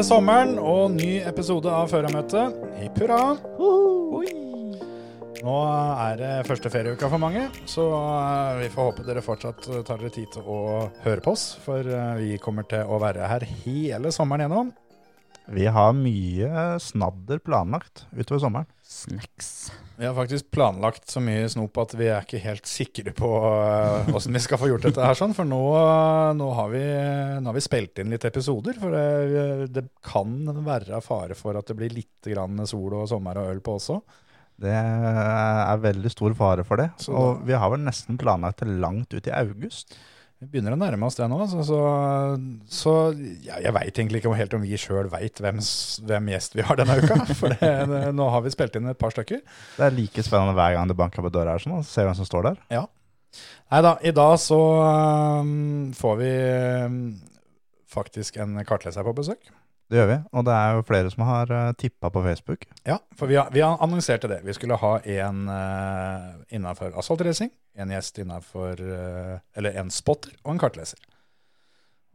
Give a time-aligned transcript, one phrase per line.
[0.00, 2.54] Er det sommeren og ny episode av Førermøtet.
[2.80, 3.18] Hipp hurra.
[5.44, 5.56] Nå
[6.06, 10.12] er det første ferieuka for mange, så eh, vi får håpe dere fortsatt tar dere
[10.14, 10.60] tid til å
[11.04, 11.44] høre på oss.
[11.66, 14.72] For eh, vi kommer til å være her hele sommeren gjennom.
[15.50, 18.68] Vi har mye snadder planlagt utover sommeren.
[18.86, 19.72] Snacks.
[19.98, 23.28] Vi har faktisk planlagt så mye snop at vi er ikke helt sikre på
[24.14, 25.34] åssen uh, vi skal få gjort dette her sånn.
[25.36, 25.60] For nå,
[26.38, 26.84] nå, har vi,
[27.42, 28.78] nå har vi spilt inn litt episoder.
[28.78, 33.42] For det, det kan være fare for at det blir litt grann sol og sommer
[33.42, 33.98] og øl på også.
[34.60, 36.90] Det er veldig stor fare for det.
[37.00, 39.98] Så og vi har vel nesten planlagt det langt ut i august.
[40.40, 41.36] Vi begynner å nærme oss det nå.
[41.50, 41.78] Så, så,
[42.72, 42.92] så
[43.44, 45.58] ja, jeg veit egentlig ikke helt om vi sjøl veit hvem,
[46.08, 47.18] hvem gjest vi har denne uka.
[47.40, 49.42] For det, det, nå har vi spilt inn et par stykker.
[49.76, 52.16] Det er like spennende hver gang det banker på døra her, sånn, og se hvem
[52.16, 52.62] som står der.
[53.70, 54.58] Nei da, i dag så
[55.44, 56.32] um, får vi
[56.88, 56.96] um,
[57.92, 59.52] faktisk en kartleser på besøk.
[59.90, 60.16] Det gjør vi.
[60.38, 62.66] Og det er jo flere som har uh, tippa på Facebook.
[62.86, 64.38] Ja, for vi, har, vi har annonserte det.
[64.46, 70.54] Vi skulle ha en uh, innafor asfaltracing, en gjest innafor uh, Eller en spotter og
[70.54, 71.00] en kartleser.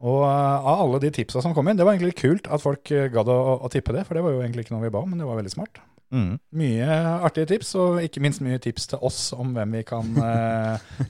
[0.00, 2.88] Og uh, av alle de tipsa som kom inn, det var egentlig kult at folk
[2.88, 5.12] gadd å, å tippe det, for det var jo egentlig ikke noe vi ba om,
[5.12, 5.82] men det var veldig smart.
[6.14, 6.34] Mm.
[6.56, 10.06] Mye artige tips, og ikke minst mye tips til oss om hvem vi kan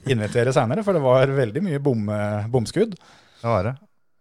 [0.09, 2.09] invitere seinere, for det var veldig mye bom,
[2.51, 2.97] bomskudd.
[3.37, 3.77] Det var det.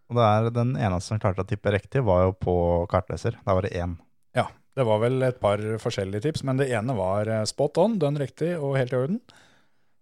[0.07, 2.55] Og det er den eneste som klarte å tippe riktig, var jo på
[2.91, 3.39] kartleser.
[3.47, 3.97] Da var det én.
[4.39, 4.47] Ja,
[4.79, 8.21] det var vel et par forskjellige tips, men det ene var eh, spot on, dønn
[8.23, 9.19] riktig og helt i orden.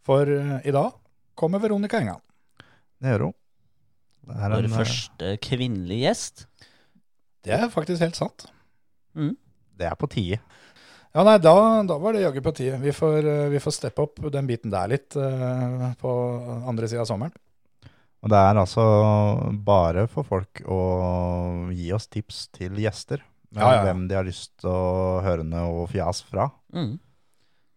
[0.05, 0.93] For eh, i dag
[1.39, 2.21] kommer Veronica Engan.
[3.01, 3.39] Det gjør hun.
[4.25, 6.45] Det er Vår en, uh, første kvinnelige gjest.
[7.45, 8.47] Det er faktisk helt sant.
[9.77, 10.41] det er på tide.
[11.15, 11.55] Ja, nei, da,
[11.87, 12.81] da var det jaggu på tide.
[12.83, 16.13] Vi får, eh, vi får steppe opp den biten der litt uh, på
[16.67, 17.35] andre sida av sommeren.
[18.25, 18.85] Og det er altså
[19.67, 20.81] bare for folk å
[21.77, 23.21] gi oss tips til gjester.
[23.55, 23.83] Ja, ja, ja.
[23.85, 26.49] Hvem de har lyst til å høre noe fjas fra.
[26.75, 26.97] Mm.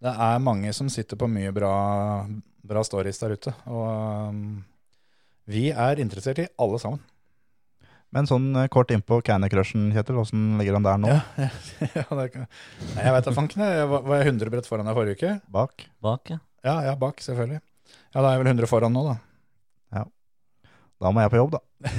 [0.08, 1.74] Det er mange som sitter på mye bra,
[2.64, 3.54] bra stories der ute.
[3.68, 3.86] Og
[4.32, 4.42] um,
[5.52, 7.04] vi er interessert i alle sammen.
[8.16, 10.22] Men sånn eh, kort innpå Canny Crushen, Kjetil.
[10.24, 11.12] Åssen ligger han der nå?
[11.12, 11.50] Ja,
[12.00, 12.48] ja, det kan.
[12.96, 13.68] Nei, jeg veit da fanken.
[13.68, 13.88] jeg.
[13.92, 15.34] Var var jeg 100 brett foran deg forrige uke?
[15.52, 15.90] Bak?
[16.04, 16.40] Bak, ja.
[16.64, 17.60] Ja, ja, bak, selvfølgelig.
[18.16, 19.18] Ja, da er jeg vel 100 foran nå, da.
[20.98, 21.92] Da må jeg på jobb, da.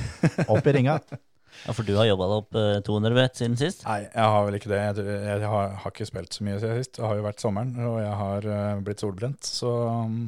[0.51, 0.97] Opp i ringa.
[1.65, 1.75] ja.
[1.75, 3.85] For du har jobba deg opp eh, 200 vet, siden sist?
[3.87, 4.81] Nei, jeg har vel ikke det.
[4.81, 6.97] Jeg, jeg har, har ikke spilt så mye siden sist.
[6.99, 9.51] Det har jo vært sommeren, og jeg har uh, blitt solbrent.
[9.59, 10.19] Så um,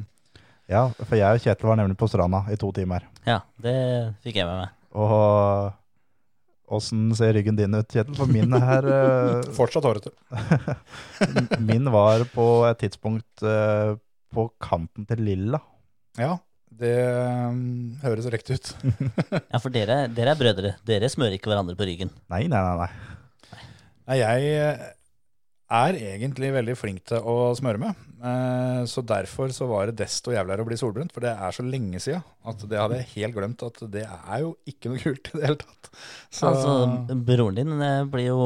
[0.71, 3.07] Ja, for jeg og Kjetil var nemlig på stranda i to timer.
[3.27, 3.75] Ja, det
[4.23, 4.77] fikk jeg med meg.
[4.95, 5.71] Og
[6.71, 8.15] åssen ser ryggen din ut, Kjetil?
[8.15, 9.49] For min her uh...
[9.59, 10.15] fortsatt hårete.
[11.71, 13.99] Min var på et tidspunkt uh,
[14.31, 15.59] på kanten til lilla.
[16.19, 16.37] Ja,
[16.79, 16.95] det
[17.51, 18.71] um, høres riktig ut.
[19.51, 20.73] Ja, for dere, dere er brødre.
[20.87, 22.11] Dere smører ikke hverandre på ryggen.
[22.31, 22.87] Nei, nei, nei.
[22.87, 23.59] nei.
[24.07, 24.85] Nei, jeg eh,
[25.71, 27.99] er egentlig veldig flink til å smøre meg.
[28.21, 31.63] Eh, Så derfor så var det desto jævligere å bli solbrent, for det er så
[31.67, 35.31] lenge siden at det hadde jeg helt glemt at det er jo ikke noe kult
[35.31, 35.91] i det hele tatt.
[36.33, 38.41] Så Altså, broren din eh, blir jo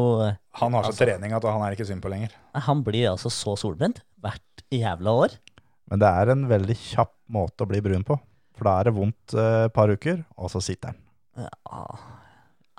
[0.60, 2.36] han har så altså- trening at han er ikke synd på lenger.
[2.68, 5.38] Han blir altså så solbrent hvert jævla år.
[5.92, 8.18] Men det er en veldig kjapp måte å bli brun på.
[8.56, 11.02] For da er det vondt eh, et par uker, og så sitter den.
[11.46, 11.84] Ja.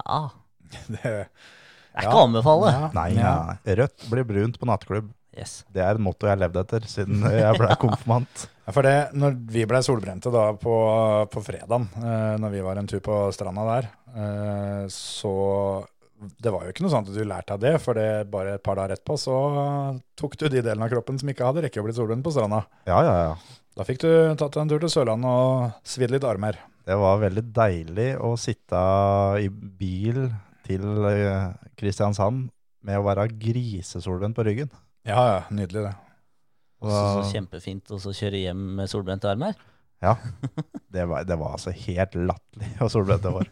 [0.02, 0.20] ja.
[0.88, 1.02] Det,
[1.96, 2.72] Det er ikke å anbefale.
[2.74, 3.36] Ja, Nei, ja.
[3.78, 5.08] Rødt blir brunt på nattklubb.
[5.36, 5.62] Yes.
[5.72, 8.46] Det er et motto jeg har levd etter siden jeg ble konfirmant.
[8.66, 10.76] Ja, for det, når vi ble solbrente da på,
[11.32, 15.34] på fredagen, eh, når vi var en tur på stranda der, eh, så
[16.16, 18.64] det var jo ikke noe sånt at du lærte av det, for det bare et
[18.64, 19.36] par dager etterpå så
[20.18, 22.62] tok du de delene av kroppen som ikke hadde rekke å bli solbrent på stranda.
[22.88, 23.60] Ja, ja, ja.
[23.76, 24.08] Da fikk du
[24.40, 26.56] tatt en tur til Sørlandet og svidd litt armer.
[26.86, 28.80] Det var veldig deilig å sitte
[29.42, 30.28] i bil
[30.66, 32.48] til eh, Kristiansand
[32.86, 34.70] med å være grisesolbrent på ryggen.
[35.06, 35.94] Ja, ja, nydelig det.
[36.82, 39.56] Og så så kjempefint å kjøre hjem med solbrente armer.
[40.06, 40.14] Ja,
[40.94, 43.50] det var, det var altså helt latterlig hvor solbrent det var.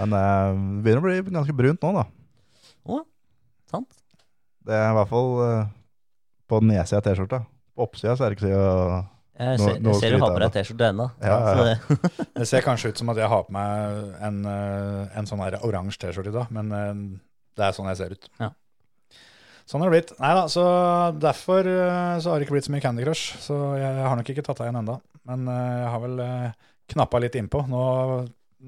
[0.00, 2.04] Men eh, det begynner å bli ganske brunt nå, da.
[2.90, 3.00] Å,
[3.70, 3.90] sant?
[4.64, 5.66] Det er i hvert fall eh,
[6.50, 7.42] på nedsida av T-skjorta.
[7.74, 8.64] På oppsida så er det ikke så
[9.34, 11.06] Jeg ser, nå jeg ser du har på deg T-skjorte ennå.
[11.24, 11.64] Ja, ja, ja.
[11.70, 15.42] det- Det ser kanskje ut som at jeg har på meg en, eh, en sånn
[15.44, 16.92] oransje T-skjorte i dag, men eh,
[17.58, 18.28] det er sånn jeg ser ut.
[18.42, 18.50] Ja.
[19.64, 20.10] Sånn har det blitt.
[20.20, 20.62] Nei da, så
[21.16, 23.38] derfor eh, så har det ikke blitt så mye Candy Crush.
[23.40, 24.98] Så jeg har nok ikke tatt deg igjen enda.
[25.28, 27.64] Men eh, jeg har vel uh, knappa litt innpå.
[27.70, 27.82] Nå,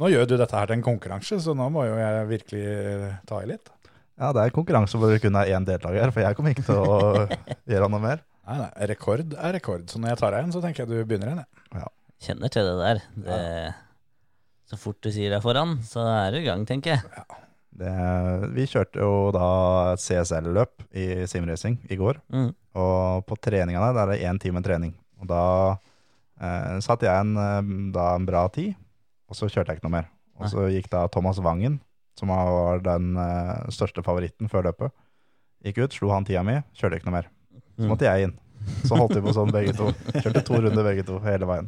[0.01, 3.19] nå gjør du dette her til en konkurranse, så nå må jo jeg virkelig eh,
[3.29, 3.73] ta i litt.
[4.17, 6.81] Ja, det er konkurranse hvor det kun er én deltaker, for jeg kommer ikke til
[6.81, 7.27] å
[7.73, 8.25] gjøre noe mer.
[8.47, 9.89] Nei, nei, rekord er rekord.
[9.91, 11.43] Så når jeg tar deg igjen, så tenker jeg du begynner igjen.
[11.75, 11.91] jeg.
[12.27, 13.01] Kjenner til det der.
[13.27, 13.41] Det,
[14.71, 17.27] så fort du sier deg foran, så er du i gang, tenker jeg.
[17.77, 17.91] Det,
[18.57, 19.49] vi kjørte jo da
[19.93, 22.23] et CSL-løp i simracing i går.
[22.33, 22.49] Mm.
[22.81, 24.95] Og på treningene der er det én time trening.
[25.21, 25.43] Og da
[26.41, 28.75] eh, satte jeg en, eh, da en bra tid,
[29.29, 30.09] og så kjørte jeg ikke noe mer.
[30.37, 31.79] Og så gikk da Thomas Wangen,
[32.19, 34.93] som var den eh, største favoritten før løpet,
[35.65, 37.31] gikk ut, slo han tida mi, kjørte ikke noe mer.
[37.77, 37.91] Så Mm.
[37.93, 38.39] måtte jeg inn.
[38.89, 39.91] Så holdt vi på sånn begge to.
[40.23, 41.67] Kjørte to runder begge to hele veien.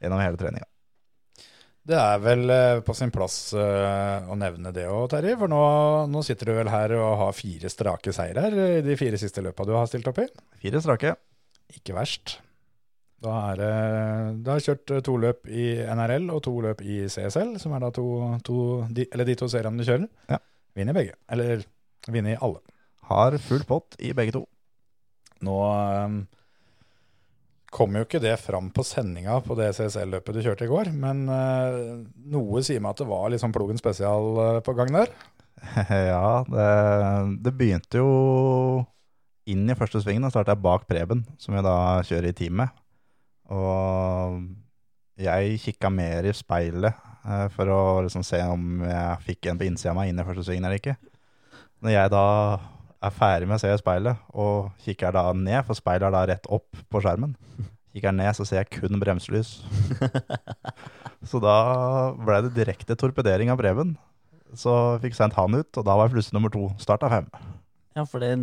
[0.00, 0.64] Gjennom hele treninga.
[1.86, 2.50] Det er vel
[2.82, 5.36] på sin plass å nevne det òg, Terje.
[5.38, 5.60] For nå,
[6.10, 9.66] nå sitter du vel her og har fire strake seirer i de fire siste løpa
[9.68, 10.26] du har stilt opp i.
[10.64, 11.12] Fire strake.
[11.76, 12.38] Ikke verst.
[13.26, 13.72] Da er det
[14.44, 17.84] Du har kjørt eh, to løp i NRL og to løp i CSL, som er
[17.86, 18.06] da to,
[18.46, 18.58] to
[18.92, 20.06] de, Eller de to seriene du kjører.
[20.30, 20.40] Ja.
[20.76, 21.16] Vinner begge.
[21.32, 21.66] Eller
[22.06, 22.62] vinner i alle.
[23.10, 24.42] Har full pott i begge to.
[25.46, 25.54] Nå
[26.06, 26.18] um,
[27.74, 31.26] kom jo ikke det fram på sendinga på det CSL-løpet du kjørte i går, men
[31.28, 32.02] uh,
[32.32, 35.12] noe sier meg at det var litt sånn Plogen spesial på gang der.
[36.12, 36.70] ja, det,
[37.44, 38.10] det begynte jo
[39.50, 40.26] inn i første svingen.
[40.26, 41.76] Da starta jeg bak Preben, som jeg da
[42.06, 42.74] kjører i team med.
[43.54, 44.40] Og
[45.20, 49.68] jeg kikka mer i speilet eh, for å liksom se om jeg fikk en på
[49.68, 50.96] innsida av meg inn i første svingen eller ikke.
[51.84, 52.26] Når jeg da
[53.06, 56.24] er ferdig med å se i speilet, og kikker da ned, for speilet er da
[56.32, 57.36] rett opp på skjermen,
[57.94, 59.58] kikker ned, så ser jeg kun bremselys.
[61.26, 63.96] Så da ble det direkte torpedering av Preben.
[64.54, 64.70] Så
[65.02, 66.68] fikk sendt han ut, og da var jeg plutselig nummer to.
[66.78, 67.26] Start av fem.
[67.96, 68.34] Ja, for det,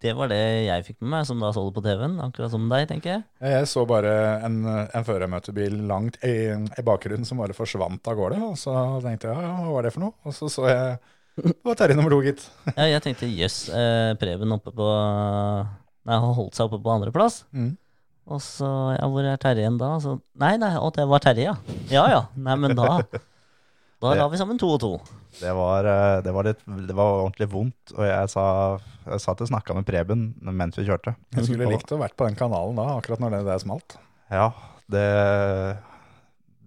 [0.00, 2.14] det var det jeg fikk med meg, som da så det på TV-en.
[2.24, 3.24] Akkurat som deg, tenker jeg.
[3.44, 4.12] Jeg så bare
[4.46, 8.38] en, en førermøtebil langt i, i bakgrunnen som bare forsvant av gårde.
[8.46, 8.72] Og så
[9.04, 10.16] tenkte jeg ja, hva var det for noe?
[10.24, 10.94] Og så så jeg
[11.32, 12.42] det var Terje nummer to, gitt.
[12.76, 14.88] Ja, jeg tenkte jøss, eh, Preben oppe på
[16.02, 17.44] Nei, han holdt seg oppe på andreplass.
[17.56, 17.70] Mm.
[18.32, 18.68] Og så,
[18.98, 19.94] ja, hvor er Terje igjen da?
[20.02, 21.78] Så, nei, nei, å, det var Terje, ja.
[21.92, 22.22] Ja ja.
[22.36, 22.98] Nei, men da
[24.02, 24.92] Da la vi sammen to og to.
[25.38, 28.44] Det var, eh, det var, litt, det var ordentlig vondt, og jeg, sa,
[29.06, 31.14] jeg satt og snakka med Preben mens vi kjørte.
[31.36, 33.96] Jeg skulle likt å vært på den kanalen da, akkurat når det der smalt.
[34.32, 34.50] Ja,
[34.90, 35.06] det,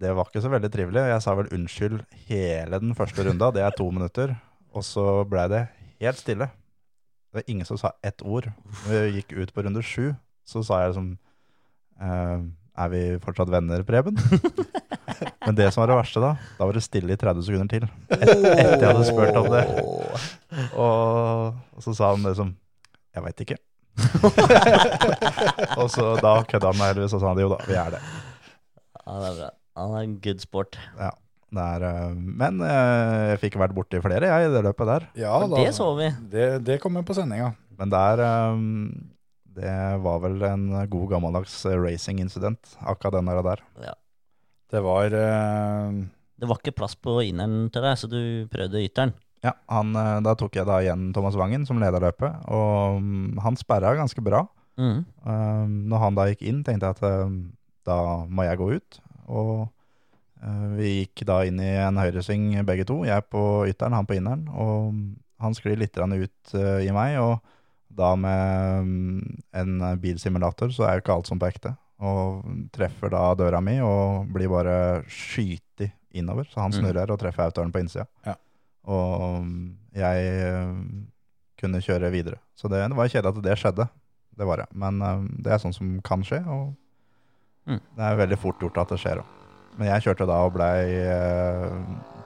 [0.00, 1.04] det var ikke så veldig trivelig.
[1.12, 4.32] Jeg sa vel unnskyld hele den første runda, det er to minutter.
[4.76, 5.62] Og så ble det
[6.00, 6.48] helt stille.
[7.28, 8.48] Det var ingen som sa ett ord.
[8.86, 10.14] Når vi gikk ut på runde sju,
[10.48, 11.12] så sa jeg liksom
[12.00, 12.46] eh,
[12.76, 14.18] Er vi fortsatt venner, Preben?
[15.46, 17.86] Men det som var det verste da, da var det stille i 30 sekunder til.
[18.12, 19.62] Et, etter jeg hadde spurt om det.
[20.76, 22.52] Og, og så sa han liksom
[23.16, 23.58] Jeg veit ikke.
[25.80, 28.02] og så da kødda han meg heldigvis, og sa han jo da, vi er det.
[28.98, 29.50] Ja, det er bra.
[29.80, 30.76] Han er en good sport.
[31.00, 31.10] Ja,
[31.56, 35.10] det er, eh, men eh, jeg fikk vært borti flere jeg i det løpet der.
[35.24, 36.10] Ja, da, det så vi.
[36.32, 37.54] Det, det kommer på sendinga.
[37.80, 38.64] Men der eh,
[39.56, 43.40] Det var vel en god gammeldags racing-incident, akkurat den der.
[43.40, 43.62] og der.
[44.70, 45.92] Det var eh,
[46.36, 48.20] Det var ikke plass på inneren til deg, så du
[48.52, 49.14] prøvde ytteren.
[49.44, 53.38] Ja, han, eh, Da tok jeg da igjen Thomas Wangen som leder løpet, og mm,
[53.44, 54.44] han sperra ganske bra.
[54.76, 55.06] Mm.
[55.24, 57.30] Uh, når han da gikk inn, tenkte jeg at uh,
[57.88, 58.98] da må jeg gå ut.
[59.32, 59.52] Og
[60.42, 62.98] uh, vi gikk da inn i en høyresving begge to.
[63.08, 64.44] Jeg på ytteren, han på inneren.
[64.52, 64.90] Og
[65.42, 67.40] han sklir litt ut eh, i meg, og
[67.96, 71.74] da med mm, en bilsimulator så er jo ikke alt som på ekte.
[72.04, 72.44] Og
[72.76, 76.44] treffer da døra mi og blir bare skytet innover.
[76.50, 76.78] Så han Mm.
[76.82, 78.04] snurrer og treffer autoren på innsida.
[78.26, 78.34] Ja.
[78.86, 80.74] Og mm, jeg eh,
[81.60, 82.38] kunne kjøre videre.
[82.54, 83.88] Så det, det var kjedelig at det skjedde.
[84.36, 84.66] Det var det.
[84.76, 86.74] Men eh, det er sånn som kan skje, og
[87.66, 87.80] Mm.
[87.96, 89.30] det er veldig fort gjort at det skjer òg.
[89.76, 91.72] Men jeg kjørte da og blei uh,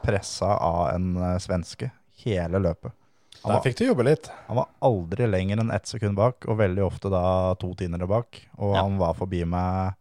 [0.04, 1.88] pressa av en eh, svenske
[2.26, 2.92] hele løpet.
[3.40, 4.28] Han Der var, fikk du jobbe litt.
[4.48, 8.36] han var aldri lenger enn ett sekund bak, og veldig ofte da to tiendere bak.
[8.58, 8.82] Og Ja.
[8.82, 9.94] han var forbi meg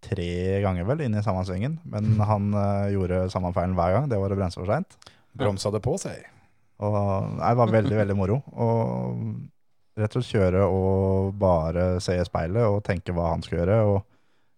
[0.00, 4.08] tre ganger vel inn i samme svingen, men han uh, gjorde samme feilen hver gang.
[4.08, 4.96] Det var å bremse for seint.
[5.36, 6.24] Bromsa det på seg.
[6.80, 8.40] Og nei, det var veldig, veldig moro.
[8.56, 9.20] Og
[10.00, 13.78] rett og slett kjøre og bare se i speilet og tenke hva han skal gjøre.
[13.92, 14.02] Og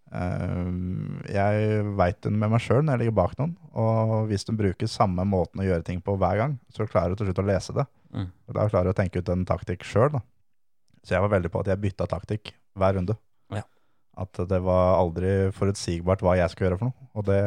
[0.06, 3.56] Uh, jeg veit den med meg sjøl når jeg ligger bak noen.
[3.74, 7.18] Og hvis du bruker samme måten å gjøre ting på hver gang, så klarer du
[7.18, 7.84] til slutt å lese det.
[8.14, 8.30] Mm.
[8.54, 10.18] Da klarer du å tenke ut en taktikk sjøl.
[11.06, 13.16] Så jeg var veldig på at jeg bytta taktikk hver runde.
[13.54, 13.62] Ja.
[14.18, 17.10] At det var aldri forutsigbart hva jeg skulle gjøre for noe.
[17.16, 17.42] Og det,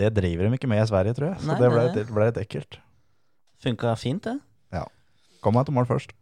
[0.00, 1.40] det driver de ikke med i Sverige, tror jeg.
[1.44, 1.94] Så Nei, det ble, nei.
[1.96, 2.80] det ble litt ekkelt.
[3.64, 4.38] Funka fint, det.
[5.44, 6.14] Kom meg til mål først.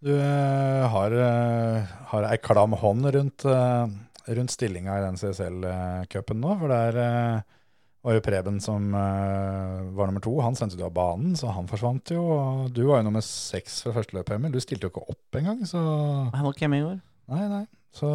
[0.00, 3.90] Du eh, har, eh, har ei klam hånd rundt, eh,
[4.32, 6.54] rundt stillinga i den CSL-cupen nå.
[6.62, 7.42] For det eh,
[8.02, 10.32] var jo Preben som uh, var nummer to.
[10.40, 12.22] Han sendte du av banen, så han forsvant jo.
[12.32, 14.54] Og du var jo nummer seks fra første løp, Emil.
[14.54, 15.80] Du stilte jo ikke opp engang, så
[16.32, 16.98] Han var ikke hjemme i går.
[17.34, 17.64] Nei, nei.
[17.94, 18.08] Så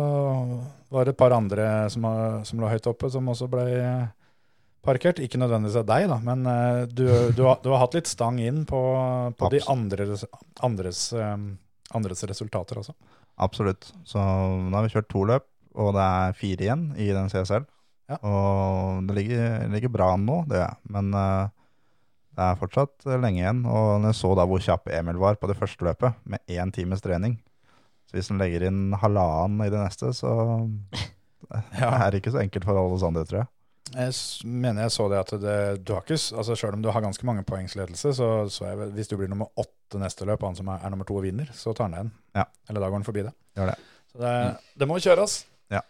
[0.90, 2.06] var det et par andre som,
[2.48, 4.06] som lå høyt oppe, som også ble eh,
[4.88, 5.20] parkert.
[5.20, 8.40] Ikke nødvendigvis av deg, da, men uh, du, du, har, du har hatt litt stang
[8.42, 8.82] inn på,
[9.38, 10.26] på de andres,
[10.66, 11.52] andres, um,
[11.94, 12.96] andres resultater også.
[13.44, 13.92] Absolutt.
[14.08, 17.68] Så nå har vi kjørt to løp, og det er fire igjen i den CSL.
[18.12, 18.20] Ja.
[18.22, 20.92] Og det ligger, ligger bra an nå, det gjør jeg.
[20.94, 21.48] Men uh,
[22.36, 23.64] det er fortsatt eh, lenge igjen.
[23.66, 26.74] Og når jeg så da hvor kjapp Emil var på det første løpet, med én
[26.76, 27.38] times trening
[28.10, 30.32] Så hvis han legger inn halvannen i det neste, så
[31.80, 31.92] Ja.
[32.02, 33.52] er det ikke så enkelt for alle andre, tror jeg.
[33.94, 37.04] Jeg mener jeg så det at det, du har ikke, altså selv om du har
[37.06, 40.72] ganske mange poengsledelse, så, så jeg, hvis du blir nummer åtte neste løp, han som
[40.74, 42.14] er, er nummer to og vinner, så tar han deg igjen.
[42.42, 42.48] Ja.
[42.66, 43.36] Eller da går han forbi det.
[43.56, 43.76] Det.
[44.12, 44.34] Så det,
[44.82, 45.38] det må kjøres.
[45.72, 45.84] Ja.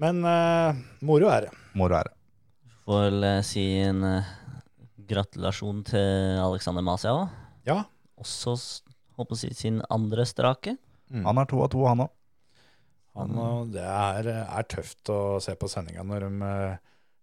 [0.00, 1.56] Men uh, moro er det.
[1.76, 2.16] Moro er det.
[2.86, 4.30] Får vel eh, si en uh,
[5.10, 7.34] gratulasjon til Alexander Masia òg.
[7.68, 7.82] Ja.
[8.20, 8.56] Også
[9.20, 10.78] håper å si sin andre strake.
[11.12, 11.26] Mm.
[11.28, 12.14] Han er to av to, han òg.
[13.74, 16.52] Det er, er tøft å se på sendinga når de,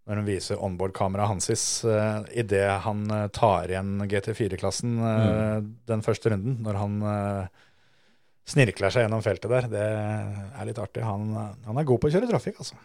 [0.05, 5.71] når de viser onboard-kameraet hansis uh, idet han tar igjen GT4-klassen mm.
[5.89, 6.59] den første runden.
[6.67, 6.99] Når han
[8.47, 9.67] snirkler seg gjennom feltet der.
[9.71, 11.03] Det er litt artig.
[11.03, 11.33] Han,
[11.65, 12.77] han er god på å kjøre trafikk, altså.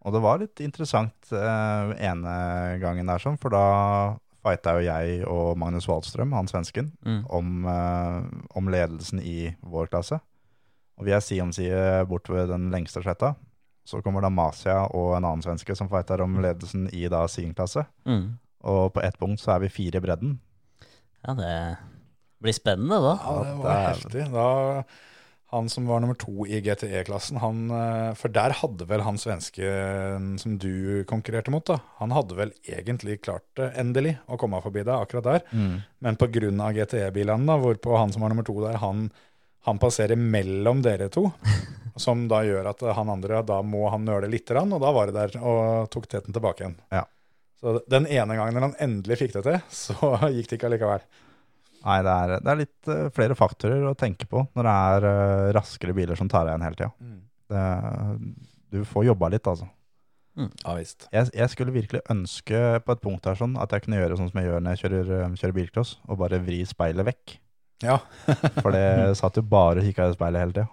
[0.00, 2.34] Og det var litt interessant eh, ene
[2.80, 3.64] gangen der, sånn, for da
[4.40, 7.18] fighta jo jeg og Magnus Wahlstrøm, han svensken, Mm.
[7.28, 8.22] om, eh,
[8.56, 10.16] om ledelsen i vår klasse.
[10.96, 13.34] Og vi er side om side bort ved den lengste sletta.
[13.84, 17.52] Så kommer da Masia og en annen svenske som fighter om ledelsen i da sin
[17.56, 17.84] klasse.
[18.08, 18.38] Mm.
[18.64, 20.34] Og på ett punkt så er vi fire i bredden.
[21.26, 21.54] Ja, det
[22.40, 23.14] blir spennende, da.
[23.20, 24.26] Ja, det var heftig.
[24.32, 24.84] Da,
[25.50, 30.36] han som var nummer to i GTE-klassen, han eh, For der hadde vel han svensken
[30.38, 31.80] som du konkurrerte mot, da.
[31.98, 35.42] Han hadde vel egentlig klart det, endelig, å komme forbi deg akkurat der.
[35.98, 36.70] Men pga.
[36.76, 39.08] GTE-bilene, da, hvorpå han som var nummer to der, han,
[39.66, 41.26] han passerer mellom dere to.
[42.00, 45.10] Som da gjør at han andre, da må han nøle lite grann, og da var
[45.10, 46.76] det der og tok teten tilbake igjen.
[46.94, 47.02] Ja.
[47.60, 51.04] Så den ene gangen han endelig fikk det til, så gikk det ikke allikevel.
[51.84, 55.06] Nei, det er, det er litt uh, flere faktorer å tenke på når det er
[55.08, 56.92] uh, raskere biler som tar deg igjen hele tida.
[57.50, 59.66] Det- Du får jobba litt, altså.
[60.38, 61.08] Ja visst.
[61.12, 64.28] Jeg, jeg skulle virkelig ønske på et punkt her sånn at jeg kunne gjøre sånn
[64.30, 67.34] som jeg gjør når jeg kjører, eh, kjører bilcross, og bare vri speilet vekk.
[67.82, 67.96] Ja.
[68.62, 70.68] For det satt jo bare og kikka i speilet hele tida.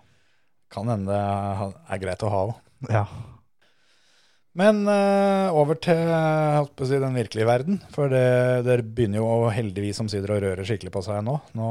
[0.75, 2.53] Kan hende det er greit å ha òg.
[2.93, 3.05] Ja.
[4.57, 7.77] Men uh, over til å si, den virkelige verden.
[7.93, 11.37] For det, det begynner jo heldigvis omsider å røre skikkelig på seg nå.
[11.57, 11.69] Nå,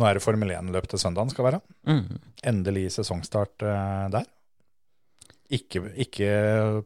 [0.00, 1.62] nå er det Formel 1-løp til søndagen skal være.
[1.86, 2.20] Mm.
[2.50, 4.26] Endelig sesongstart uh, der.
[5.50, 6.30] Ikke, ikke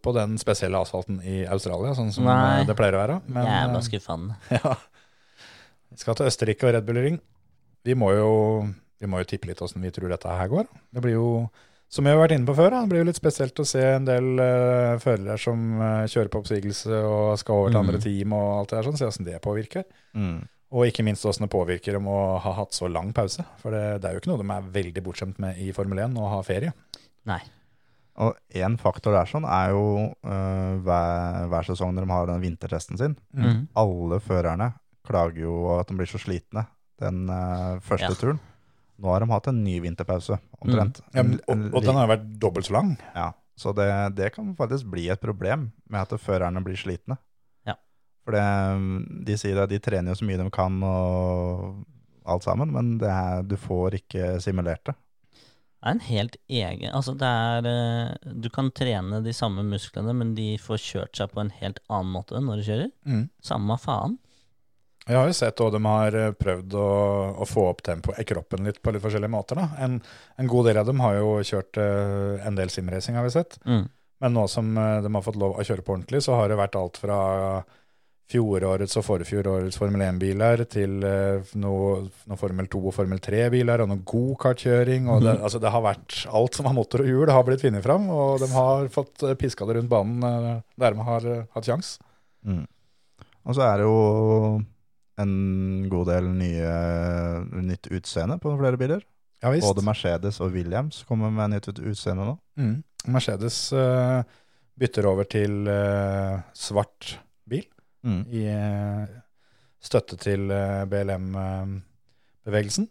[0.01, 2.63] på den spesielle asfalten i Australia, sånn som Nei.
[2.63, 3.19] eh, det pleier å være.
[3.29, 4.39] Men jeg er bare skuffende.
[4.57, 4.73] ja.
[5.93, 7.19] Vi skal til Østerrike og Red Bull Ring.
[7.85, 8.31] Vi må jo,
[9.01, 10.71] vi må jo tippe litt åssen vi tror dette her går.
[10.97, 11.29] Det blir jo,
[11.95, 13.83] som vi har vært inne på før, da, det blir jo litt spesielt å se
[13.95, 18.05] en del uh, førere som uh, kjører på oppsigelse og skal over til andre Mm.
[18.09, 19.85] team og alt det der, sånn, se åssen det påvirker.
[20.19, 20.41] Mm.
[20.75, 23.45] Og ikke minst åssen det påvirker dem å ha hatt så lang pause.
[23.63, 26.17] For det, det er jo ikke noe de er veldig bortskjemt med i Formel 1,
[26.19, 26.73] å ha ferie.
[27.31, 27.39] Nei.
[28.25, 29.85] Og én faktor der sånn er jo
[30.27, 33.15] uh, hver, hver sesong når de har den vintertesten sin.
[33.35, 33.69] Mm.
[33.79, 34.73] Alle førerne
[35.07, 36.67] klager jo at de blir så slitne
[37.03, 38.15] den eh, første Ja.
[38.19, 38.39] turen.
[38.99, 41.01] Nå har de hatt en ny vinterpause, omtrent.
[41.15, 42.93] Ja, men, En- en og, og den har vært dobbelt så lang.
[43.15, 47.17] Ja, så det, det kan faktisk bli et problem med at førerne blir slitne.
[47.67, 47.75] Ja.
[48.25, 48.45] For det,
[49.27, 51.83] de sier at de trener jo så mye de kan og
[52.25, 54.95] alt sammen, men det er, du får ikke simulert det.
[55.85, 60.15] Det er en helt egen Altså, det er eh, Du kan trene de samme musklene,
[60.17, 62.89] men de får kjørt seg på en helt annen måte når du kjører.
[63.05, 63.27] Mm.
[63.45, 64.15] Samme faen.
[65.05, 66.89] Jeg har jo sett at de har eh, prøvd å,
[67.45, 69.61] å få opp tempoet i kroppen litt på litt forskjellige måter.
[69.61, 69.85] Da.
[69.85, 69.99] En,
[70.41, 73.59] en god del av dem har jo kjørt uh, en del simracing, har vi sett.
[73.69, 73.85] Mm.
[74.25, 76.57] Men nå som eh, de har fått lov å kjøre på ordentlig, så har det
[76.57, 77.19] vært alt fra
[78.33, 83.91] fjorårets og forfjorårets Formel 1-biler til uh, noe, noe Formel 2 og Formel 3-biler og
[83.91, 85.11] noe gokartkjøring.
[85.11, 85.19] Mm.
[85.27, 88.09] det, altså, det har vært alt som har motor og hjul, har blitt funnet fram.
[88.09, 91.69] Og de har fått eh, piska det rundt banen uh, der de har uh, hatt
[91.69, 91.99] kjangs.
[92.49, 92.65] Mm.
[93.45, 93.99] Og så er det jo
[95.25, 96.71] en god del nye,
[97.65, 99.03] nytt utseende på flere biler.
[99.45, 99.67] Ja visst.
[99.67, 102.37] Både Mercedes og Williams kommer med nytt utseende nå.
[102.61, 102.77] Mm.
[103.13, 104.23] Mercedes uh,
[104.81, 107.17] bytter over til uh, svart
[107.49, 107.67] bil
[108.05, 108.23] Mm.
[108.37, 109.05] i uh,
[109.81, 110.43] støtte til
[110.93, 112.89] BLM-bevegelsen.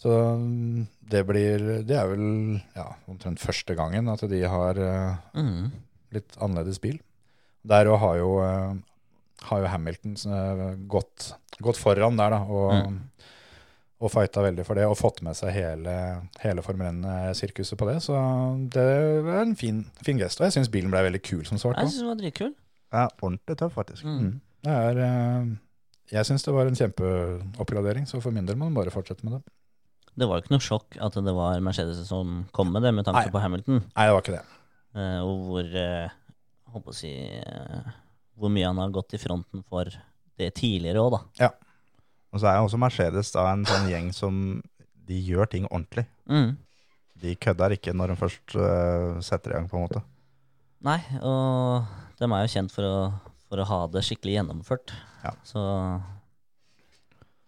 [0.00, 4.80] Så mm, det blir Det er vel ja, omtrent første gangen at de har
[5.36, 5.70] Mm.
[6.16, 6.96] litt annerledes bil.
[7.68, 8.30] Der òg har jo
[9.48, 11.30] har jo Hamilton eh, gått,
[11.64, 12.98] gått foran der, da, og, Mm.
[14.00, 15.94] og fighta veldig for det, og fått med seg hele,
[16.40, 17.98] hele Formel 1-sirkuset på det.
[18.04, 18.16] Så
[18.72, 20.40] det er en fin, fin gest.
[20.40, 22.54] Og jeg syns bilen ble veldig kul som svart Jeg synes syns den var dritkul.
[22.92, 24.04] Ja, ordentlig tøff, faktisk.
[24.04, 24.20] Mm.
[24.20, 24.40] Mm.
[24.64, 25.50] Det er eh,
[26.12, 29.36] Jeg syns det var en kjempeoppgradering, så for min del må man bare fortsette med
[29.38, 29.42] det.
[30.18, 33.06] Det var jo ikke noe sjokk at det var Mercedes som kom med det, med
[33.06, 33.30] tanke Nei.
[33.32, 33.84] på Hamilton.
[33.94, 34.44] Nei, det var ikke det.
[34.96, 36.10] eh, og hvor jeg
[36.70, 37.86] Holdt på å si eh,
[38.40, 39.90] Hvor mye han har gått i fronten for
[40.40, 41.52] det tidligere òg, da.
[42.30, 44.36] Og så er jo også Mercedes da en sånn gjeng som
[45.10, 46.06] de gjør ting ordentlig.
[46.30, 46.54] Mm.
[47.20, 50.02] De kødder ikke når de først uh, setter i gang, på en måte.
[50.86, 52.94] Nei, og de er jo kjent for å,
[53.50, 54.94] for å ha det skikkelig gjennomført.
[55.24, 55.34] Ja.
[55.44, 55.60] Så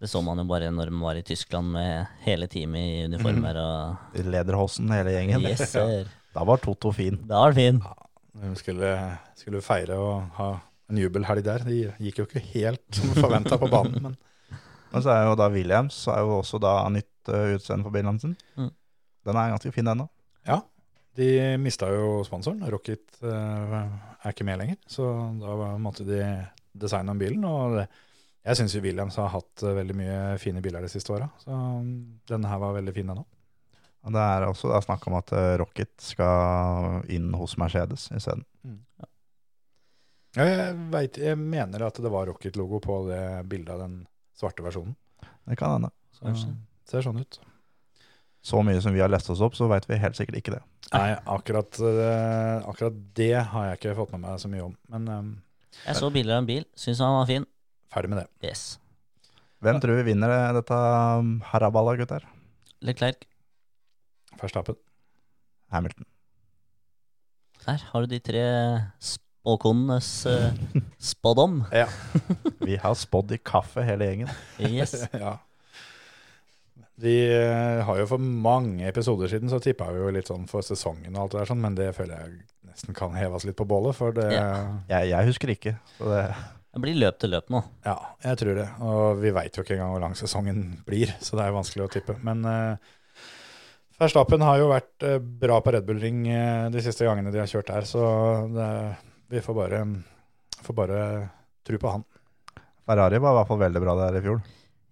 [0.03, 3.57] det så man jo bare når de var i Tyskland med hele teamet i uniformer.
[3.63, 5.47] Og De leder hossen, hele gjengen.
[5.47, 6.03] yes, ja.
[6.33, 7.19] Da var Toto fin.
[7.29, 7.79] Da var det fin.
[8.41, 8.89] De skulle,
[9.37, 10.47] skulle feire og ha
[11.01, 11.65] jubelhelg der.
[11.67, 14.21] De gikk jo ikke helt som forventa på banen, men
[14.93, 17.95] Men så er jo da Williams så er jo også da nytt uh, utseende for
[17.95, 18.35] bilen sin.
[18.59, 18.69] Mm.
[19.25, 20.05] Den er ganske fin ennå.
[20.45, 20.59] Ja,
[21.17, 21.29] de
[21.61, 22.61] mista jo sponsoren.
[22.69, 23.79] Rocket uh,
[24.21, 25.09] er ikke med lenger, så
[25.41, 26.21] da måtte de
[26.77, 27.45] designe om bilen.
[27.49, 27.87] Og det,
[28.43, 31.93] jeg syns Williams har hatt eh, veldig mye fine biler de siste åra, så mm,
[32.27, 33.23] denne her var veldig fin ennå.
[34.03, 35.31] Og det er også snakk om at
[35.61, 38.43] Rocket skal inn hos Mercedes isteden.
[38.99, 39.07] Ja,
[40.35, 43.97] jeg, vet, jeg mener at det var Rocket-logo på det bildet av den
[44.37, 44.95] svarte versjonen.
[45.45, 45.89] Det kan hende.
[46.15, 46.53] Så Kanskje.
[46.89, 47.39] ser sånn ut.
[48.43, 50.61] Så mye som vi har lest oss opp, så veit vi helt sikkert ikke det.
[50.93, 54.73] Nei, akkurat, eh, akkurat det har jeg ikke fått med meg så mye om.
[54.91, 55.29] Men um,
[55.85, 57.45] Jeg så bilder av en bil, syns han var fin.
[57.93, 58.27] ferdig med det.
[58.49, 58.63] Yes.
[59.63, 62.25] Hvem tror vi vinner eh, dette um, haraballa, gutter?
[62.83, 63.23] Leclerc,
[64.41, 64.75] Verstappen.
[65.71, 66.05] Hamilton.
[67.65, 68.41] der har du de tre
[69.43, 70.53] spåkonenes uh,
[70.97, 71.63] spådom.
[71.71, 71.87] Ja.
[72.63, 74.29] Vi har spådd i kaffe, hele gjengen.
[74.59, 74.95] Yes.
[75.11, 75.37] ja.
[76.95, 80.63] Vi eh, har jo for mange episoder siden så tippa vi jo litt sånn for
[80.63, 82.35] sesongen og alt det der, sånn, men det føler jeg
[82.69, 83.97] nesten kan heves litt på bålet.
[83.97, 84.45] For det Ja.
[84.87, 84.99] ja.
[84.99, 85.73] Jeg, jeg husker ikke.
[85.97, 86.23] Så det,
[86.73, 87.63] Det blir løp til løp nå.
[87.83, 88.67] Ja, jeg tror det.
[88.79, 91.87] Og vi veit jo ikke engang hvor lang sesongen blir, så det er jo vanskelig
[91.87, 92.15] å tippe.
[92.23, 92.93] Men uh,
[93.99, 97.41] Verstappen har jo vært uh, bra på Red Bull Ring uh, de siste gangene de
[97.41, 98.05] har kjørt her, så
[98.53, 98.69] det,
[99.33, 99.81] vi får bare,
[100.61, 100.99] får bare
[101.65, 102.05] tro på han.
[102.85, 104.41] Ferrari var i hvert fall veldig bra der i fjor.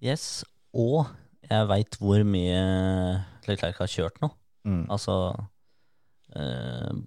[0.01, 0.25] Yes.
[0.73, 1.05] Og
[1.45, 2.61] jeg veit hvor mye
[3.45, 4.31] Leclerc har kjørt nå.
[4.65, 4.85] Mm.
[4.93, 5.15] Altså
[6.37, 7.01] eh,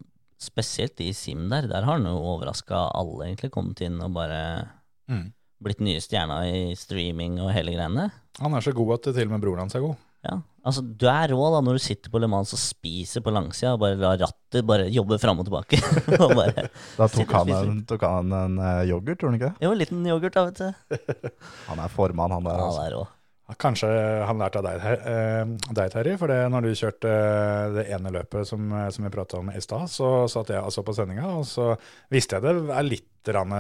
[0.45, 1.67] Spesielt i Sim der.
[1.71, 3.53] Der har han jo overraska alle, egentlig.
[3.55, 4.43] Kommet inn og bare
[5.65, 8.11] blitt nye stjerna i streaming og hele greiene.
[8.43, 9.97] Han er så god at til og med broren hans er god.
[10.27, 13.33] Ja, altså Du er rå da når du sitter på Le Mans og spiser på
[13.35, 15.81] langsida og bare lar rattet bare jobbe fram og tilbake.
[16.23, 19.67] og bare, Da tok han, en, tok han en eh, yoghurt, tror han ikke det?
[19.67, 21.35] jo, en liten yoghurt, da, vet du.
[21.69, 22.57] Han er formann, han der.
[22.59, 22.81] Ja, Altså.
[22.81, 23.05] Han er rå.
[23.61, 23.89] Kanskje
[24.25, 26.15] han lærte av deg, eh, Terje.
[26.17, 29.61] For det, når du kjørte eh, det ene løpet som, som vi prata om i
[29.61, 31.75] stad, så satt jeg altså på sendinga, og så
[32.15, 33.53] visste jeg det er litt, rann,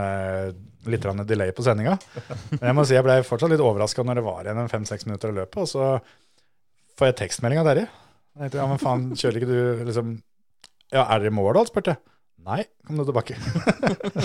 [0.89, 1.99] litt rann delay på sendinga.
[2.55, 5.05] Men jeg må si jeg ble fortsatt litt overraska når det var igjen en fem-seks
[5.11, 5.91] minutter av løpet, og så
[6.99, 7.87] får jeg tekstmelding av Terje.
[8.35, 10.17] Ja, men faen, kjører ikke du liksom
[10.91, 11.63] Ja, er dere i mål da?
[11.69, 12.03] spurte jeg.
[12.45, 13.37] Nei, kom du tilbake.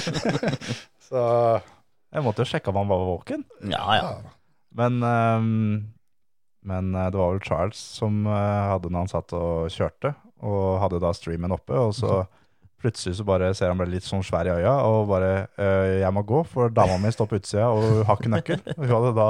[1.08, 1.22] så
[2.10, 3.46] Jeg måtte jo sjekke om han var våken.
[3.70, 4.10] Ja, ja.
[4.76, 5.52] Men, um,
[6.68, 10.12] men eh, det var vel Charles som eh, hadde når han satt og kjørte,
[10.46, 12.24] og hadde da streamen oppe, og så
[12.80, 16.14] plutselig så bare ser han ble litt sånn svær i øya, og bare eh, 'Jeg
[16.16, 18.64] må gå, for dama mi står på utsida, og hun har ikke nøkkel'.
[18.78, 19.30] Og hun hadde da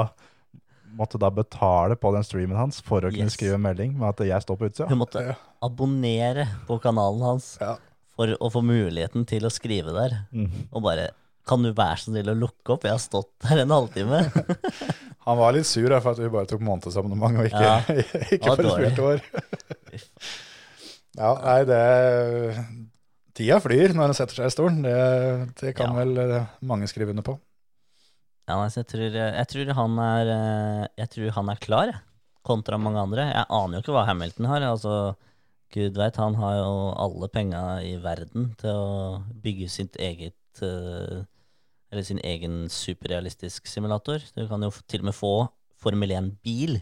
[0.96, 3.36] måtte da betale på den streamen hans for å kunne Yes.
[3.36, 4.88] skrive en melding med at 'jeg står på utsida'.
[4.88, 7.76] Hun måtte abonnere på kanalen hans Ja.
[8.16, 10.26] for å få muligheten til å skrive der.
[10.32, 10.50] Mm.
[10.72, 11.10] Og bare
[11.46, 12.82] Kan du være så snill å lukke opp?
[12.82, 14.30] Jeg har stått der en halvtime.
[15.26, 17.80] Han var litt sur for at vi bare tok månedsabonnement og ikke, Ja.
[18.30, 19.20] ikke for et fullt år.
[21.18, 22.56] ja, nei, det
[23.34, 24.82] Tida flyr når en setter seg i stolen.
[24.84, 26.04] Det, det kan Ja.
[26.04, 27.38] vel eh, mange skrive under på.
[28.50, 31.92] Ja, altså, jeg, tror, jeg, tror han er, eh, jeg tror han er klar,
[32.46, 33.28] kontra mange andre.
[33.30, 34.64] Jeg aner jo ikke hva Hamilton har.
[34.72, 34.94] altså
[35.70, 40.34] Gud veit, han har jo alle penga i verden til å bygge sitt eget
[40.66, 41.20] eh,
[41.92, 44.22] Eller sin egen superrealistisk simulator.
[44.36, 45.30] Du kan jo til og med få
[45.80, 46.80] Formel 1-bil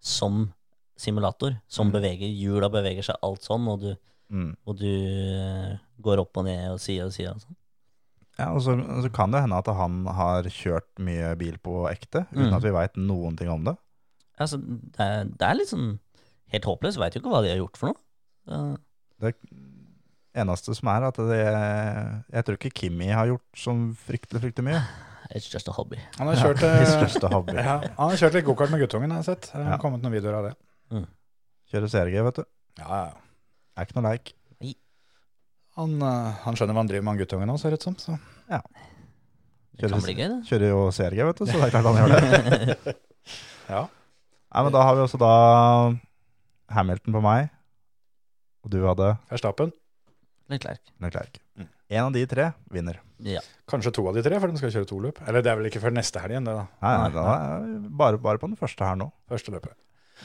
[0.00, 0.52] som
[0.96, 1.92] simulator som Mm.
[1.96, 3.96] beveger hjula, beveger seg alt sånn, og du,
[4.30, 4.54] Mm.
[4.66, 7.56] og du eh, går opp og ned og side og side og sånn.
[8.40, 8.74] Ja, og så,
[9.04, 12.56] så kan det hende at han har kjørt mye bil på ekte, uten Mm.
[12.56, 13.76] at vi veit noen ting om det.
[14.40, 15.90] Altså, det, er, det er litt sånn
[16.54, 16.98] helt håpløst.
[17.02, 18.00] Veit jo ikke hva de har gjort for noe.
[18.48, 18.76] Uh.
[19.20, 19.34] Det
[20.40, 21.40] eneste som er at det,
[22.32, 23.74] jeg tror ikke Kimmy har gjort så
[24.06, 24.82] fryktelig, fryktelig mye.
[25.34, 25.98] it's just a hobby.
[26.18, 27.52] Han har kjørt, It's eh, just a hobby.
[27.58, 29.50] ja, han har kjørt litt gokart med guttungen, jeg har sett.
[29.52, 29.78] Det har Ja.
[29.82, 30.54] kommet noen videoer av det.
[31.70, 32.44] Kjører CRG, vet du.
[32.80, 33.12] Ja, ja.
[33.78, 34.32] Er ikke noe leik.
[35.78, 37.96] Han, eh, han skjønner hva han driver med, han guttungen òg, ser det ut som.
[38.00, 38.16] Så.
[39.80, 40.38] Det kan bli gøy, det.
[40.48, 42.96] Kjører jo CRG, vet du, så det er klart han gjør det.
[43.70, 43.84] Ja.
[44.50, 45.28] Nei, men da har vi også da
[46.74, 47.52] Hamilton på meg,
[48.66, 49.70] og du hadde Verstappen.
[50.50, 50.80] Leclerc.
[51.02, 51.38] Leclerc.
[51.54, 51.68] Mm.
[51.94, 52.98] En av de tre vinner.
[53.22, 53.42] Ja.
[53.70, 55.20] Kanskje to av de tre, for de skal kjøre to løp.
[55.30, 56.66] Eller det er vel ikke før neste helg igjen, det da.
[56.82, 59.06] Nei, nei, da bare, bare på den første her nå.
[59.30, 59.76] Første løpet.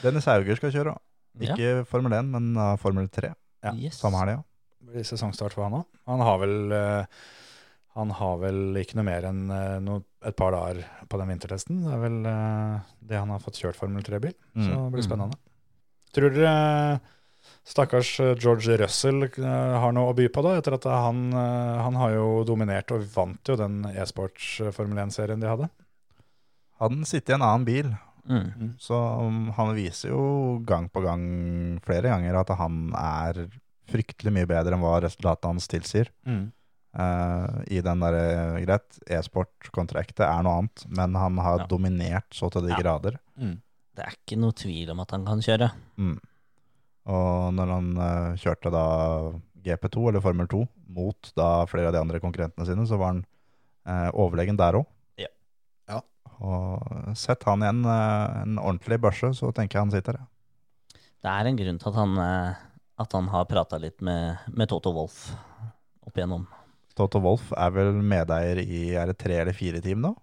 [0.02, 0.96] Dennis Hauger skal kjøre.
[1.38, 1.54] Ja.
[1.54, 3.30] Ikke Formel 1, men uh, Formel 3.
[3.66, 3.98] Ja, Yes.
[4.02, 4.42] Samme helg, ja.
[4.96, 5.88] Det blir sesongstart for han òg.
[6.08, 7.18] Han har vel eh,
[7.96, 11.82] Han har vel ikke noe mer enn eh, noe, et par dager på den vintertesten.
[11.84, 12.80] Det er vel eh,
[13.12, 14.32] det han har fått kjørt Formel 3-bil.
[14.56, 15.08] Så det blir Mm.
[15.10, 15.38] spennende.
[16.16, 17.00] Tror dere
[17.66, 20.54] stakkars George Russell har noe å by på, da?
[20.60, 25.50] Etter at han, han har jo dominert og vant jo den e-sports Formel 1-serien de
[25.50, 25.68] hadde.
[26.80, 27.92] Hadde han sittet i en annen bil,
[28.26, 28.72] Mm.
[28.82, 31.20] så um, han viser jo gang på gang,
[31.86, 33.44] flere ganger, at han er
[33.90, 36.10] fryktelig mye bedre enn hva resultatet hans tilsier.
[36.26, 41.66] Eh, I den derre Greit, e-sport-kontraktet er noe annet, men han har Ja.
[41.66, 42.78] dominert så til de Ja.
[42.80, 43.18] grader.
[43.36, 45.70] Det er ikke noe tvil om at han kan kjøre.
[45.98, 46.18] Mm.
[47.06, 52.00] Og når han uh, kjørte da GP2, eller Formel 2, mot da flere av de
[52.00, 53.24] andre konkurrentene sine, så var han
[53.86, 54.86] uh, overlegen der òg.
[55.18, 55.28] Ja.
[55.88, 56.00] Ja.
[56.40, 60.18] Og sett han i en, eh, en ordentlig børse, så tenker jeg han sitter.
[61.22, 62.54] Det er en grunn til at han, eh,
[62.96, 65.30] at han har prata litt med, med Toto Wolff
[66.06, 66.46] opp igjennom.
[66.96, 70.14] Toto Wolff er vel medeier i er det tre eller fire team nå?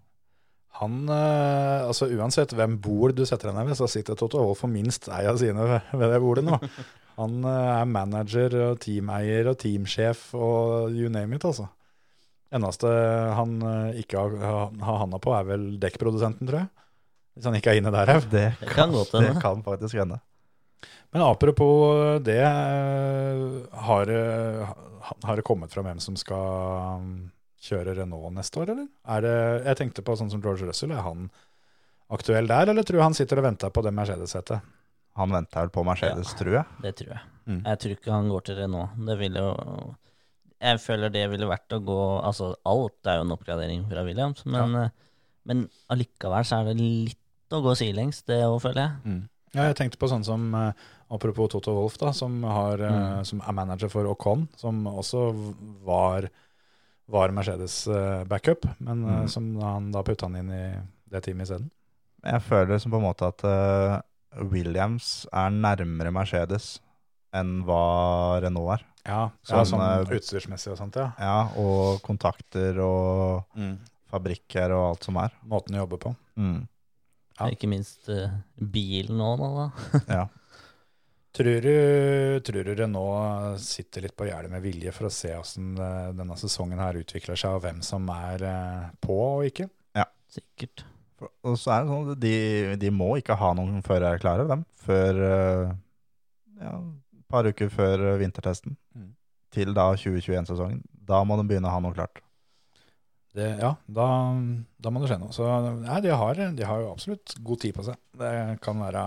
[0.80, 4.64] Han, eh, altså Uansett hvem bord du setter deg ned ved, så sitter Toto Wolff
[4.66, 6.58] for minst ei av sine ved, ved det bordet nå.
[7.22, 11.68] Han eh, er manager og teameier og teamsjef og you name it, altså.
[12.54, 12.90] Eneste
[13.38, 16.72] han eh, ikke har, har, har handa på, er vel dekkprodusenten, tror jeg.
[17.38, 18.26] Hvis han ikke er inne der òg.
[18.30, 19.42] Det Det kan godt det hende.
[19.42, 20.20] kan faktisk hende.
[21.14, 24.68] Men apropos det, eh, har, det-
[25.24, 27.32] har det kommet fram hvem som skal um,
[27.64, 28.88] kjøre Renault neste år, eller?
[29.08, 29.36] Er det,
[29.68, 31.30] jeg tenkte på sånn som George Russell, er han
[32.14, 34.62] aktuell der, eller tror du han sitter og venter på det Mercedes-setet?
[35.16, 36.66] Han venter vel på Mercedes, tror jeg.
[36.82, 37.22] Det tror jeg.
[37.46, 37.60] Mm.
[37.68, 38.96] Jeg tror ikke han går til Renault.
[39.06, 39.96] Det ville jo
[40.64, 44.46] Jeg føler det ville vært å gå Altså, alt er jo en oppgradering fra Williams,
[44.48, 44.86] men, ja.
[45.46, 47.20] men allikevel så er det litt
[47.54, 48.94] å gå sidelengs, det òg, føler jeg.
[49.54, 50.72] Ja, jeg tenkte på sånn som, eh,
[51.14, 53.26] apropos Toto Wolff, da, som, har, eh, Mm.
[53.26, 55.54] som er manager for Ocon, som også
[55.86, 56.30] var,
[57.08, 59.28] var Mercedes eh, backup, men Mm.
[59.30, 61.70] som han da putta han inn i det teamet isteden.
[62.24, 64.04] Jeg føler som på en måte at
[64.52, 66.80] Williams er nærmere Mercedes
[67.34, 68.86] enn hva Renault er.
[69.06, 71.12] Ja, ja, Sånn, sånn eh, utstyrsmessig og sånt, ja.
[71.20, 73.78] Ja, og kontakter og Mm.
[74.12, 75.32] fabrikker og alt som er.
[75.46, 76.16] Måten å jobbe på.
[76.38, 76.68] Mm.
[77.40, 77.50] Ja.
[77.50, 80.02] Ikke minst uh, bilen òg, nå, da.
[80.20, 80.24] Ja.
[81.34, 81.70] Tror du,
[82.46, 86.36] tror du Renault sitter litt på gjerdet med vilje for å se hvordan eh, denne
[86.38, 89.66] sesongen her utvikler seg, og hvem som er eh, på og ikke?
[89.98, 90.06] Ja.
[90.30, 90.84] Sikkert.
[91.18, 92.36] For- Og så er det sånn at de,
[92.84, 96.76] de må ikke ha noen førere klare, dem, før ja,
[97.18, 98.78] et par uker før vintertesten.
[98.94, 99.10] Mm.
[99.58, 100.84] Til da 2021-sesongen.
[101.10, 102.22] Da må de begynne å ha noe klart.
[103.34, 104.08] Det, ja, da,
[104.78, 105.34] da må det skje noe.
[105.34, 105.48] Så
[105.82, 107.98] nei, de har, de har jo absolutt god tid på seg.
[108.20, 109.06] Det kan være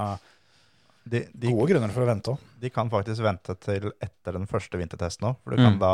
[1.06, 2.40] De, de, gode grunner for å vente òg.
[2.58, 5.78] de kan faktisk vente til etter den første vintertesten òg, for du kan Mm.
[5.78, 5.92] da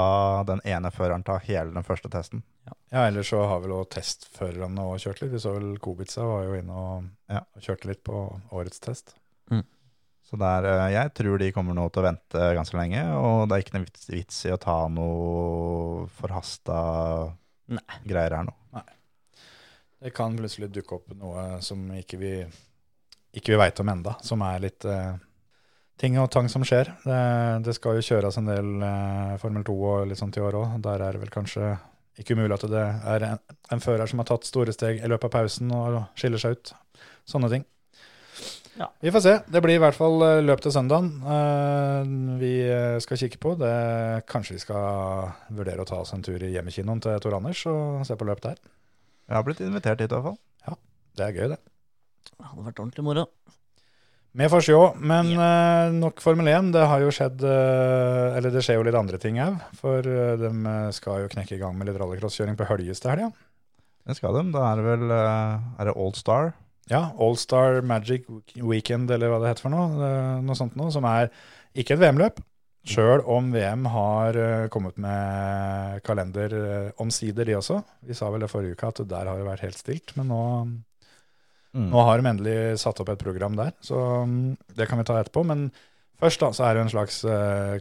[0.48, 2.40] den ene føreren ta hele den første testen.
[2.90, 5.32] Ja, ellers så har vel også testførerne òg kjørt litt.
[5.34, 7.40] Vi så vel Kubica var jo inne og, Ja.
[7.54, 9.12] og kjørte litt på årets test.
[10.32, 13.52] Så der, eh, jeg tror de kommer nå til å vente ganske lenge, og det
[13.58, 17.34] er ikke noe vits, vits i å ta noe forhasta
[17.70, 17.98] Nei.
[18.04, 18.54] greier her nå.
[20.02, 22.32] Det kan plutselig dukke opp noe som ikke vi,
[23.38, 25.12] ikke vi veit om enda, som er litt eh,
[26.02, 26.90] ting og tang som skjer.
[27.04, 27.20] Det,
[27.68, 30.74] det skal jo kjøres en del eh, Formel 2 og litt sånt i år òg.
[30.82, 31.76] Der er det vel kanskje
[32.18, 32.82] ikke umulig at det
[33.14, 36.42] er en, en fører som har tatt store steg i løpet av pausen og skiller
[36.42, 36.74] seg ut.
[37.28, 37.68] Sånne ting.
[38.80, 38.88] Ja.
[39.00, 39.32] Vi får se.
[39.52, 43.54] Det blir i hvert fall eh, løp til søndagen eh, vi eh, skal kikke på.
[43.60, 43.72] Det,
[44.30, 48.06] kanskje vi skal vurdere å ta oss en tur i hjemmekinoen til Tor Anders og
[48.08, 48.56] se på løp der.
[49.28, 50.40] Jeg har blitt invitert hit i hvert fall.
[50.66, 50.78] Ja,
[51.18, 51.60] Det er gøy, det.
[52.32, 53.26] Det hadde vært ordentlig moro.
[54.32, 56.72] Vi får se, men eh, nok Formel 1.
[56.72, 59.60] Det har jo skjedd Eller det skjer jo litt andre ting òg.
[59.76, 60.52] For uh, de
[60.96, 63.28] skal jo knekke i gang med litt rallycrosskjøring på Høljes til helga.
[64.08, 64.48] Det skal de.
[64.56, 66.54] Da er det vel Er det Old Star?
[66.92, 68.26] Ja, Allstar Magic
[68.60, 69.86] Weekend, eller hva det heter for noe.
[70.04, 71.30] eh, Noe sånt noe, som er
[71.78, 72.42] ikke et VM-løp.
[72.84, 77.78] Sjøl om VM har eh, kommet med kalender eh, omsider, de også.
[78.04, 80.42] Vi sa vel det forrige uke at der har det vært helt stilt, men nå,
[81.72, 81.86] Mm.
[81.88, 83.70] nå har de endelig satt opp et program der.
[83.80, 83.96] Så
[84.28, 85.40] mm, det kan vi ta etterpå.
[85.48, 85.70] Men
[86.20, 87.22] først da, så er det en slags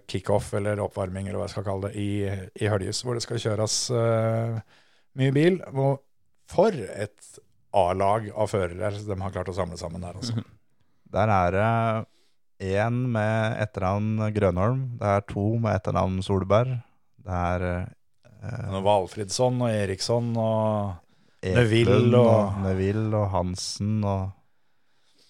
[0.07, 3.41] kickoff eller oppvarming eller hva jeg skal kalle det, i, i Høljes, hvor det skal
[3.43, 4.61] kjøres uh,
[5.19, 5.59] mye bil.
[5.75, 5.99] Og
[6.47, 7.41] for et
[7.73, 10.43] A-lag av førere de har klart å samle sammen der, altså.
[11.15, 14.83] Der er det én med etternavn Grønholm.
[14.99, 16.77] Det er to med etternavn Solberg.
[17.19, 17.65] Det er
[18.43, 20.93] eh, Valfridsson og Eriksson og
[21.41, 24.29] Eklund Neville og, og- Neville og Hansen og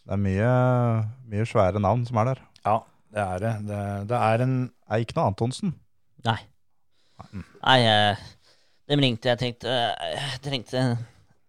[0.06, 0.52] Det er mye,
[1.34, 2.44] mye svære navn som er der.
[2.66, 2.76] Ja,
[3.14, 3.54] det er det.
[3.70, 5.74] Det, det er en Det er ikke noe Antonsen.
[6.26, 6.38] Nei.
[7.32, 8.22] Nei, eh,
[8.92, 9.30] dem ringte.
[9.34, 10.86] Jeg tenkte eh, jeg trengte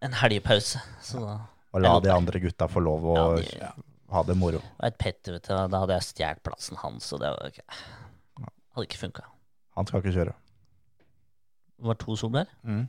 [0.03, 0.81] en helgepause.
[1.03, 1.38] Så da
[1.73, 4.61] Og la de andre gutta få lov å Ja, de- ha det moro.
[4.83, 5.55] et Petter, vet du.
[5.55, 7.65] Da hadde jeg stjålet plassen hans, og det var ikke,
[8.77, 9.23] hadde ikke funka.
[9.77, 10.35] Han skal ikke kjøre.
[11.79, 12.47] Det var to Solberg.
[12.65, 12.88] mm.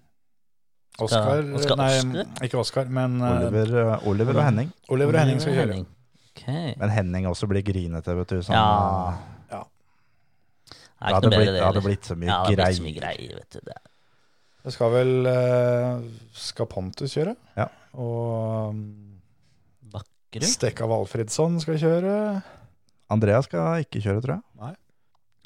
[0.99, 2.25] Oskar Oskar Nei, Oskar?
[2.45, 4.73] ikke Oskar, men eh, Oliver, eh, Oliver og Henning.
[4.89, 5.71] Oliver og Henning skal kjøre.
[5.73, 5.87] Henning.
[6.35, 6.43] Ok.
[6.77, 8.41] Men Henning også blir grinete, vet du.
[8.41, 9.09] Sånn, Ja.
[9.09, 9.15] eh,
[9.49, 9.63] Det
[10.69, 11.81] det er ikke hadde noe bedre, blitt, det det hadde heller.
[11.81, 13.59] blitt så mye Ja, det hadde blitt så mye greier, vet du.
[13.65, 13.77] Det.
[14.63, 16.03] Det skal vel eh,
[16.39, 17.35] Skal Pontus kjøre?
[17.59, 17.67] Ja.
[17.99, 18.83] Og um,
[19.91, 20.47] Bakkerud?
[20.47, 22.13] Stekka Valfridsson skal kjøre.
[23.13, 24.45] Andrea skal ikke kjøre, tror jeg.
[24.61, 24.73] Nei.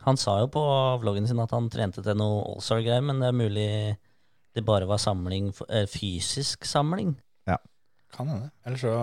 [0.05, 0.61] Han sa jo på
[1.01, 3.71] vloggen sin at han trente til noe Allstar-greier, men det er mulig
[4.57, 7.15] det bare var samling, eh, fysisk samling.
[7.45, 7.57] Ja.
[8.13, 8.51] Kan hende.
[8.65, 8.93] Eller så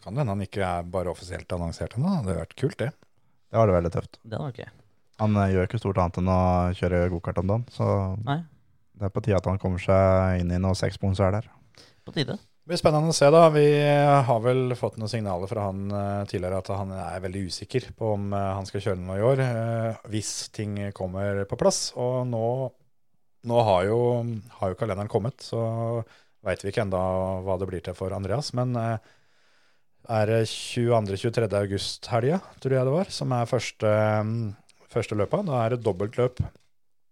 [0.00, 2.08] kan det hende han ikke er bare offisielt annonsert ennå.
[2.08, 2.92] Det hadde vært kult, det.
[3.48, 4.20] Det var det veldig tøft.
[4.22, 4.68] Det var ikke
[5.18, 6.40] Han eh, gjør ikke stort annet enn å
[6.78, 7.88] kjøre gokart om dagen, så
[8.22, 8.38] Nei.
[8.98, 11.50] Det er på tide at han kommer seg inn i noen sekspunkts er der.
[12.04, 12.38] på tide.
[12.38, 13.46] Det blir spennende å se, da.
[13.48, 13.64] Vi
[14.28, 18.10] har vel fått noen signaler fra han eh, tidligere at han er veldig usikker på
[18.16, 21.94] om eh, han skal kjøre noe i år, eh, hvis ting kommer på plass.
[21.96, 22.42] Og nå,
[23.48, 24.00] nå har, jo,
[24.58, 25.62] har jo kalenderen kommet, så
[26.44, 27.00] veit vi ikke enda
[27.46, 28.52] hva det blir til for Andreas.
[28.56, 29.08] Men eh,
[30.20, 31.48] er det 22.-23.
[31.62, 33.96] august-helga, tror jeg det var, som er første,
[34.92, 35.48] første løpet.
[35.48, 36.44] Da er det dobbeltløp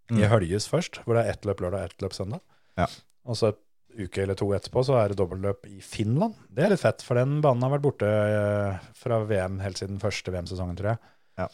[0.09, 0.29] i Mm.
[0.31, 2.39] Høljes først, hvor det er ett løp lørdag og ett løp søndag.
[2.79, 2.87] Ja.
[3.27, 3.63] Og så et
[3.97, 6.37] uke eller to etterpå så er det dobbeltløp i Finland.
[6.53, 10.01] Det er litt fett, for den banen har vært borte eh, fra VM helt siden
[10.01, 11.15] første VM-sesongen, tror jeg.
[11.41, 11.47] Ja.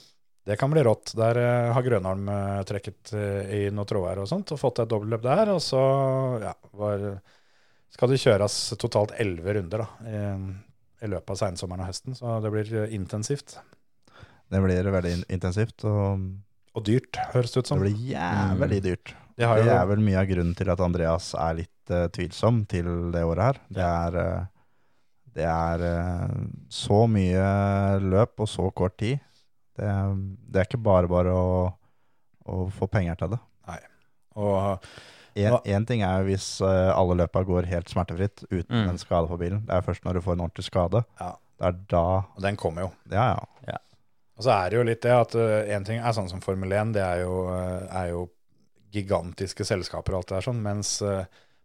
[0.43, 1.13] Det kan bli rått.
[1.15, 5.23] Der eh, har Grønholm eh, trekket i noen tråder og sånt, og fått et dobbeltløp
[5.23, 5.53] der.
[5.55, 5.81] Og så
[6.43, 7.07] ja, var,
[7.95, 10.23] skal det kjøres totalt elleve runder da, i,
[11.07, 13.57] i løpet av sensommeren og høsten, så det blir intensivt.
[14.53, 16.27] Det blir veldig intensivt, og
[16.73, 17.81] Og dyrt, høres det ut som.
[17.81, 19.13] det blir jævlig dyrt.
[19.37, 22.63] Det, har Det er vel mye av grunnen til at Andreas er litt uh, tvilsom
[22.69, 23.59] til det året her.
[23.77, 24.81] Det er, uh,
[25.37, 26.35] det er uh,
[26.69, 27.45] så mye
[28.01, 29.21] løp og så kort tid.
[29.77, 29.89] Det,
[30.53, 31.47] det er ikke bare bare å,
[32.45, 33.41] å få penger til det.
[34.37, 34.87] og
[35.33, 38.89] Én ting er hvis alle løpa går helt smertefritt uten Mm.
[38.91, 39.63] en skade på bilen.
[39.65, 41.01] Det er først når du får en ordentlig skade.
[41.19, 41.31] Ja.
[41.57, 42.91] Det er da og den kommer jo.
[43.09, 43.77] Ja, Ja, ja.
[44.37, 45.35] Og så er det jo litt det at
[45.75, 48.23] én ting er sånn som Formel 1, det er jo, uh, er jo
[48.93, 51.23] gigantiske selskaper og alt det der sånn, mens, uh,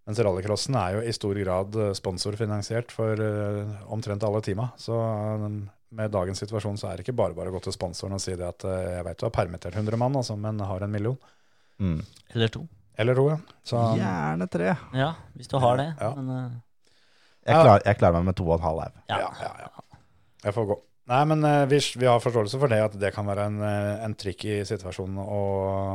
[0.09, 4.70] mens rallycrossen er jo i stor grad eh, sponsorfinansiert for eh, omtrent alle teama.
[4.81, 5.42] Så eh,
[5.98, 8.33] med dagens situasjon så er det ikke bare bare å gå til sponsoren og si
[8.33, 11.18] det at eh, jeg vet du har permittert 100 mann, altså, men har en million.
[11.76, 12.00] Mm.
[12.33, 12.64] Eller to.
[12.96, 13.37] Eller to, ja.
[13.68, 14.72] Så, Gjerne tre.
[14.96, 15.90] Ja, hvis du har det.
[16.00, 16.11] Ja.
[16.16, 16.57] Men, eh,
[17.44, 18.90] Jeg, klar, jeg klarer meg med to og en halv au.
[19.12, 19.20] ja.
[19.26, 20.00] Ja, ja, ja.
[20.48, 20.81] Jeg får gå.
[21.09, 24.05] Nei, men eh, vi, vi har forståelse for det at det kan være en, eh,
[24.05, 25.40] en tricky situasjon å,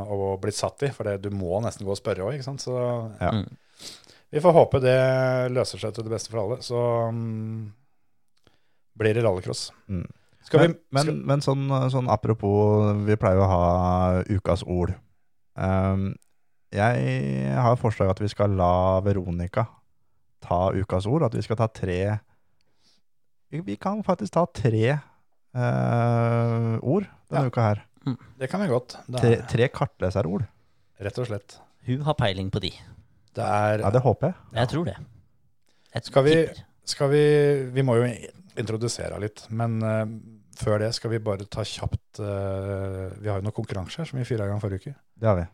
[0.09, 0.89] å bli satt i.
[0.93, 2.65] For det, du må nesten gå og spørre òg, ikke sant.
[2.65, 2.73] Så
[3.21, 3.29] Ja.
[3.29, 3.45] Mm.
[4.33, 4.97] vi får håpe det
[5.53, 6.57] løser seg til det beste for alle.
[6.65, 6.81] Så
[7.13, 7.69] um,
[8.97, 9.67] blir det rallycross.
[9.85, 10.07] Mm.
[10.43, 13.63] Skal men, vi men, skal, men sånn, sånn apropos, vi pleier jo å ha
[14.33, 14.97] ukas ord.
[15.53, 16.15] Um,
[16.73, 19.67] jeg har forslag at vi skal la Veronica
[20.41, 22.32] ta ukas ord, at vi skal ta tre Vi,
[23.61, 24.97] vi kan faktisk ta tre
[25.55, 27.49] uh, ord denne Ja.
[27.51, 27.83] uka her.
[28.39, 28.97] Det kan vi godt.
[29.07, 30.43] Det Tre, er, tre kartleserord.
[30.99, 31.57] rett og slett.
[31.87, 32.71] Hun har peiling på de.
[33.33, 34.35] Det er Ja, det håper jeg.
[34.53, 34.95] Jeg tror det.
[35.93, 36.49] Jeg Skal vi-
[36.85, 38.03] Skal vi Vi må jo
[38.57, 40.05] introdusere litt, men uh,
[40.55, 44.25] før det skal vi bare ta kjapt uh, Vi har jo noen konkurranser som vi
[44.25, 44.95] fyra i gang forrige uke.
[45.17, 45.45] Det har vi.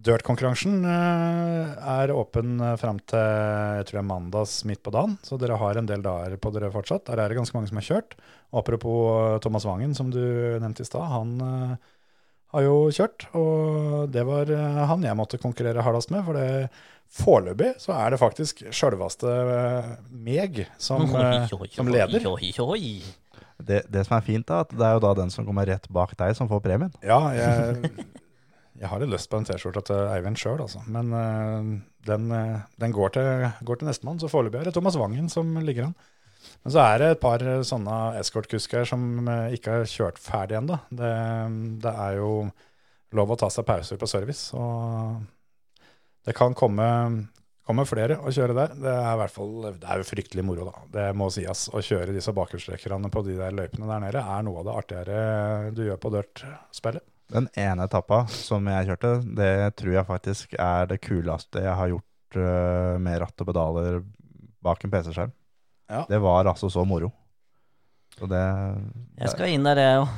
[0.00, 5.18] Dirt-konkurransen eh, er åpen eh, fram til jeg tror det er mandags midt på dagen,
[5.26, 7.04] så dere har en del dager på dere fortsatt.
[7.10, 8.16] Der er det ganske mange som har kjørt.
[8.56, 11.04] Apropos eh, Thomas Wangen, som du nevnte i stad.
[11.12, 11.34] Han
[12.50, 14.48] har jo kjørt, og det var
[14.90, 16.24] han jeg måtte konkurrere hardest med.
[16.26, 16.70] For det
[17.20, 19.34] foreløpig så er det faktisk sjølveste
[20.10, 21.04] meg som,
[21.76, 22.24] som leder.
[23.60, 25.84] Det, det som er fint, da, at det er jo da den som kommer rett
[25.92, 26.94] bak deg, som får premien.
[27.04, 27.92] Ja, jeg,
[28.80, 30.80] jeg har litt lyst på en T-skjorte til Eivind sjøl, altså.
[30.88, 31.72] Men eh,
[32.08, 35.52] den, eh, den går, til, går til nestemann, så foreløpig er det Thomas Wangen som
[35.60, 35.98] ligger an.
[36.64, 40.80] Men så er det et par sånne eskortkusker som eh, ikke har kjørt ferdig ennå.
[40.88, 41.12] Det,
[41.84, 42.32] det er jo
[43.20, 45.20] lov å ta seg pauser på service, og
[46.24, 46.88] det kan komme,
[47.66, 48.74] komme flere å kjøre der.
[48.80, 50.88] Det er i hvert fall, det er jo fryktelig moro, da.
[50.96, 51.68] Det må sies.
[51.68, 55.72] Å kjøre disse bakhjulstrekkerne på de der løypene der nede er noe av det artigere
[55.76, 57.09] du gjør på dirt-spillet.
[57.30, 61.92] Den ene etappa som jeg kjørte, det tror jeg faktisk er det kuleste jeg har
[61.92, 64.00] gjort uh, med ratt og pedaler
[64.64, 65.34] bak en PC-skjerm.
[65.90, 66.04] Ja.
[66.10, 67.12] Det var altså så moro.
[68.18, 68.42] Så det,
[69.22, 70.10] Jeg skal inn der, jeg òg.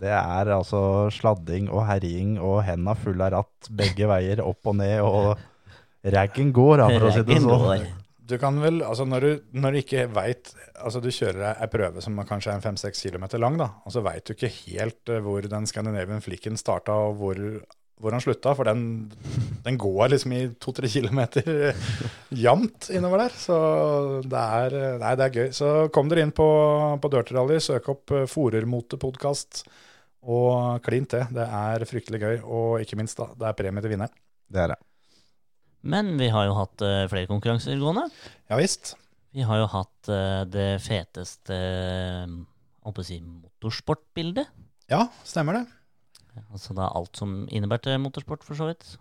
[0.00, 4.78] det er altså sladding og herjing og henda fulle av ratt begge veier, opp og
[4.78, 7.90] ned, og raggen går, for å si det sånn.
[8.30, 12.02] Du kan vel, altså når du, når du ikke veit Altså du kjører ei prøve
[12.04, 15.44] som kanskje er 5-6 km lang, da, og så veit du ikke helt eh, hvor
[15.50, 17.40] den Scandinavian Flicken starta og hvor,
[18.00, 19.10] hvor han slutta, for den,
[19.66, 21.20] den går liksom i 2-3 km
[22.46, 23.36] jevnt innover der.
[23.36, 23.58] Så
[24.24, 25.52] det er, eh, nei, det er gøy.
[25.56, 26.48] Så kom dere inn på,
[27.02, 29.64] på Dirty søk opp Forermotepodkast Forermote-podkast
[30.22, 31.26] og klin til.
[31.34, 34.22] Det er fryktelig gøy, og ikke minst, da, det er premie til vinneren.
[34.50, 34.80] Det er det.
[35.80, 38.06] Men vi har jo hatt eh, flere konkurranser gående.
[38.50, 38.94] Ja visst.
[39.36, 42.40] Vi har jo hatt eh, det feteste uh,
[42.82, 44.50] å si, motorsportbildet.
[44.90, 45.64] Ja, stemmer det.
[46.50, 48.96] Altså da alt som innebærte motorsport, for så vidt.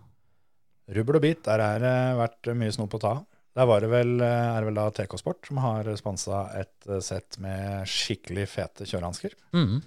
[0.94, 3.26] Rubbel og bit, der er det vært mye snop å ta av.
[3.58, 7.02] Der var det vel, er det vel da TK Sport som har sponsa et eh,
[7.04, 9.34] sett med skikkelig fete kjørehansker.
[9.58, 9.80] Mm.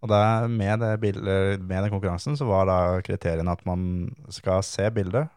[0.00, 3.82] Og der, med, det bildet, med den konkurransen så var da kriteriene at man
[4.32, 5.28] skal se bildet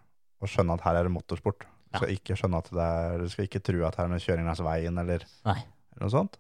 [0.43, 1.63] og skjønne at her er det motorsport.
[1.63, 2.01] Du Ja.
[2.01, 4.47] skal ikke skjønne at det er, du skal ikke tro at her er noe kjøring
[4.49, 5.59] langs veien eller, Nei.
[5.93, 6.37] eller noe sånt.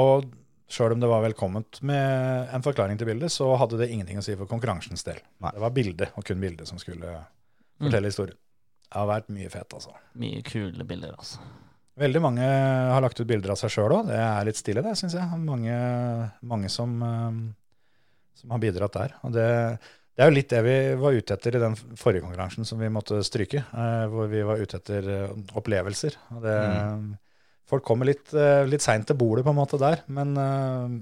[0.00, 0.24] Og
[0.72, 4.24] sjøl om det var velkomment med en forklaring til bildet, så hadde det ingenting å
[4.24, 5.20] si for konkurransens del.
[5.44, 5.52] Nei.
[5.52, 7.12] Det var bildet, og kun bildet, som skulle
[7.78, 8.38] fortelle historien.
[8.86, 9.92] Det har vært mye fett, altså.
[10.16, 11.38] Mye kule bilder, altså.
[11.98, 14.06] Veldig mange har lagt ut bilder av seg sjøl òg.
[14.10, 15.38] Det er litt stille, det, syns jeg.
[15.44, 15.76] Mange,
[16.42, 17.38] mange som, eh,
[18.40, 19.14] som har bidratt der.
[19.24, 19.46] Og det,
[20.16, 22.88] det er jo litt det vi var ute etter i den forrige konkurransen som vi
[22.92, 23.60] måtte stryke.
[23.68, 26.16] eh, hvor vi var ute etter eh, opplevelser.
[26.40, 26.56] Det,
[27.66, 30.92] Folk kommer litt, uh, litt seint til bordet på en måte der, men eh,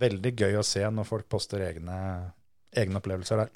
[0.00, 1.96] veldig gøy å se når folk poster egne,
[2.72, 3.50] egne opplevelser der.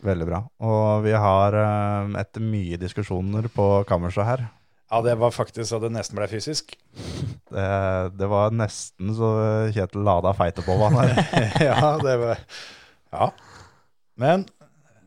[0.00, 0.38] Veldig bra.
[0.64, 4.46] Og vi har, eh, etter mye diskusjoner på kammerset her,
[4.90, 6.72] Ja, det var faktisk så det nesten ble fysisk.
[7.54, 7.68] det,
[8.16, 9.28] det var nesten så
[9.70, 11.12] Kjetil lada feite på meg.
[11.68, 12.40] ja, det var
[13.12, 13.28] Ja.
[14.20, 14.44] Men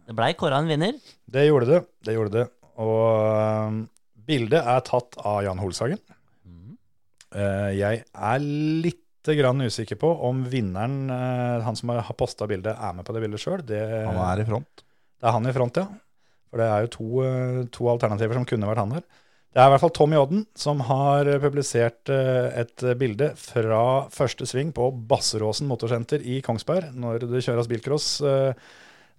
[0.08, 0.98] Det blei kåra en vinner.
[1.30, 1.82] Det gjorde det.
[2.06, 2.48] det gjorde det.
[2.82, 3.80] Og øhm,
[4.28, 6.02] bildet er tatt av Jan Holsagen.
[6.48, 6.78] Mhm.
[7.38, 12.76] Eh, jeg er litt grann usikker på om vinneren, eh, han som har posta bildet,
[12.76, 13.64] er med på det bildet sjøl.
[13.64, 14.84] Han er i front.
[15.22, 15.88] det er han i front, ja.
[16.52, 19.04] For det er jo to, eh, to alternativer som kunne vært han der.
[19.54, 24.74] Det er i hvert fall Tommy Odden som har publisert et bilde fra første sving
[24.74, 28.20] på Basseråsen motorsenter i Kongsberg, når det kjøres bilcross.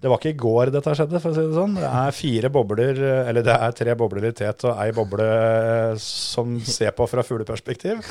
[0.05, 1.77] Eh, Det var ikke i går dette skjedde, for å si det sånn.
[1.81, 5.25] Det er fire bobler, eh, eller det er tre bobler i tet og ei boble
[5.25, 8.05] eh, som ser på fra fugleperspektiv.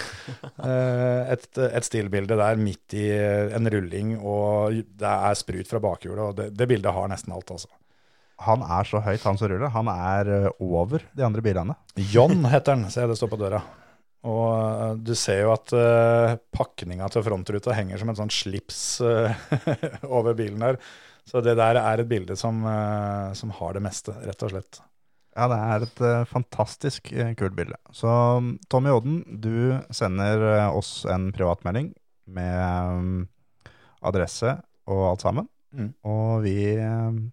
[0.63, 3.05] Eh, Et, et stillbilde der midt i
[3.55, 6.23] en rulling, og det er sprut fra bakhjulet.
[6.23, 7.69] og det, det bildet har nesten alt, altså.
[8.43, 9.69] Han er så høyt, han som ruller.
[9.71, 11.75] Han er eh, over de andre bilene.
[12.11, 13.61] John heter han, ser jeg det står på døra.
[14.27, 19.01] Og eh, du ser jo at uh, pakninga til frontruta henger som en sånt slips
[19.03, 19.31] uh,
[20.17, 20.79] over bilen der.
[21.29, 24.81] Så det der er et bilde som, eh, som har det meste, rett og slett.
[25.33, 27.77] Ja, det er et uh, fantastisk uh, kult bilde.
[27.95, 31.89] Så um, Tommy Odden, du sender uh, oss en privatmelding
[32.29, 32.59] med
[32.93, 33.23] um,
[34.05, 34.51] adresse
[34.85, 35.47] og alt sammen.
[35.73, 35.89] Mm.
[36.05, 37.23] Og vi um,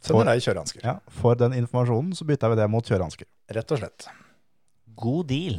[0.00, 3.28] Sender deg kjørehansker, ja, for den informasjonen, så bytter vi det mot kjørehansker.
[3.52, 4.06] rett og slett.
[4.96, 5.58] God deal.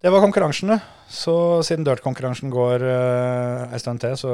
[0.00, 0.78] Det var konkurransene.
[1.12, 1.34] Så
[1.66, 4.32] siden Dirt-konkurransen går uh, en stund til, så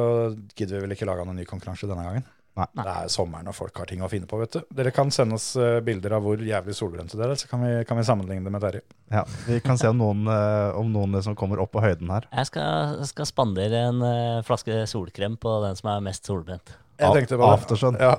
[0.55, 2.27] gidder vi vel ikke lage noen ny konkurranse denne gangen.
[2.57, 2.69] Nei.
[2.79, 4.61] Det er sommeren og folk har ting å finne på, vet du.
[4.79, 7.73] Dere kan sende oss eh, bilder av hvor jævlig solbrente dere er, så kan vi,
[7.85, 8.81] kan vi sammenligne det med Terje.
[9.13, 12.31] Ja, vi kan se om noen, eh, om noen som kommer opp på høyden her.
[12.31, 14.01] Jeg skal, skal spandere en
[14.47, 16.79] flaske solkrem på den som er mest solbrent.
[16.97, 17.59] Jeg tenkte på det.
[17.59, 18.01] Aftersun.
[18.01, 18.15] Ja.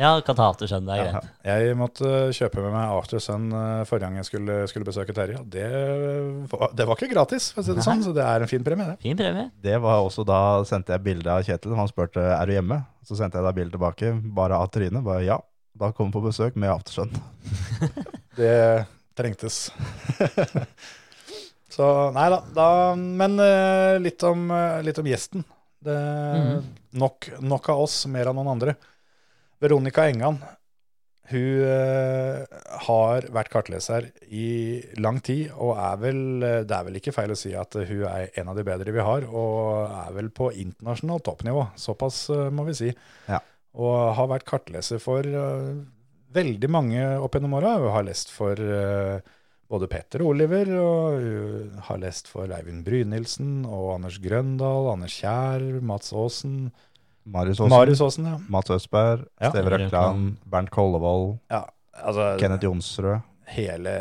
[0.00, 1.26] Ja, kan ta after sun, det er greit.
[1.44, 5.42] Jeg måtte kjøpe med meg After Sun eh, forrige gang jeg skulle, skulle besøke Terje.
[5.44, 5.66] Det,
[6.48, 8.64] var- det var ikke gratis, for å si det sånn, så det er en fin
[8.64, 8.96] premie, det.
[9.04, 9.50] Fin premie.
[9.60, 11.76] Det var også da sendte jeg bilde av Kjetil.
[11.76, 12.80] Han spurte er du hjemme.
[13.04, 15.04] Så sendte jeg da bilde tilbake, bare av trynet.
[15.04, 15.36] Bare ja.
[15.78, 17.12] Da kom på besøk med aftersun.
[18.40, 18.86] Det
[19.18, 19.66] trengtes.
[21.74, 22.40] så nei da.
[22.56, 25.44] da men eh, litt, om, eh, litt om gjesten.
[25.84, 25.94] Det,
[26.38, 26.62] Mhm.
[26.98, 28.74] nok, nok av oss, mer av noen andre.
[29.62, 30.38] Veronica Engan.
[31.28, 32.44] Hun eh,
[32.86, 37.34] har vært kartleser i lang tid, og er vel, eh, det er vel ikke feil
[37.34, 40.48] å si at hun er en av de bedre vi har, og er vel på
[40.64, 41.66] internasjonalt toppnivå.
[41.76, 42.92] Såpass eh, må vi si.
[43.28, 43.42] Ja.
[43.78, 45.26] Og har vært kartleser for
[46.34, 47.76] veldig mange opp gjennom åra.
[47.78, 48.58] Hun har lest for
[49.68, 55.62] både Petter Oliver, og hun har lest for Eivind Brynildsen og Anders Grøndal, Anders Kjær,
[55.84, 56.72] Mats Aasen.
[57.32, 58.38] Marius Aasen, Marius Aasen, ja.
[58.48, 59.50] Mats Østberg, Ja.
[59.52, 63.20] Steve Røkland, Bernt Kollevold, ja altså, Kenneth Jonsrud.
[63.54, 63.94] hele,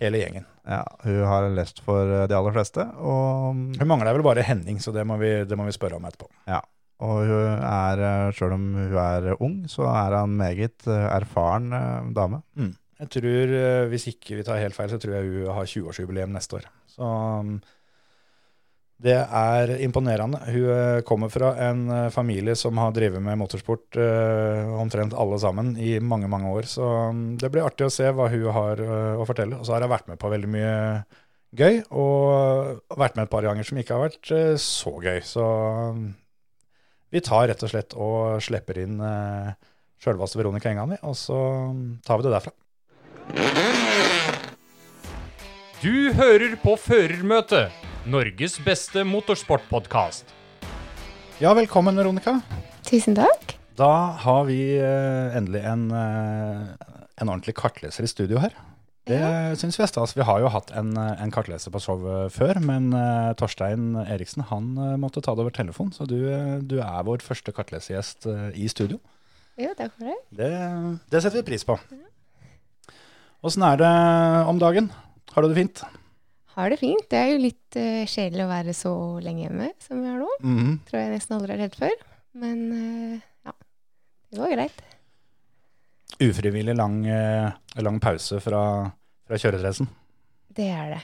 [0.00, 0.46] hele gjengen.
[0.68, 2.84] Ja, hun har lest for eh, de aller fleste.
[3.02, 6.06] Og, Hun mangler vel bare Henning, så det må vi, det må vi spørre om
[6.06, 6.28] etterpå.
[6.46, 6.60] Ja,
[7.02, 11.70] og hun er, sjøl selv om hun er ung, så er han meget eh, erfaren
[11.72, 12.14] dame.
[12.14, 12.76] dame.
[13.02, 16.30] Jeg tror, eh, Hvis ikke vi tar helt feil, så tror jeg hun har 20-årsjubileum
[16.36, 16.68] neste år.
[16.86, 17.56] Så um,
[19.02, 20.38] det er imponerende.
[20.46, 25.38] Hun eh, kommer fra en eh, familie som har drevet med motorsport uh, omtrent alle
[25.42, 26.68] sammen i mange mange år.
[26.70, 29.58] Så um, det blir artig å se hva hun har uh, å fortelle.
[29.58, 30.76] Og så har hun vært med på veldig mye
[31.58, 35.20] gøy, og vært med et par ganger som ikke har vært uh, så gøy.
[35.26, 35.46] Så
[35.90, 36.08] um,
[37.12, 39.52] vi tar rett og slett og slipper inn uh,
[40.02, 41.38] sjølveste Veronica Engan, vi, og så
[41.74, 42.54] um, tar vi det derfra.
[45.82, 47.74] Du hører på Førermøtet,
[48.06, 50.24] Norges beste motorsportpodkast.
[51.42, 52.40] Ja, velkommen, Veronica.
[52.86, 53.54] Tusen takk.
[53.78, 53.88] Da
[54.24, 56.90] har vi eh, endelig en, eh,
[57.22, 58.52] en ordentlig kartleser i studio her.
[59.06, 59.54] Det Ja.
[59.58, 60.14] syns vi er stas.
[60.14, 64.44] Vi har jo hatt en, eh, en kartleser på showet før, men eh, Torstein Eriksen
[64.50, 68.26] han måtte ta det over telefon, så du, du er vår første kartlesergjest
[68.56, 69.00] i studio.
[69.58, 70.18] Jo, takk for det.
[70.32, 71.78] Det, det setter vi pris på.
[73.44, 74.90] Åssen er det om dagen?
[75.32, 75.82] Har du det fint?
[76.52, 77.04] Har det fint.
[77.08, 78.92] Det er jo litt uh, kjedelig å være så
[79.24, 80.30] lenge hjemme som vi har nå.
[80.44, 80.72] Mhm.
[80.88, 81.94] Tror jeg nesten aldri har redd før.
[82.42, 83.54] Men uh, ja,
[84.32, 84.82] det går greit.
[86.22, 88.62] Ufrivillig lang, uh, lang pause fra,
[89.26, 89.88] fra kjøredressen.
[90.52, 91.02] Det er det.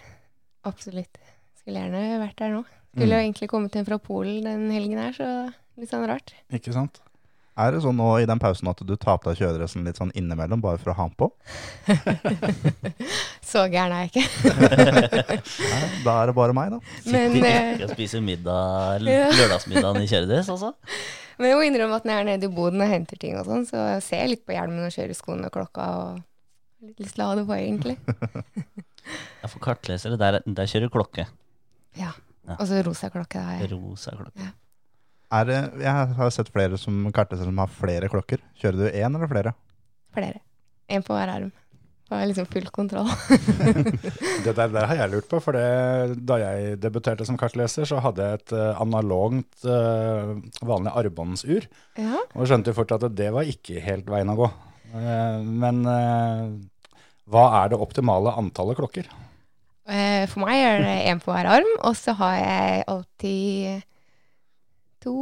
[0.69, 1.21] Absolutt.
[1.57, 2.65] Skulle gjerne vært der nå.
[2.93, 5.29] Skulle jo egentlig kommet hjem fra Polen den helgen her, så
[5.79, 6.35] litt sånn rart.
[6.53, 7.01] Ikke sant?
[7.59, 10.13] Er det sånn nå i den pausen at du tar på deg kjøredressen litt sånn
[10.19, 11.27] innimellom, bare for å ha den på?
[13.49, 14.25] Så gæren er jeg ikke.
[15.73, 16.81] Nei, da er det bare meg, da.
[17.09, 20.75] Men, Sitter eh, ikke og spiser middag, lørdagsmiddagen i kjøredress, altså?
[21.39, 23.47] Men jeg må innrømme at når jeg er nede i boden og henter ting og
[23.49, 26.19] sånn, så ser jeg litt på hjelmen og kjører skoene og klokka og
[26.85, 27.99] litt lyst til å ha det på, egentlig.
[29.09, 31.25] Ja, for kartlesere, der, der kjører klokke.
[31.97, 32.11] Ja.
[32.45, 32.57] Ja.
[32.59, 33.71] Og så rosa klokke jeg.
[33.73, 34.51] Rosa klokke.
[35.39, 38.43] Er det, jeg har sett flere som kartleser som har flere klokker.
[38.61, 39.55] Kjører du én eller flere?
[40.17, 40.43] Flere.
[40.93, 41.51] En på hver arm.
[42.09, 43.11] Får liksom full kontroll.
[44.45, 47.99] Det der, der har jeg lurt på, for det, da jeg debuterte som kartleser, så
[48.01, 51.67] hadde jeg et uh, analogt uh, vanlig armbåndsur,
[52.01, 52.23] Ja.
[52.33, 54.49] og skjønte jo fort at det var ikke helt veien å gå.
[54.95, 55.83] Uh, men
[57.29, 59.11] hva er det optimale antallet klokker?
[59.89, 63.85] For meg er det en på hver arm, og så har jeg alltid
[65.05, 65.15] to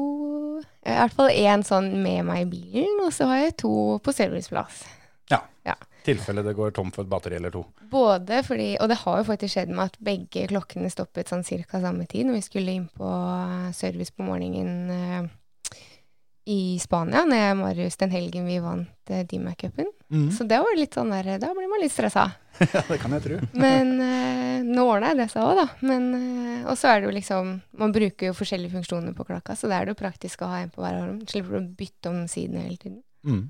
[0.86, 4.14] I hvert fall én sånn med meg i bilen, og så har jeg to på
[4.14, 4.84] serviceplass.
[5.66, 5.74] I
[6.06, 7.64] tilfelle det går tom for et batteri eller to.
[7.90, 11.82] Både fordi Og det har jo faktisk skjedd med at begge klokkene stoppet sånn cirka
[11.82, 15.34] samme tid når vi skulle inn på eh, service på morgenen eh,
[16.46, 19.88] i Spania, når jeg var Marius den helgen vi vant uh, Dima-cupen.
[20.30, 22.28] Så det var litt sånn der Da blir man litt stressa.
[22.72, 23.38] Ja, det kan jeg tro.
[23.64, 25.66] Men eh, nå ordna jeg det seg òg, da.
[25.84, 27.50] Men, eh, og så er det jo liksom
[27.82, 30.62] Man bruker jo forskjellige funksjoner på klokka, så det er det jo praktisk å ha
[30.62, 31.18] en på hver arm.
[31.28, 33.02] Slipper du å bytte om sidene hele tiden.
[33.26, 33.42] Mm.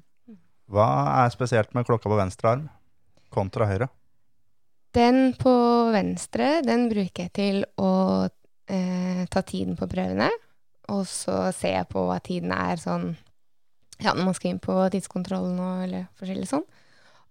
[0.72, 0.88] Hva
[1.22, 2.66] er spesielt med klokka på venstre arm
[3.34, 3.88] kontra høyre?
[4.96, 5.52] Den på
[5.92, 7.92] venstre, den bruker jeg til å
[8.24, 10.30] eh, ta tiden på prøvene.
[10.94, 13.14] Og så ser jeg på hva tiden er sånn
[13.96, 16.66] Ja, når man skal inn på tidskontrollen og eller forskjellig sånn.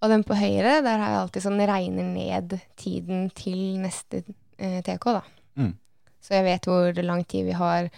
[0.01, 4.23] Og den på høyre, der har jeg alltid sånn regner ned tiden til neste
[4.57, 5.21] eh, TK, da.
[5.61, 5.75] Mm.
[6.25, 7.91] Så jeg vet hvor lang tid vi har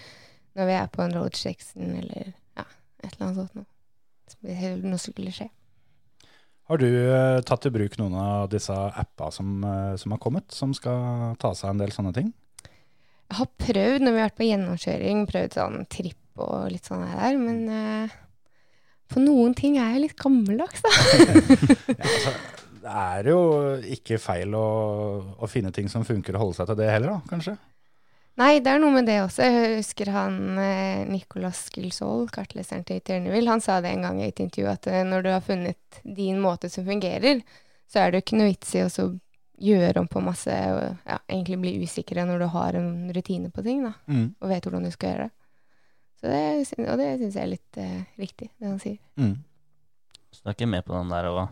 [0.58, 2.66] når vi er på en road Jackson eller ja,
[3.04, 3.68] et eller annet sånt noe.
[4.44, 5.50] Noe skulle skje.
[6.68, 10.52] Har du eh, tatt i bruk noen av disse appa som, eh, som har kommet,
[10.52, 12.34] som skal ta seg en del sånne ting?
[13.28, 17.02] Jeg har prøvd, når vi har vært på gjennomkjøring, prøvd sånn tripp og litt sånn
[17.10, 18.18] her men uh,
[19.10, 20.92] For noen ting er jeg litt gammeldags, da.
[22.88, 23.40] Det er jo
[23.98, 24.68] ikke feil å,
[25.44, 27.58] å finne ting som funker og holde seg til det heller, da, kanskje?
[28.38, 29.46] Nei, det er noe med det også.
[29.48, 34.28] Jeg husker han eh, Nicolas Gilsol, kartleseren til Terneville, han sa det en gang i
[34.28, 37.42] et intervju at eh, når du har funnet din måte som fungerer,
[37.90, 39.08] så er det jo ikke noe vits i å så
[39.58, 43.64] gjøre om på masse og ja, egentlig bli usikre når du har en rutine på
[43.66, 44.28] ting, da, Mm.
[44.38, 45.34] og vet hvordan du skal gjøre det.
[46.18, 49.00] Så det, og det syns jeg er litt eh, riktig, det han sier.
[49.18, 49.34] Mm.
[50.30, 51.48] Så du er ikke med på den der å,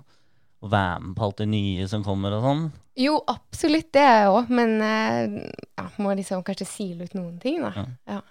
[0.66, 2.64] å være med på alt det nye som kommer og sånn?
[3.00, 5.36] Jo, absolutt, det er jeg òg, men eh,
[5.76, 7.72] ja, må liksom kanskje sile ut noen ting, da.
[7.76, 7.86] Ja.
[8.16, 8.22] Ja.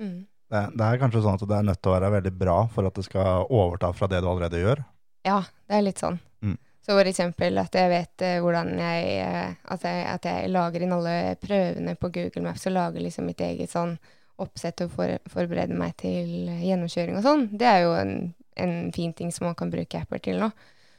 [0.00, 0.24] Mm.
[0.46, 2.86] Det, det er kanskje sånn at det er nødt til å være veldig bra for
[2.88, 4.82] at det skal overta fra det du allerede gjør.
[5.26, 6.20] Ja, det er litt sånn.
[6.44, 6.54] Mm.
[6.86, 10.84] Så for eksempel at jeg vet eh, hvordan jeg, eh, at jeg At jeg lager
[10.84, 13.96] inn alle prøvene på Google Maps og lager liksom mitt eget sånn
[14.38, 17.46] oppsett og for, forbereder meg til gjennomkjøring og sånn.
[17.56, 18.14] Det er jo en,
[18.62, 20.50] en fin ting som man kan bruke apper til nå.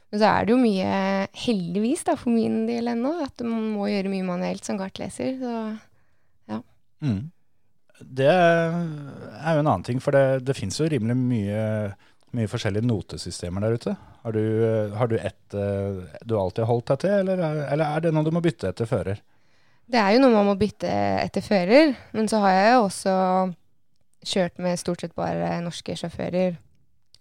[0.08, 0.92] Men så er det jo mye,
[1.36, 5.36] heldigvis da, for min del ennå, at man må gjøre mye manuelt som kartleser.
[5.42, 5.52] Så
[7.04, 7.30] Mm.
[7.98, 11.64] Det er jo en annen ting, for det, det finnes jo rimelig mye,
[12.36, 13.96] mye forskjellige notesystemer der ute.
[14.22, 14.42] Har du,
[14.98, 18.14] har du ett eh, du alltid har holdt deg til, eller er, eller er det
[18.14, 19.22] noe du må bytte etter fører?
[19.88, 20.90] Det er jo noe man må bytte
[21.24, 23.14] etter fører, men så har jeg jo også
[24.28, 26.58] kjørt med stort sett bare norske sjåfører.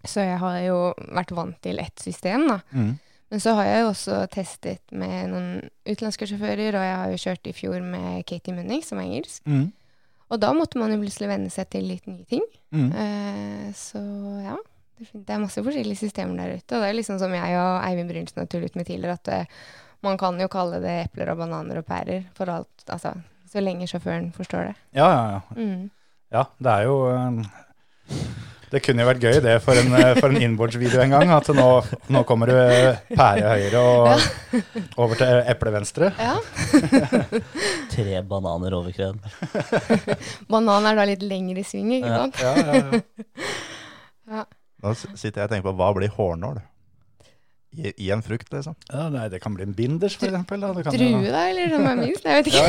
[0.06, 0.78] Så jeg har jo
[1.16, 2.60] vært vant til ett system, da.
[2.72, 2.96] Mm.
[3.28, 5.50] Men så har jeg jo også testet med noen
[5.88, 9.42] utenlandske sjåfører, og jeg har jo kjørt i fjor med Katie Munning, som er engelsk.
[9.50, 9.66] Mm.
[10.28, 12.46] Og da måtte man jo plutselig venne seg til litt nye ting.
[12.76, 12.88] Mm.
[13.04, 14.00] Eh, så
[14.46, 14.56] ja,
[15.12, 16.72] det er masse forskjellige systemer der ute.
[16.72, 19.60] Og det er liksom som jeg og Eivind Brynsen har tullet med tidligere, at uh,
[20.08, 23.16] man kan jo kalle det epler og bananer og pærer for alt, altså
[23.48, 24.76] så lenge sjåføren forstår det.
[24.98, 25.42] Ja, ja, ja.
[25.56, 25.90] Mm.
[26.36, 28.18] Ja, det er jo eh,
[28.68, 31.30] Det kunne jo vært gøy det for en, eh, for en innbordsvideo en gang.
[31.38, 31.68] At nå,
[32.12, 32.56] nå kommer du
[33.16, 36.10] pære høyre og over til eple venstre.
[36.20, 36.36] Ja.
[37.94, 39.20] Tre bananer over kreden.
[40.52, 42.36] Banan er da litt lengre i sving, ikke sant?
[42.44, 42.74] Ja, ja,
[44.28, 44.44] ja.
[44.84, 46.60] Nå sitter jeg og tenker på hva blir hårnål?
[47.78, 48.74] I, I en frukt, liksom.
[48.90, 52.24] ja nei, det kan bli en binders, jo- Drue, da, eller som er minst?
[52.26, 52.62] Jeg vet ikke.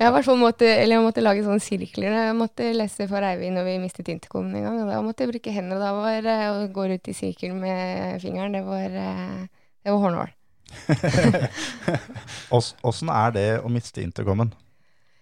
[0.00, 2.16] Jeg i måtte, eller jeg måtte lage sånne sirkler.
[2.18, 4.80] Jeg måtte lese for Eivind når vi mistet intercomen en gang.
[4.82, 5.78] Og da måtte jeg bruke hendene.
[5.78, 10.02] Da var eh, å gå ut i sirkel med fingeren, det var, eh, det var
[10.02, 10.34] hårnål.
[12.90, 14.50] Åssen er det å miste intercomen?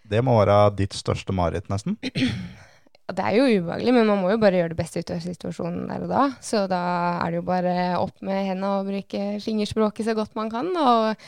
[0.08, 2.00] Det må være ditt største mareritt, nesten.
[3.12, 5.88] Det er jo ubehagelig, men man må jo bare gjøre det beste ut av situasjonen
[5.90, 6.20] der og da.
[6.40, 6.82] Så da
[7.20, 10.70] er det jo bare opp med hendene og bruke fingerspråket så godt man kan.
[10.70, 11.18] Og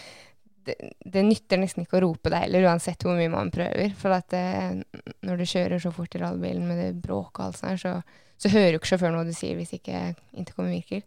[0.67, 0.75] det,
[1.15, 3.93] det nytter nesten ikke å rope det heller, uansett hvor mye man prøver.
[4.01, 4.81] For at eh,
[5.27, 7.95] når du kjører så fort i rallybilen med det bråket og alt sånt, så,
[8.41, 10.01] så hører jo ikke sjåføren hva du sier hvis ikke
[10.35, 11.05] intercomen virker.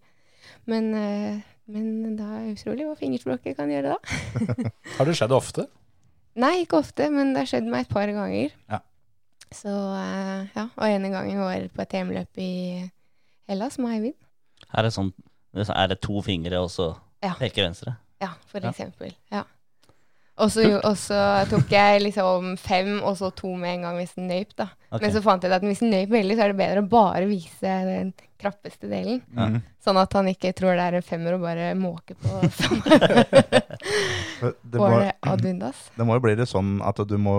[0.69, 1.39] Men, eh,
[1.73, 4.19] men det er utrolig hva fingerspråket kan gjøre da.
[4.99, 5.67] Har det skjedd ofte?
[6.37, 8.51] Nei, ikke ofte, men det har skjedd meg et par ganger.
[8.69, 8.81] Ja.
[9.49, 12.51] Så eh, ja, og ene gangen var på et hjemløp i
[13.49, 14.17] Hellas med Eivind.
[14.73, 15.09] Her er, sånn,
[15.55, 16.91] er det to fingre og så
[17.23, 17.31] Ja.
[17.39, 17.95] peker venstre?
[18.19, 19.13] Ja, for eksempel.
[19.29, 19.45] Ja.
[20.37, 21.19] Og så, og så
[21.49, 24.69] tok jeg liksom fem, og så to med en gang hvis den nøyp, da.
[24.91, 25.07] Okay.
[25.07, 27.25] Men så fant jeg at hvis den nøyp veldig, så er det bedre å bare
[27.25, 29.23] vise den krappeste delen.
[29.33, 29.57] Mm.
[29.81, 32.99] Sånn at han ikke tror det er en femmer og bare måker på samme
[34.61, 34.91] Det må,
[35.41, 37.37] det det må jo bli litt sånn at du må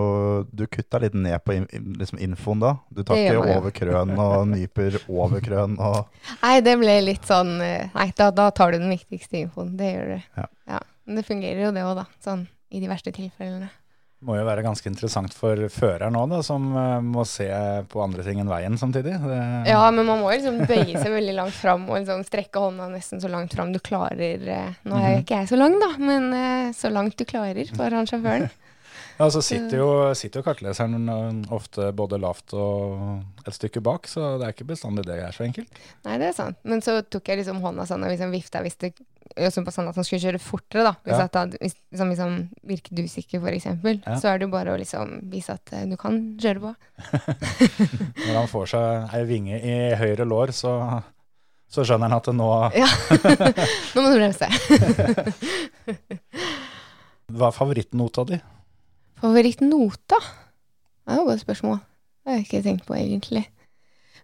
[0.50, 1.68] Du kutter litt ned på in,
[2.00, 2.74] liksom infoen da.
[2.90, 6.08] Du tar ikke over krøn og nyper over krøn og
[6.42, 9.76] Nei, det ble litt sånn eh, Nei, da, da tar du den viktigste infoen.
[9.78, 10.30] Det gjør du.
[10.42, 10.82] Ja.
[11.06, 12.08] Men det fungerer jo det òg, da.
[12.24, 13.68] Sånn i de verste tilfellene.
[14.18, 17.46] Det Må jo være ganske interessant for føreren nå, som eh, må se
[17.86, 19.12] på andre ting enn veien samtidig.
[19.22, 19.36] Det,
[19.70, 23.22] Ja, men man må liksom bøye seg veldig langt fram og liksom strekke hånda nesten
[23.22, 24.42] så langt fram du klarer.
[24.42, 27.70] eh, Nå er jo ikke jeg så lang, da, men eh, så langt du klarer
[27.76, 28.50] for han sjåføren.
[29.18, 31.08] Ja, så sitter jo, sitter jo kartleseren
[31.54, 35.42] ofte både lavt og et stykke bak, så det er ikke bestandig det er så
[35.46, 35.80] enkelt.
[36.06, 36.58] Nei, det er sant.
[36.62, 38.92] Men så tok jeg liksom hånda sånn og liksom vifta hvis det
[39.36, 40.92] på sånn at han skulle kjøre fortere, da.
[41.04, 41.24] Hvis, Ja.
[41.28, 44.00] at hvis, liksom, liksom, virker du sikker, for eksempel.
[44.06, 44.16] Ja.
[44.20, 46.74] Så er det jo bare å liksom vise at eh, du kan kjøre på.
[48.26, 50.72] Når han får seg ei vinge i høyre lår, så,
[51.68, 52.48] så skjønner han at det nå
[52.82, 52.88] Ja.
[53.94, 54.48] Nå må du bremse.
[57.28, 58.38] Hva er favorittnota di?
[59.20, 60.18] Favorittnota?
[60.22, 61.78] Det er jo et godt spørsmål.
[62.24, 63.44] Det har jeg ikke tenkt på, egentlig.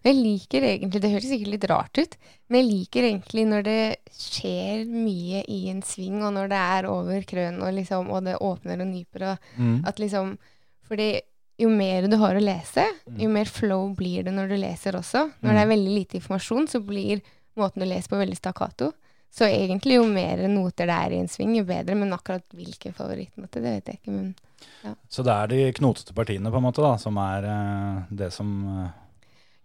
[0.05, 2.15] Jeg liker egentlig, Det høres sikkert litt rart ut,
[2.49, 3.79] men jeg liker egentlig når det
[4.13, 8.35] skjer mye i en sving, og når det er over krønen, og, liksom, og det
[8.37, 9.81] åpner og nyper, og Mm.
[9.87, 10.37] at liksom
[10.85, 11.21] Fordi
[11.57, 12.83] jo mer du har å lese,
[13.17, 15.31] jo mer flow blir det når du leser også.
[15.41, 17.21] Når det er veldig lite informasjon, så blir
[17.57, 18.91] måten du leser på veldig stakkato.
[19.33, 21.95] Så egentlig jo mer noter det er i en sving, jo bedre.
[21.97, 24.11] Men akkurat hvilken favorittnote, det vet jeg ikke.
[24.11, 28.31] Men Så det er de knotete partiene på en måte da, som er eh, det
[28.31, 28.53] som
[28.85, 28.91] eh,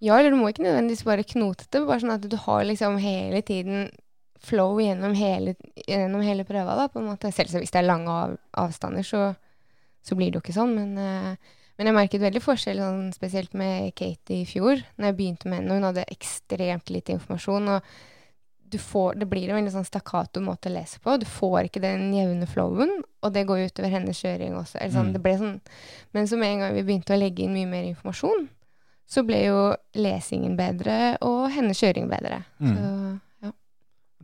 [0.01, 3.42] ja, eller du må ikke nødvendigvis bare knotete, bare sånn at du har liksom hele
[3.46, 3.90] tiden
[4.40, 5.53] flow gjennom hele,
[5.84, 7.28] gjennom hele prøva, da, på en måte.
[7.36, 9.34] Selv hvis det er lange av, avstander, så,
[10.01, 13.53] så blir det jo ikke sånn, men, uh, men jeg merket veldig forskjell, sånn, spesielt
[13.57, 15.76] med Katie i fjor, når jeg begynte med henne.
[15.76, 17.92] Hun hadde ekstremt lite informasjon, og
[18.70, 21.16] du får, det blir en veldig sånn stakkato måte å lese på.
[21.20, 24.78] Du får ikke den jevne flowen, og det går jo utover hennes kjøring også.
[24.78, 25.22] Eller sånn, Mm.
[25.22, 25.61] det sånn,
[26.14, 28.48] men så med en gang vi begynte å legge inn mye mer informasjon,
[29.11, 29.62] så ble jo
[29.98, 32.44] lesingen bedre, og hennes kjøring bedre.
[32.62, 32.74] Mm.
[32.76, 32.90] Så,
[33.46, 33.52] ja.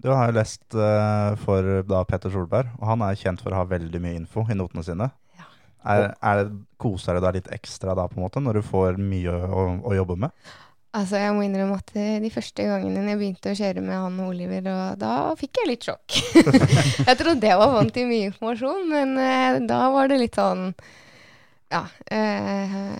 [0.04, 3.62] Du har jo lest uh, for da Petter Solberg, og han er kjent for å
[3.62, 5.10] ha veldig mye info i notene sine.
[5.40, 5.48] Ja.
[5.82, 9.00] Er, er det, koser det deg litt ekstra da, på en måte, når du får
[9.00, 10.46] mye å, å jobbe med?
[10.96, 14.20] Altså, jeg må innrømme at eh, de første gangene jeg begynte å kjøre med han
[14.22, 16.14] og Oliver, og da fikk jeg litt sjokk.
[17.10, 20.70] jeg trodde jeg var vant til mye informasjon, men uh, da var det litt sånn
[21.72, 21.86] Ja.
[22.10, 22.94] Eh,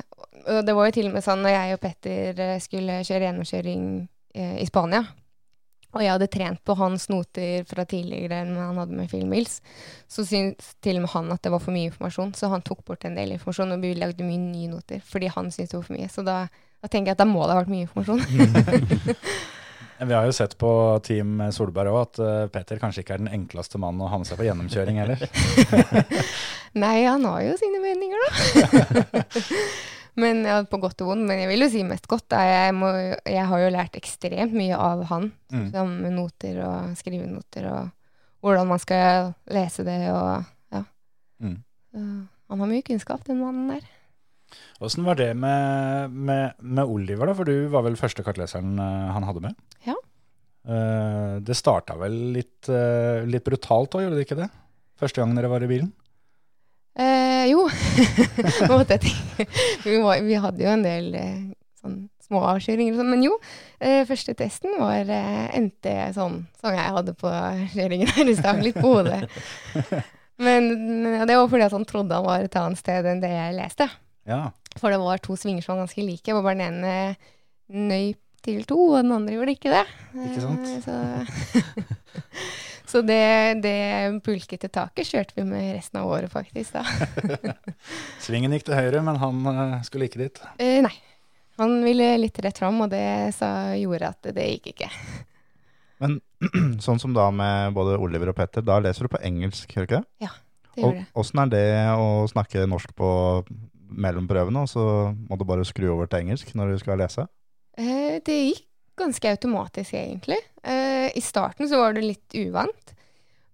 [0.46, 3.28] og det var jo til og med sånn når jeg og Petter eh, skulle kjøre
[3.28, 3.86] gjennomkjøring
[4.34, 5.02] eh, i Spania,
[5.96, 9.60] og jeg hadde trent på hans noter fra tidligere enn han hadde med Film Mills,
[10.12, 12.82] så syntes til og med han at det var for mye informasjon, så han tok
[12.88, 15.86] bort en del informasjon, og vi lagde mye nye noter, fordi han syntes det var
[15.88, 16.10] for mye.
[16.12, 16.40] Så da,
[16.82, 18.26] da tenker jeg at da må det ha vært mye informasjon.
[19.98, 20.70] Vi har jo sett på
[21.04, 24.28] Team Solberg òg at eh, Peter kanskje ikke er den enkleste mannen å ha med
[24.28, 25.22] seg på gjennomkjøring heller.
[26.82, 29.22] Nei, han har jo sine meninger, da.
[30.22, 31.28] men ja, På godt og vondt.
[31.28, 32.28] Men jeg vil jo si mest godt.
[32.34, 32.42] Da.
[32.44, 32.92] Jeg, må,
[33.24, 35.30] jeg har jo lært ekstremt mye av han.
[35.54, 35.66] Mm.
[35.72, 37.92] Som noter og skrivenoter og
[38.44, 40.44] hvordan man skal lese det og
[40.76, 40.84] ja.
[41.40, 41.58] Mm.
[42.46, 43.88] Han har mye kunnskap, den mannen der.
[44.84, 47.36] Åssen var det med, med, med Oliver, da?
[47.38, 49.54] For du var vel første kartleseren eh, han hadde med?
[49.86, 49.94] Ja.
[50.66, 54.50] Eh, det starta vel litt, eh, litt brutalt òg, gjorde det ikke det?
[55.00, 55.92] Første gang dere var i bilen?
[56.96, 57.66] Eh, jo.
[59.84, 61.10] Vi, var, vi hadde jo en del
[61.76, 63.34] sånn små avkjøringer og sånn, men jo.
[63.78, 67.30] Eh, første testen var endte sånn som jeg hadde på
[67.76, 69.28] kjøringen her i stad, litt på hodet.
[70.36, 70.66] Men
[71.24, 73.86] det var fordi at han trodde han var et annet sted enn det jeg leste.
[74.26, 74.50] Ja.
[74.76, 77.16] For det var to svinger som var ganske like, hvor bare den ene
[77.90, 79.84] nøyp til to, og den andre gjorde ikke det.
[80.28, 80.66] Ikke sant?
[80.70, 81.96] Eh, Så,
[82.92, 83.22] så det,
[83.64, 83.76] det
[84.26, 86.76] pulkete taket kjørte vi med resten av året, faktisk.
[86.76, 87.56] da.
[88.24, 90.42] Svingen gikk til høyre, men han eh, skulle ikke dit.
[90.60, 90.94] Uh, nei.
[91.56, 94.90] Han ville litt rett fram, og det sa, gjorde at det gikk ikke.
[96.04, 96.18] Men
[96.84, 99.94] sånn som da med både Oliver og Petter, da leser du på engelsk, hører du
[99.94, 100.26] ikke det?
[100.28, 100.34] Ja,
[100.74, 101.06] Det gjorde det.
[101.16, 101.64] Åssen er det
[101.96, 103.08] å snakke norsk på
[103.88, 104.84] mellom prøvene, og så
[105.14, 107.26] må du bare skru over til engelsk når du skal lese?
[107.78, 108.66] Eh, det gikk
[108.96, 110.38] ganske automatisk, egentlig.
[110.64, 112.94] Eh, I starten så var det litt uvant.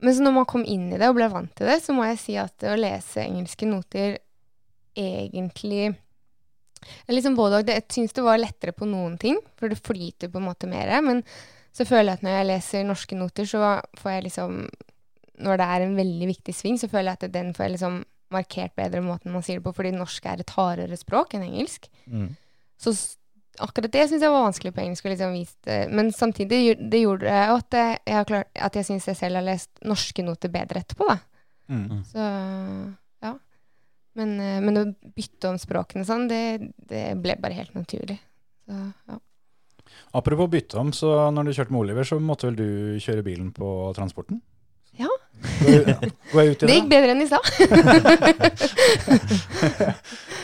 [0.02, 2.20] Men når man kom inn i det og ble vant til det, så må jeg
[2.22, 4.16] si at å lese engelske noter
[4.98, 5.92] egentlig
[7.08, 10.48] liksom både, Jeg syns det var lettere på noen ting, for det flyter på en
[10.48, 10.90] måte mer.
[11.02, 11.22] Men
[11.72, 14.68] så føler jeg at når jeg leser norske noter, så får jeg liksom
[15.42, 18.04] Når det er en veldig viktig sving, så føler jeg at den får jeg liksom
[18.32, 21.90] markert bedre måten man sier det på, fordi norsk er et hardere språk enn engelsk.
[22.82, 22.94] Så
[23.60, 25.08] akkurat det syns jeg var vanskelig på engelsk.
[25.12, 25.36] Liksom.
[25.92, 29.40] Men samtidig det gjorde det jo at jeg, jeg klart, at jeg syns jeg selv
[29.40, 31.08] har lest norske noter bedre etterpå.
[31.08, 31.18] da.
[31.72, 32.02] Mm.
[32.08, 32.28] Så
[33.22, 33.34] ja.
[34.18, 38.18] Men, eh, men å bytte om språkene sånn, det, det ble bare helt naturlig.
[38.66, 38.78] Så,
[39.08, 39.20] ja.
[40.16, 43.52] Apropos bytte om, så når du kjørte med Oliver, så måtte vel du kjøre bilen
[43.56, 44.40] på transporten?
[45.42, 46.76] Går, jeg ut i Det det?
[46.78, 47.44] gikk bedre enn i stad.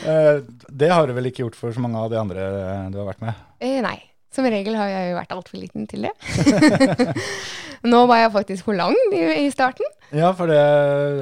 [0.09, 0.38] Eh,
[0.70, 2.44] det har du vel ikke gjort for så mange av de andre
[2.94, 3.34] du har vært med?
[3.61, 3.96] Eh, nei.
[4.32, 6.12] Som regel har jeg jo vært altfor liten til det.
[7.90, 9.88] Nå var jeg faktisk for lang i, i starten.
[10.14, 10.61] Ja, for det,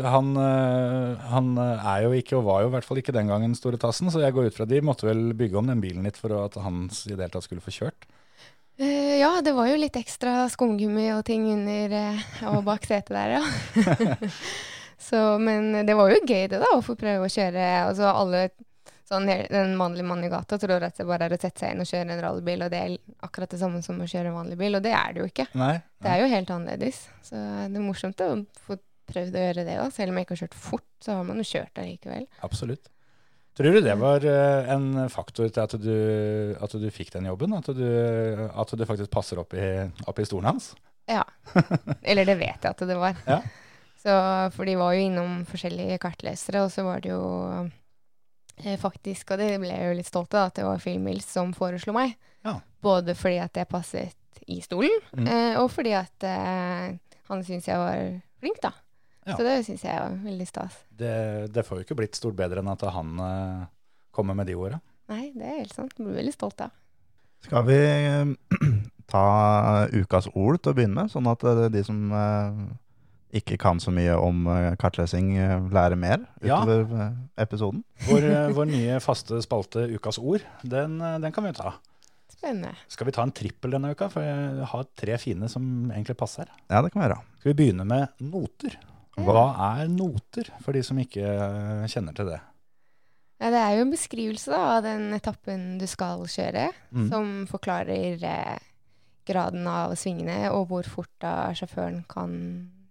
[0.06, 3.56] han, eh, han er jo ikke, og var jo i hvert fall ikke den gangen
[3.58, 6.20] store tassen, så jeg går ut fra de måtte vel bygge om den bilen litt
[6.20, 8.06] for at han i det hele tatt skulle få kjørt.
[8.76, 13.14] Eh, ja, det var jo litt ekstra skumgummi og ting under uh, og bak setet
[13.16, 14.16] der, ja.
[15.06, 17.62] Så, men det var jo gøy det da, å få prøve å kjøre.
[17.86, 18.48] Altså alle,
[19.06, 21.84] sånn, den vanlige mannen i gata tror at det bare er å sette seg inn
[21.84, 22.96] og kjøre en rallybil, og det er
[23.28, 25.46] akkurat det samme som å kjøre en vanlig bil, og det er det jo ikke.
[25.60, 25.76] Nei?
[26.02, 27.04] Det er jo helt annerledes.
[27.28, 28.30] Så det er morsomt å
[28.66, 29.94] få prøvd å gjøre det òg.
[29.94, 32.26] Selv om jeg ikke har kjørt fort, så har man jo kjørt allikevel.
[32.48, 32.90] Absolutt.
[33.56, 35.92] Tror du det var eh, en faktor til at du,
[36.60, 37.54] at du fikk den jobben?
[37.56, 37.86] At du,
[38.52, 39.68] at du faktisk passer opp i,
[40.06, 40.74] opp i stolen hans?
[41.08, 41.22] Ja.
[42.02, 43.16] Eller det vet jeg at det var.
[43.24, 43.40] Ja.
[44.02, 44.12] Så,
[44.54, 47.22] for de var jo innom forskjellige kartlesere, og så var det jo
[48.60, 51.54] eh, faktisk, og det ble jeg jo litt stolt av, at det var Filmils som
[51.56, 52.12] foreslo meg.
[52.46, 52.58] Ja.
[52.84, 54.14] Både fordi at jeg passet
[54.46, 55.26] i stolen, Mm.
[55.32, 56.92] eh, og fordi at eh,
[57.30, 58.04] han syntes jeg var
[58.38, 58.70] flink, da.
[59.26, 59.34] Ja.
[59.34, 60.74] Så det syns jeg er veldig stas.
[60.94, 61.14] Det,
[61.54, 63.64] det får jo ikke blitt stort bedre enn at han uh,
[64.14, 64.78] kommer med de orda.
[65.10, 65.94] Nei, det er helt sant.
[65.96, 66.74] Jeg blir veldig stolt av.
[67.46, 68.30] Skal vi eh,
[69.12, 69.26] ta
[69.92, 72.00] ukas ord til å begynne med, sånn at eh, de som
[73.36, 74.46] ikke kan så mye om
[74.80, 75.34] kartlesing,
[75.74, 77.10] lærer mer utover ja.
[77.42, 77.82] episoden?
[78.06, 81.74] Vår, vår nye faste spalte Ukas ord, den, den kan vi jo ta.
[82.32, 82.72] Spennende.
[82.90, 84.08] Skal vi ta en trippel denne uka?
[84.12, 86.50] For jeg har tre fine som egentlig passer.
[86.70, 87.22] Ja, det kan vi gjøre.
[87.40, 88.78] Skal vi begynne med noter?
[89.16, 89.46] Hva
[89.80, 92.40] er noter, for de som ikke eh, kjenner til det?
[93.40, 97.08] Ja, det er jo en beskrivelse da, av den etappen du skal kjøre, Mm.
[97.10, 98.58] som forklarer eh,
[99.28, 102.36] graden av svingene og hvor fort da sjåføren kan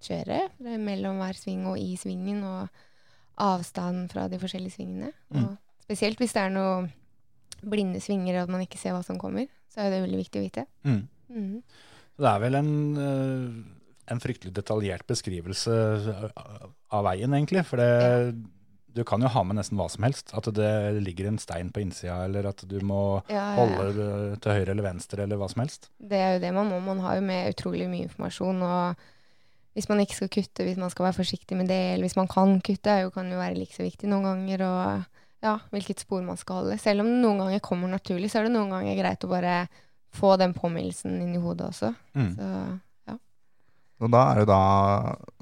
[0.06, 2.70] kjøre eh, mellom hver sving og i svingen, og
[3.42, 5.12] avstanden fra de forskjellige svingene.
[5.34, 5.56] Mm.
[5.86, 6.92] Spesielt hvis det er noen
[7.66, 10.42] blinde svinger og at man ikke ser hva som kommer, så er det veldig viktig
[10.42, 10.66] å vite.
[10.86, 11.02] Mm.
[11.30, 11.64] Mhm.
[12.16, 13.75] Det er vel en, eh,
[14.12, 15.78] en fryktelig detaljert beskrivelse
[16.36, 17.64] av- av veien, egentlig.
[17.66, 18.36] For det,
[18.96, 20.32] du kan jo ha med nesten hva som helst.
[20.38, 23.66] At det ligger en stein på innsida, eller at du må Ja, ja, ja.
[23.76, 25.90] holde til høyre eller venstre, eller hva som helst.
[26.00, 26.80] Det er jo det man må.
[26.86, 28.62] Man har jo med utrolig mye informasjon.
[28.64, 28.96] og
[29.76, 32.28] hvis man ikke skal kutte, hvis man skal være forsiktig med det, eller hvis man
[32.32, 34.62] kan kutte, er jo, kan jo være like så viktig noen ganger.
[34.64, 35.04] Og
[35.44, 36.78] ja, hvilket spor man skal holde.
[36.80, 39.68] Selv om det noen ganger kommer naturlig, så er det noen ganger greit å bare
[40.16, 41.90] få den påminnelsen inn i hodet også.
[42.16, 42.32] Mm.
[42.38, 42.48] Så
[44.04, 44.62] Og da er jo da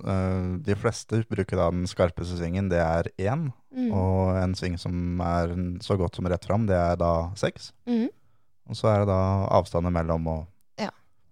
[0.06, 3.48] eh, De fleste bruker da den skarpeste svingen, det er én.
[3.74, 3.88] mm.
[3.92, 7.72] Og en sving som er så godt som rett fram, det er da seks.
[7.90, 8.10] Mm.
[8.70, 9.22] Og så er det da
[9.58, 10.44] avstander mellom og
[10.80, 10.92] Ja,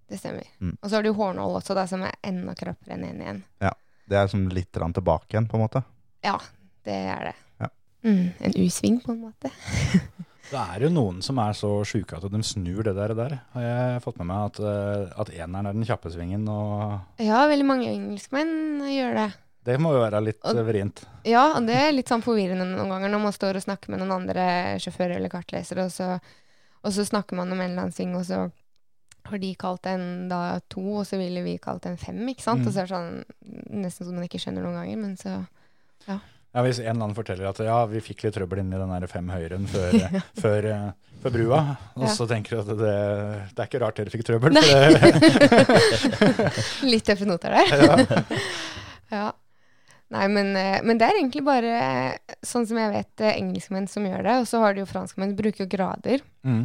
[0.10, 0.50] det stemmer.
[0.60, 0.74] Mm.
[0.82, 3.44] Og så har du hårnål også, da, som er enda krappere enn én igjen.
[4.12, 5.84] Det er som litt tilbake igjen, på en måte.
[6.26, 6.36] Ja,
[6.84, 7.36] det er det.
[7.62, 7.70] Ja.
[8.04, 9.54] Mm, en U-sving, på en måte.
[10.52, 13.14] Det er jo noen som er så sjuke at de snur det der.
[13.16, 13.38] der.
[13.54, 17.46] Har jeg fått med meg at, eh, at eneren er den kjappe svingen, og Ja,
[17.48, 19.30] veldig mange engelskmenn gjør det.
[19.64, 21.06] det må jo være litt Og- vrient.
[21.24, 24.00] Ja, og det er litt sånn forvirrende noen ganger når man står og snakker med
[24.00, 26.20] noen andre sjåfører eller kartlesere, og så,
[26.84, 28.52] og så snakker man om en eller annen sving, og så
[29.24, 32.62] har de kalt den da to, og så ville vi kalt den fem, ikke sant?
[32.62, 32.68] Mm.
[32.68, 33.24] Og så er det sånn
[33.72, 35.48] nesten som man ikke skjønner noen ganger, men så
[36.08, 36.20] Ja,
[36.52, 39.30] Hvis en eller annen forteller at ja, vi fikk litt trøbbel inni den der fem
[39.32, 39.94] høyren før,
[40.44, 40.90] før, eh,
[41.24, 41.60] før brua,
[41.96, 42.16] og Ja.
[42.18, 42.96] så tenker du at det,
[43.56, 44.60] det er ikke rart dere fikk trøbbel.
[46.92, 47.68] Litt tøffe noter der.
[47.78, 47.96] ja.
[49.12, 49.26] Ja.
[50.12, 51.72] Nei, men, eh, men det er egentlig bare
[52.48, 55.34] sånn som jeg vet eh, engelskmenn som gjør det, og så har de jo franskmenn,
[55.40, 56.20] bruker jo grader.
[56.48, 56.64] mm.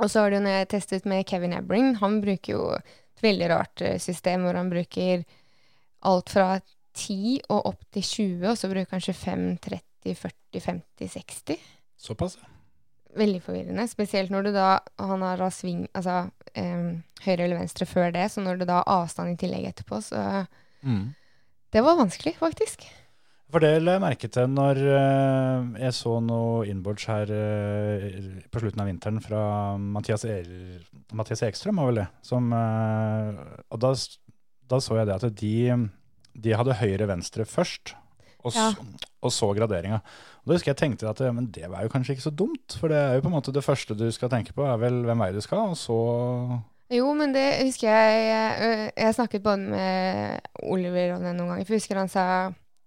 [0.00, 3.48] Og så har du når jeg testet med Kevin Ebring, han bruker jo et veldig
[3.52, 5.20] rart eh, system hvor han bruker
[6.08, 6.46] alt fra
[6.94, 11.58] 10 og opp til 20, og så bruker han 25, 30, 40, 50, 60.
[11.96, 12.38] Såpass.
[12.40, 12.48] ja.
[13.16, 14.68] Veldig forvirrende, spesielt når du da
[14.98, 18.78] han har da sving, altså um, høyre eller venstre før det, så når du da
[18.80, 20.46] har avstand i tillegg etterpå, så
[20.82, 21.14] Mm.
[21.72, 22.88] det var vanskelig, faktisk.
[23.52, 28.62] For det la jeg merke til når eh, jeg så noe inboards her eh, på
[28.62, 29.42] slutten av vinteren fra
[29.76, 30.38] Mathias, e
[31.12, 32.06] Mathias Ekstrøm, var vel det.
[32.24, 33.92] Som, eh, og da,
[34.72, 35.54] da så jeg det at de,
[36.34, 37.94] de hadde høyre-venstre først,
[38.44, 38.72] og, Ja.
[39.22, 40.00] og så graderinga.
[40.42, 42.88] Og da husker jeg tenkte at men det var jo kanskje ikke så dumt, for
[42.88, 45.18] det er jo på en måte det første du skal tenke på, er vel hvem
[45.22, 46.60] vei du skal, og så
[46.92, 51.64] Jo, men det husker jeg øh, Jeg snakket både med Oliver om det noen ganger.
[51.64, 52.24] For jeg husker han sa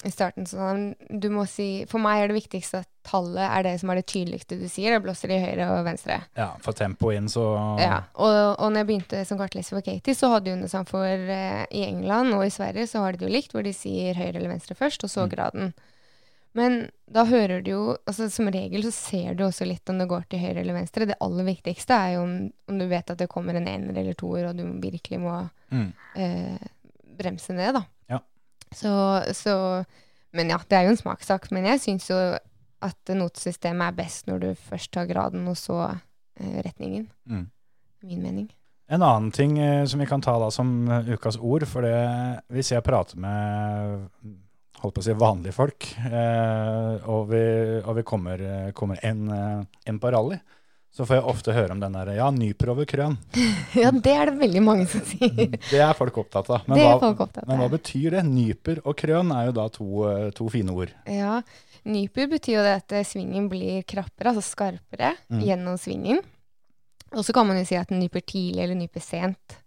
[0.05, 3.65] i starten sa han du må si, For meg er det viktigste at tallet er
[3.65, 4.95] det som er det tydeligste du sier.
[4.95, 6.19] Det blåser i høyre og venstre.
[6.37, 7.43] Ja, for tempo inn, så
[7.81, 10.87] Ja, og, og når jeg begynte som kartleser for Katie, så hadde hun det sånn
[10.89, 13.73] for eh, i England og i Sverige så har de det jo likt, hvor de
[13.75, 15.29] sier høyre eller venstre først, og så Mm.
[15.35, 15.73] graden.
[16.55, 16.77] Men
[17.11, 20.23] da hører du jo altså Som regel så ser du også litt om det går
[20.29, 21.05] til høyre eller venstre.
[21.09, 22.37] Det aller viktigste er jo om,
[22.71, 25.33] om du vet at det kommer en ener eller toer, og du virkelig må
[25.73, 25.89] mm.
[26.15, 26.69] eh,
[27.19, 27.83] bremse ned, da.
[28.73, 28.91] Så,
[29.33, 29.55] så
[30.35, 31.49] Men ja, det er jo en smakssak.
[31.55, 32.19] Men jeg syns jo
[32.85, 37.09] at notesystemet er best når du først tar graden, og så eh, retningen.
[37.25, 37.47] Mm.
[38.05, 38.49] Min mening.
[38.91, 41.95] En annen ting eh, som vi kan ta da som eh, ukas ord, for det,
[42.53, 44.03] hvis jeg prater med
[44.85, 47.45] holdt på å si vanlige folk, eh, og vi,
[47.81, 50.37] og vi kommer, eh, kommer en, eh, en på rally,
[50.95, 53.17] så får jeg ofte høre om den der, ja, nyper over krøn.
[53.75, 55.51] Ja, det er det veldig mange som sier.
[55.69, 56.61] Det er folk opptatt av.
[56.69, 57.49] Men, det er hva, folk opptatt av.
[57.51, 58.21] men hva betyr det?
[58.29, 60.93] Nyper og krøn er jo da to, eh, to fine ord.
[61.11, 61.41] Ja,
[61.85, 65.41] Nyper betyr jo det at eh, svingen blir krappere, altså skarpere, Mm.
[65.45, 66.23] gjennom svingen.
[67.13, 69.59] Og så kan man jo si at den nyper tidlig eller nyper sent,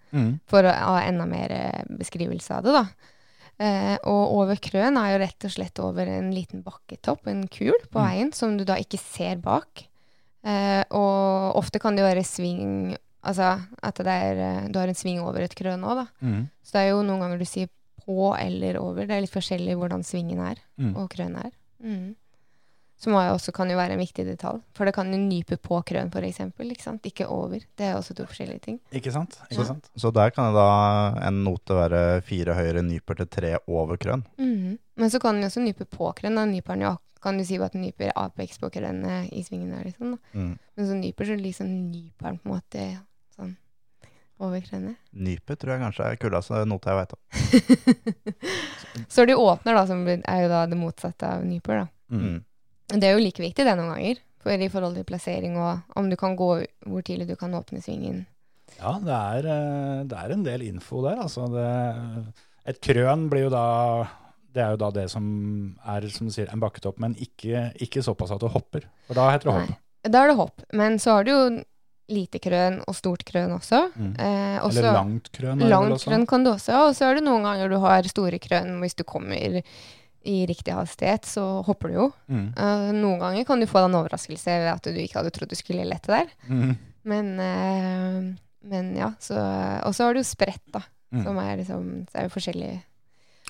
[0.48, 2.82] for å ha enda mer eh, beskrivelse av det, da.
[3.58, 7.74] Eh, og over krøn er jo rett og slett over en liten bakketopp, en kul
[7.90, 8.04] på Mm.
[8.08, 9.84] veien, som du da ikke ser bak.
[10.44, 12.96] Eh, og ofte kan det jo være sving
[13.28, 13.48] Altså
[13.82, 16.04] at det er, eh, du har en sving over et krøn nå, da.
[16.22, 16.44] Mm.
[16.62, 17.68] Så det er jo noen ganger du sier
[18.06, 19.04] på eller over.
[19.06, 20.94] Det er litt forskjellig hvordan svingen er, Mm.
[20.96, 21.52] og krønet er.
[21.82, 22.14] Mm.
[22.98, 24.62] Som også kan jo være en viktig detalj.
[24.74, 26.70] For det kan jo nype på krøn, for eksempel.
[26.72, 27.02] Ikke sant?
[27.06, 27.58] Ikke over.
[27.76, 28.80] Det er også to forskjellige ting.
[28.92, 29.36] Ikke sant?
[29.52, 29.90] Ikke sant?
[29.96, 34.24] Så der kan det da en note være fire høyere nyper til tre over krøn.
[34.38, 34.78] Mhm.
[34.96, 36.34] Men så kan den jo også nype på krøn.
[36.34, 39.44] Da nyper den jo ak- kan du si at den nyper apex på krønnet i
[39.46, 40.16] svingen der, liksom.
[40.16, 40.34] Da.
[40.34, 40.52] Mm.
[40.76, 42.88] Men så nyper så liksom nyper den på en måte
[43.36, 43.54] sånn
[44.38, 44.98] over krønnet.
[45.12, 47.22] Nyper tror jeg kanskje er kuldeste note jeg vet om.
[49.14, 52.14] Så du åpner, da, som er jo da det motsatte av nyper, da.
[52.14, 52.38] Mm.
[52.94, 54.20] Det er jo like viktig det noen ganger.
[54.42, 57.82] For i forhold til plassering og om du kan gå hvor tidlig du kan åpne
[57.82, 58.22] svingen.
[58.78, 61.18] Ja, det er, eh, det er en del info der.
[61.24, 61.66] Altså det,
[62.70, 63.66] et krøn blir jo da
[64.54, 65.24] Det er jo da det som
[65.84, 68.86] er som du sier, en bakketopp, men ikke, ikke såpass at du hopper.
[69.06, 69.74] For da heter det hopp.
[69.74, 70.08] Nei.
[70.08, 70.62] Da er det hopp.
[70.72, 71.42] Men så har du jo
[72.08, 73.82] lite krøn og stort krøn også.
[73.92, 74.12] Mm.
[74.16, 75.62] Eh, også Eller langt krøn.
[75.68, 76.88] langt krøn kan du også.
[76.88, 78.78] Og så er det noen ganger du har store krøn.
[78.80, 79.60] Hvis du kommer
[80.28, 82.06] i riktig hastighet, så hopper du jo.
[82.32, 82.46] Mm.
[82.56, 85.52] Eh, noen ganger kan du få deg en overraskelse ved at du ikke hadde trodd
[85.52, 86.32] du skulle lette der.
[86.48, 86.76] Mm.
[87.08, 88.18] Men, eh,
[88.68, 89.36] men ja, så
[89.86, 90.82] Og så har du jo spredt, da.
[91.12, 91.22] Mm.
[91.24, 92.72] Som er liksom Det er jo forskjellig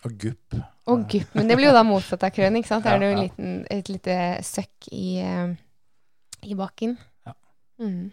[0.07, 0.59] Og gupp.
[0.89, 1.33] Og gupp.
[1.35, 2.85] Men det blir jo da motsatt av krøn, ikke sant?
[2.87, 5.57] Da Ja, er det jo en liten, et lite søkk i, eh,
[6.47, 6.95] i bakken.
[7.27, 7.35] Ja.
[7.83, 8.13] Mm.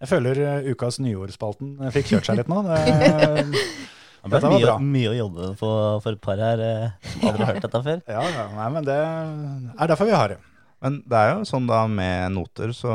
[0.00, 2.62] Jeg føler eh, ukas nyordspalten eh, fikk kjørt seg litt nå.
[2.66, 2.78] Det,
[4.20, 4.74] Det ble var mye, bra.
[4.84, 5.68] mye å jobbe på
[6.04, 6.60] for et par her
[7.08, 8.02] som aldri har hørt dette før.
[8.04, 10.36] ja, ja, nei, men det er derfor vi har det.
[10.80, 12.92] Men det er jo sånn da med noter, så,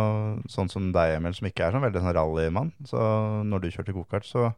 [0.50, 2.72] sånn som deg, Emil, som ikke er sånn veldig sånn rallymann.
[2.90, 3.00] Så
[3.46, 4.52] når du kjørte gokart, så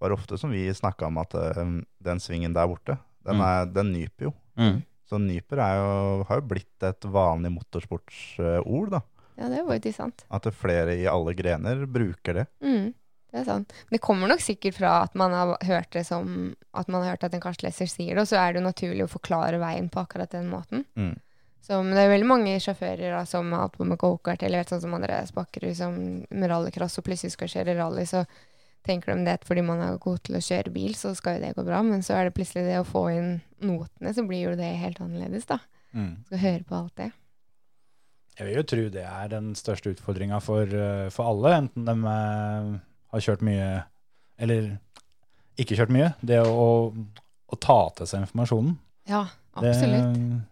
[0.00, 1.62] var det ofte som vi snakka om at uh,
[2.04, 3.46] den svingen der borte, den, Mm.
[3.48, 4.32] er, den nyper jo.
[4.56, 4.78] Mm.
[5.06, 9.00] Så nyper er jo, har jo blitt et vanlig motorsportsord, da.
[9.36, 10.24] Ja, det er faktisk sant.
[10.32, 12.46] At flere i alle grener bruker det.
[12.64, 12.94] Mm.
[13.30, 13.72] Det er sant.
[13.92, 17.24] Det kommer nok sikkert fra at man har hørt det som At man har hørt
[17.26, 20.00] at en kartleser sier det, og så er det jo naturlig å forklare veien på
[20.00, 20.84] akkurat den måten.
[20.96, 21.14] Mm.
[21.66, 24.62] Så men det er veldig mange sjåfører da, som har holdt på med gokart, eller
[24.62, 25.96] vet, sånn som Andreas Bakkerud, som
[26.30, 28.22] med rallycross og plutselig skal kjøre rally, så
[28.86, 31.44] tenker de det at fordi man er god til å kjøre bil, så skal jo
[31.44, 31.82] det gå bra.
[31.86, 33.30] Men så er det plutselig det å få inn
[33.64, 35.60] notene, så blir jo det helt annerledes, da.
[35.96, 36.12] Mm.
[36.28, 37.10] Skal høre på alt det.
[38.36, 41.94] Jeg vil jo tro det er den største utfordringa for, eh, for alle, enten de
[42.12, 42.72] eh,
[43.14, 43.68] har kjørt mye
[44.36, 44.74] eller
[45.56, 46.10] ikke kjørt mye.
[46.20, 48.76] Det å, å ta til seg informasjonen.
[49.08, 49.24] Ja,
[49.56, 50.18] absolutt.
[50.18, 50.42] Det,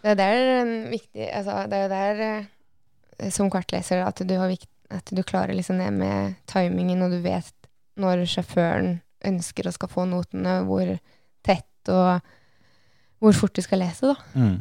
[0.00, 4.48] Det er der en viktig altså, Det er der eh, som kartleser at du, har
[4.48, 7.52] vikt, at du klarer liksom det med timingen, og du vet
[7.98, 10.90] når sjåføren ønsker og skal få notene, hvor
[11.46, 12.20] tett og
[13.18, 14.16] hvor fort du skal lese, da.
[14.38, 14.58] mm.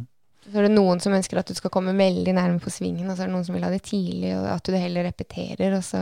[0.48, 3.18] Så er det noen som ønsker at du skal komme veldig nærme på svingen, og
[3.18, 5.76] så er det noen som vil ha det tidlig, og at du det heller repeterer,
[5.78, 6.02] og så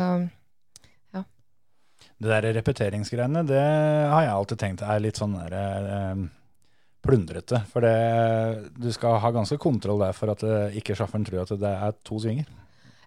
[2.15, 6.21] Det der repeteringsgreiene, det har jeg alltid tenkt er litt sånn derre eh,
[7.03, 7.59] plundrete.
[7.73, 11.51] For det, du skal ha ganske kontroll der for at eh, ikke sjåføren tror at
[11.59, 12.47] det er to svinger.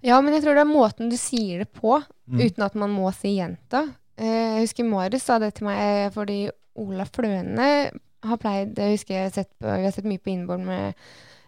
[0.04, 1.96] Ja, men jeg tror det er måten du sier det på,
[2.28, 2.42] Mm.
[2.44, 3.86] uten at man må si jenta.
[4.18, 6.48] Eh, Jeg husker Marius sa det til meg fordi
[6.78, 7.68] Ola Fløne
[8.26, 10.94] har pleid Jeg husker jeg har sett, på, vi har sett mye på innboard med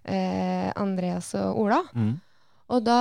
[0.05, 1.81] eh, Andreas og Ola.
[1.95, 2.13] Mm.
[2.71, 2.99] Og da,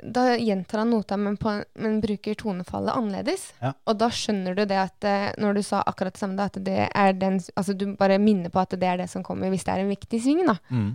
[0.00, 3.50] da gjentar han nota, men, på, men bruker tonefallet annerledes.
[3.60, 3.74] Ja.
[3.84, 6.56] Og da skjønner du det at eh, når du sa akkurat det samme, da, at
[6.64, 9.68] det er den Altså du bare minner på at det er det som kommer hvis
[9.68, 10.56] det er en viktig sving, da.
[10.72, 10.88] Mm.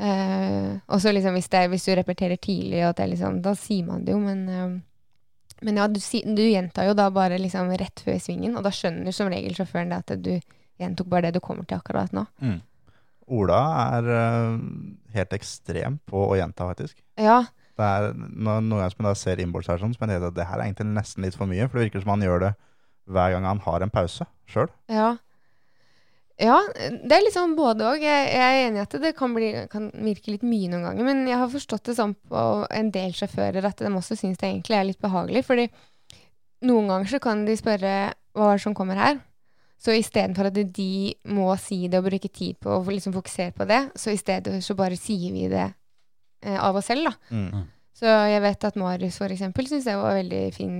[0.00, 3.88] Eh, og så liksom hvis, det, hvis du repeterer tidlig, og det liksom, da sier
[3.88, 4.78] man det jo, men eh,
[5.66, 9.14] Men ja, du, du gjentar jo da bare liksom rett før svingen, og da skjønner
[9.14, 10.34] som regel sjåføren det at du
[10.80, 12.24] gjentok bare det du kommer til akkurat nå.
[12.40, 12.58] Mm.
[13.30, 13.60] Ola
[13.98, 14.54] er uh,
[15.14, 16.96] helt ekstrem på å gjenta, faktisk.
[17.20, 17.44] Ja,
[17.78, 20.38] Det er når, Noen ganger som jeg ser innbords her, sånn, så mener jeg at
[20.40, 21.68] det her er egentlig nesten litt for mye.
[21.68, 22.52] For det virker som han gjør det
[23.10, 24.70] hver gang han har en pause sjøl.
[24.92, 25.16] ja.
[26.40, 28.04] Ja, det er liksom både òg.
[28.04, 31.06] Jeg, jeg er enig i at det kan, bli, kan virke litt mye noen ganger.
[31.06, 34.48] Men jeg har forstått det sånn på en del sjåfører at de også syns det
[34.48, 35.44] egentlig er litt behagelig.
[35.48, 35.66] Fordi
[36.68, 37.92] noen ganger så kan de spørre
[38.36, 39.18] hva er det som kommer her?
[39.80, 40.92] Så istedenfor at de
[41.32, 44.58] må si det og bruke tid på å liksom fokusere på det, så i stedet
[44.64, 45.66] så bare sier vi det
[46.44, 47.14] eh, av oss selv, da.
[47.32, 47.62] Mm.
[47.96, 50.76] Så jeg vet at Marius for eksempel syns det var veldig fin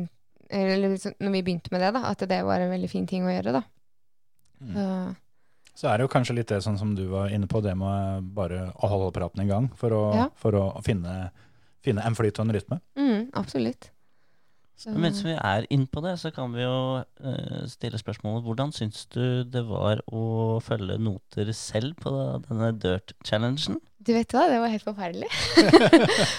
[0.50, 3.26] Eller liksom, når vi begynte med det, da, at det var en veldig fin ting
[3.26, 3.64] å gjøre, da.
[4.60, 4.72] Mm.
[4.74, 4.84] Så,
[5.80, 8.26] Så er det jo kanskje litt det sånn som du var inne på, det med
[8.36, 10.26] bare å holde praten i gang for å, Ja.
[10.36, 11.30] for å finne,
[11.80, 12.80] finne en flyt og en rytme.
[13.00, 13.88] mm, absolutt.
[14.80, 18.44] Så, Men Mens vi er inne på det, så kan vi jo eh, stille spørsmålet
[18.46, 22.12] hvordan syns du det var å følge noter selv på
[22.48, 23.80] denne dirt-challengen?
[24.00, 25.28] du vet hva, det var helt forferdelig.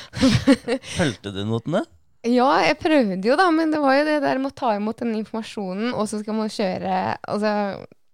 [0.97, 1.83] Fulgte du notene?
[2.25, 4.99] Ja, jeg prøvde jo da, men det var jo det der med å ta imot
[5.01, 6.97] den informasjonen, og så skal man kjøre
[7.29, 7.53] Altså,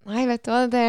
[0.10, 0.86] nei, vet du hva, det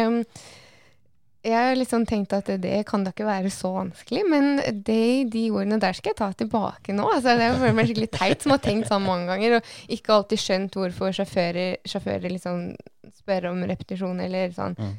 [1.45, 5.45] Jeg har liksom tenkt at det kan da ikke være så vanskelig, men det, de
[5.53, 7.05] ordene der skal jeg ta tilbake nå.
[7.15, 10.43] Altså, det føler meg skikkelig teit som har tenkt sånn mange ganger, og ikke alltid
[10.43, 12.73] skjønt hvorfor sjåfører, sjåfører liksom
[13.21, 14.75] spør om repetisjon eller sånn.
[14.75, 14.97] Mm.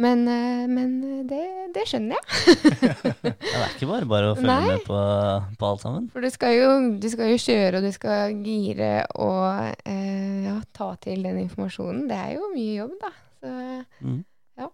[0.00, 0.92] Men, eh, men
[1.28, 1.42] det,
[1.74, 2.56] det skjønner jeg.
[3.20, 4.68] Det er ikke bare bare å følge Nei.
[4.70, 5.00] med på,
[5.60, 6.06] på alt sammen.
[6.12, 6.70] For du skal, jo,
[7.02, 12.06] du skal jo kjøre, og du skal gire og eh, ja, ta til den informasjonen.
[12.08, 13.12] Det er jo mye jobb, da.
[13.40, 13.50] Så
[14.00, 14.24] Mm.
[14.58, 14.68] Ja.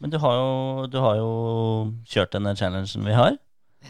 [0.00, 1.28] Men du har, jo, du har jo
[2.06, 3.36] kjørt denne challengen vi har,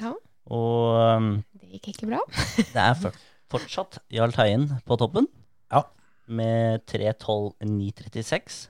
[0.01, 0.13] ja,
[0.53, 1.29] og um,
[1.61, 2.21] det gikk ikke bra.
[2.75, 3.17] det er for,
[3.53, 5.29] fortsatt Jarl Teien på toppen.
[5.73, 5.83] Ja.
[6.27, 8.67] Med 3.12,936.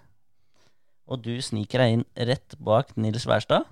[1.10, 3.66] Og du sniker deg inn rett bak Nils Wærstad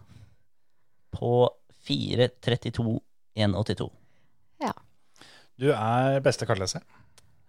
[1.14, 1.48] på
[1.86, 3.90] 4.32,182.
[4.62, 4.72] Ja.
[5.60, 6.82] Du er beste kartleser.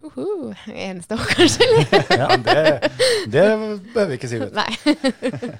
[0.01, 1.67] Uhu, eneste år, kanskje?
[2.21, 2.91] Ja, det,
[3.29, 3.43] det
[3.93, 4.39] behøver vi ikke si.
[4.41, 4.55] Vet.
[4.57, 4.71] Nei.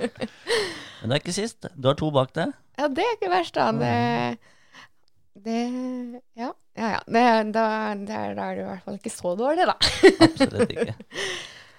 [1.01, 1.67] Men det er ikke sist.
[1.77, 2.53] Du har to bak deg.
[2.79, 3.69] Ja, det er ikke verst, da.
[3.77, 3.93] Det,
[5.45, 5.57] det
[6.37, 6.89] Ja, ja.
[6.97, 6.99] ja.
[7.05, 7.23] Det,
[7.55, 7.65] da,
[7.97, 9.75] det er, da er det i hvert fall ikke så dårlig, da.
[10.27, 10.95] Absolutt ikke.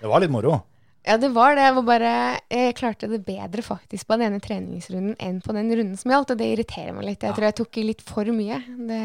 [0.02, 0.60] Det var litt moro.
[1.06, 1.64] Ja, det var det.
[1.66, 2.10] Jeg, var bare,
[2.54, 6.30] jeg klarte det bedre faktisk på den ene treningsrunden enn på den runden som gjaldt,
[6.34, 7.22] og det irriterer meg litt.
[7.26, 7.34] Jeg Ja.
[7.38, 8.60] tror jeg tok i litt for mye.
[8.90, 9.00] Det,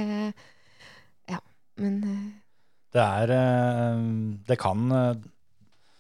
[1.33, 1.39] ja,
[1.81, 2.27] men eh,
[2.95, 4.05] Det er eh,
[4.47, 5.25] Det kan eh,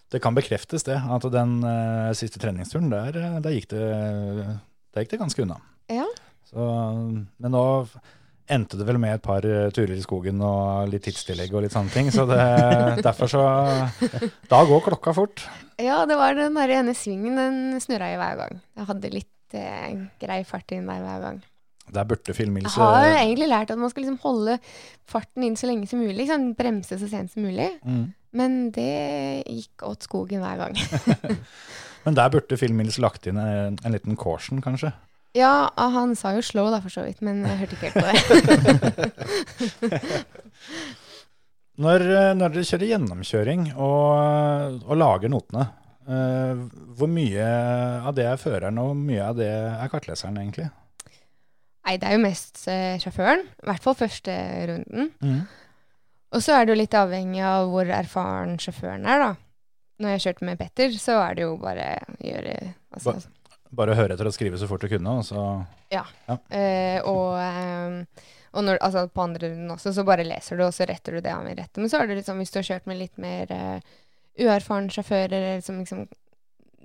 [0.07, 0.95] det kan bekreftes, det.
[0.95, 3.81] At den uh, siste treningsturen, der, der, gikk det,
[4.95, 5.57] der gikk det ganske unna.
[5.91, 6.05] ja.
[6.47, 6.63] Så,
[7.43, 7.61] men nå
[8.47, 11.91] endte det vel med et par turer i skogen og litt tidstillegg og litt sånne
[11.91, 12.07] ting.
[12.07, 12.39] Så det,
[13.07, 13.43] derfor så
[14.47, 15.43] Da går klokka fort.
[15.75, 18.61] Ja, det var den der ene svingen, den snurra i hver gang.
[18.79, 21.43] Jeg hadde litt eh, grei fart inn der hver gang.
[21.93, 24.57] Der burde Phil Jeg har egentlig lært at man skal liksom holde
[25.07, 26.17] farten inn så lenge som mulig.
[26.19, 27.71] Liksom, bremse så sent som mulig.
[27.83, 28.07] mm.
[28.37, 30.75] Men det gikk åt skogen hver gang.
[32.05, 34.91] Men der burde Phil lagt inn en, en liten caution, kanskje.
[35.37, 38.07] Ja, han sa jo slow da, for så vidt, men jeg hørte ikke helt på
[39.91, 40.01] det.
[41.77, 45.67] Når, eh, når dere kjører gjennomkjøring og, og lager notene,
[46.09, 46.63] uh,
[46.97, 47.43] hvor mye
[48.01, 50.71] av det er føreren, og hvor mye av det er kartleseren, egentlig?
[51.87, 53.45] Nei, det er jo mest eh, sjåføren.
[53.63, 54.33] I hvert fall første
[54.67, 55.11] runden.
[56.35, 59.29] Og så er det jo litt avhengig av hvor erfaren sjåføren er, da.
[60.03, 62.55] Når jeg kjørte med Petter, så er det jo bare å gjøre
[62.93, 63.15] altså,
[63.77, 65.41] Bare høre etter og skrive så fort du kunne, og så
[66.53, 70.75] eh, Og, eh, og når, altså, på andre runden også, så bare leser du, og
[70.75, 71.81] så retter du det av vil rette.
[71.81, 73.95] Men så er det liksom, hvis du har kjørt med litt mer eh,
[74.43, 76.05] uerfaren sjåfører, eller som liksom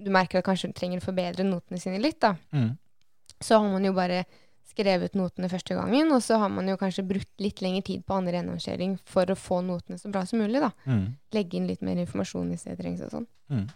[0.02, 2.32] Du merker at kanskje du trenger å forbedre notene sine litt, da.
[2.56, 2.70] mm.
[3.44, 4.24] så har man jo bare
[4.72, 8.16] skrevet notene første gangen, og så har man jo kanskje brukt litt lengre tid på
[8.16, 10.72] andre gjennomkjøring for å få notene så bra som mulig, da.
[10.88, 11.06] Mm.
[11.36, 13.30] Legge inn litt mer informasjon hvis det trengs og sånn.
[13.52, 13.68] Mm.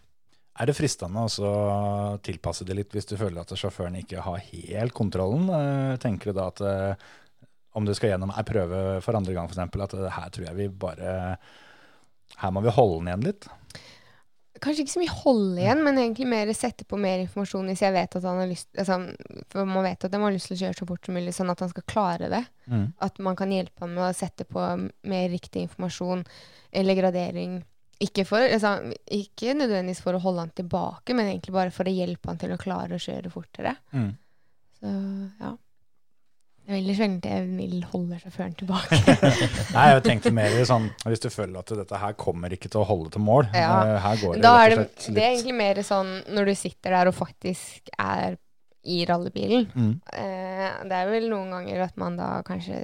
[0.57, 4.97] Er det fristende å tilpasse det litt hvis du føler at sjåføren ikke har helt
[4.97, 5.51] kontrollen?
[5.53, 7.09] Eh, Tenker du da at eh,
[7.77, 10.57] om du skal gjennom ei prøve for andre gang, f.eks., at eh, her tror jeg
[10.57, 11.37] vi bare
[12.41, 13.49] Her må vi holde den igjen litt?
[14.63, 17.95] Kanskje ikke så mye holde igjen, men egentlig mer sette på mer informasjon hvis jeg
[17.97, 18.99] vet at han har lyst altså,
[19.53, 21.53] For man vet at man har lyst til å kjøre så fort som mulig, sånn
[21.53, 22.43] at han skal klare det.
[22.73, 22.87] Mm.
[23.07, 24.67] At man kan hjelpe ham med å sette på
[25.13, 26.25] mer riktig informasjon
[26.77, 27.59] eller gradering.
[28.03, 31.95] Ikke, for, altså, ikke nødvendigvis for å holde han tilbake, men egentlig bare for å
[31.97, 33.73] hjelpe han til å klare å kjøre fortere.
[33.97, 34.11] Mm.
[34.77, 34.93] Så
[35.41, 35.55] ja.
[36.67, 38.97] Det er veldig sjelden jeg vil holde sjåføren tilbake.
[39.77, 42.87] Nei, jeg tenkte mer sånn hvis du føler at dette her kommer ikke til å
[42.89, 43.47] holde til mål.
[43.55, 43.69] Ja.
[43.87, 46.51] eh, Her går det da rett det, og slett det er egentlig mer sånn når
[46.51, 48.35] du sitter der og faktisk er
[48.87, 49.69] i rallybilen.
[49.75, 49.93] mm.
[50.15, 52.77] Eh, det er vel noen ganger at man da kanskje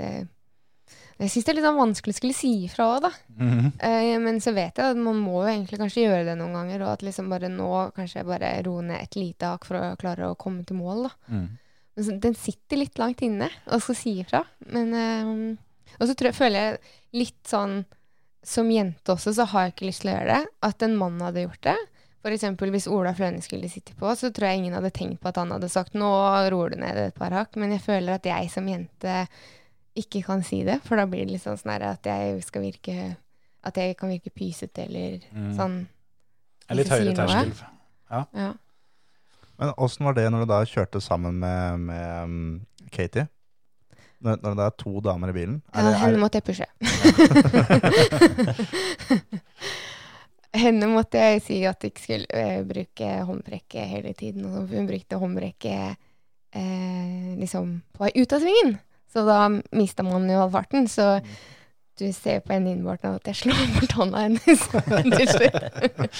[1.22, 3.10] Jeg syns det er litt sånn vanskelig å skulle si ifra òg, da.
[3.38, 3.66] Mhm.
[3.78, 6.82] Eh, men så vet jeg at man må jo egentlig kanskje gjøre det noen ganger,
[6.82, 10.30] og at liksom bare nå kanskje bare roe ned et lite hakk for å klare
[10.32, 11.12] å komme til mål, da.
[11.34, 11.44] Mm.
[11.96, 14.44] Den sitter litt langt inne og skal si ifra.
[14.72, 15.56] Men eh,
[16.00, 16.78] Og så tror jeg, føler jeg
[17.12, 17.84] litt sånn
[18.42, 20.46] Som jente også, så har jeg ikke lyst til å gjøre det.
[20.66, 21.76] At en mann hadde gjort det.
[22.22, 25.28] For eksempel hvis Ola Fløne skulle sitte på, så tror jeg ingen hadde tenkt på
[25.30, 26.08] at han hadde sagt 'nå
[26.50, 29.28] roer du ned et par hakk', men jeg føler at jeg som jente
[29.98, 33.16] ikke kan si det, for da blir det litt sånn sånn at jeg skal virke
[33.64, 35.54] At jeg kan virke pysete eller Mm.
[35.56, 35.86] sånn.
[36.68, 37.66] En litt Hvis jeg høyere terskel.
[38.10, 38.24] Ja.
[38.34, 38.52] Ja.
[39.62, 43.28] Men åssen var det når du da kjørte sammen med, med um, Katie?
[44.18, 45.60] Når, når det er to damer i bilen?
[45.70, 46.66] Ja, Er henne er, måtte jeg pushe.
[50.64, 54.50] henne måtte jeg si at jeg ikke skulle eh, bruke håndbrekket hele tiden.
[54.50, 55.94] Og hun brukte håndbrekket
[56.58, 58.76] eh, liksom på vei ut av svingen.
[59.14, 59.46] Så da
[59.78, 60.90] mista man jo all farten.
[60.90, 61.06] Så
[62.02, 64.64] du ser på henne nå at jeg slår bort hånda hennes.
[65.18, 66.18] til slutt.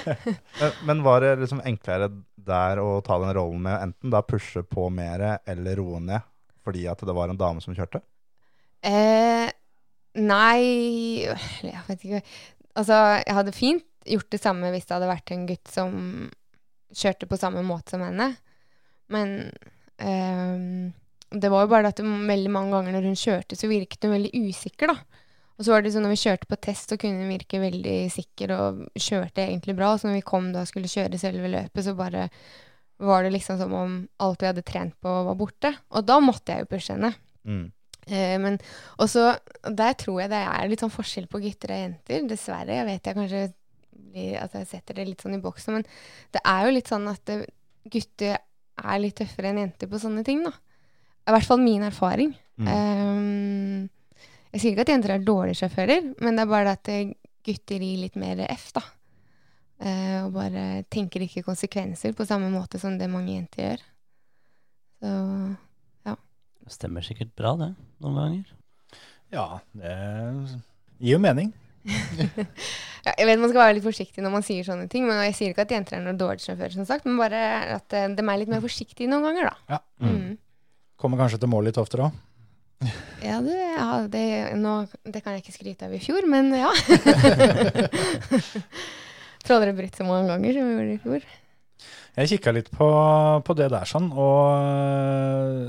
[0.88, 2.10] men, var det liksom enklere
[2.44, 6.30] der å ta den rollen med enten da pushe på mer eller roe ned
[6.64, 8.00] fordi at det var en dame som kjørte?
[8.84, 9.50] Eh,
[10.16, 10.60] nei
[11.24, 12.22] jeg vet ikke.
[12.74, 15.94] Altså, jeg hadde fint gjort det samme hvis det hadde vært en gutt som
[16.94, 18.30] kjørte på samme måte som henne.
[19.12, 19.36] Men
[20.00, 20.92] eh,
[21.34, 24.32] det var jo bare at veldig mange ganger når hun kjørte, så virket hun veldig
[24.48, 25.22] usikker, da.
[25.54, 27.98] Og så var det sånn når vi kjørte på test, så kunne hun virke veldig
[28.10, 29.92] sikker og kjørte egentlig bra.
[29.98, 32.26] Så når vi kom da og skulle kjøre selve løpet, så bare
[33.04, 35.70] var det liksom som om alt vi hadde trent på, var borte.
[35.94, 37.12] Og da måtte jeg jo pushe henne.
[37.46, 37.66] Mm.
[38.06, 38.58] Eh, men
[39.00, 39.30] også
[39.64, 42.26] der tror jeg det er litt sånn forskjell på gutter og jenter.
[42.30, 42.80] Dessverre.
[42.80, 43.44] Jeg vet jeg kanskje
[43.94, 45.86] blir, at jeg setter det litt sånn i boksen, men
[46.34, 47.44] det er jo litt sånn at det,
[47.90, 48.38] gutter
[48.84, 50.54] er litt tøffere enn jenter på sånne ting, da.
[51.24, 52.34] I hvert fall min erfaring.
[52.60, 52.70] Mm.
[52.70, 53.93] Eh,
[54.54, 57.82] jeg sier ikke at jenter er dårlige sjåfører, men det er bare at eh, gutter
[57.82, 58.84] gir litt mer F, da.
[59.82, 63.84] Eh, og bare tenker ikke konsekvenser på samme måte som det mange jenter gjør.
[65.04, 66.14] Så
[66.64, 68.54] Det stemmer sikkert bra, det, noen ganger.
[69.34, 69.46] Ja,
[69.76, 69.96] det
[71.02, 71.52] gir jo mening.
[73.04, 75.34] Ja, jeg vet man skal være litt forsiktig når man sier sånne ting, men jeg
[75.36, 77.40] sier ikke at jenter er noen dårlige sjåfører, som sagt, men bare
[77.74, 79.74] at eh, de er litt mer forsiktige noen ganger, da.
[79.74, 79.80] Ja.
[80.00, 80.38] Mm.
[80.96, 82.16] Kommer kanskje til mål litt oftere òg.
[83.24, 84.24] Ja, det, ja det,
[84.60, 84.72] nå,
[85.08, 86.68] det kan jeg ikke skryte av i fjor, men ja.
[89.44, 91.22] Tror dere brutt så mange ganger som vi gjorde i fjor.
[92.14, 92.86] Jeg kikka litt på,
[93.44, 95.64] på det der, sånn, og øh,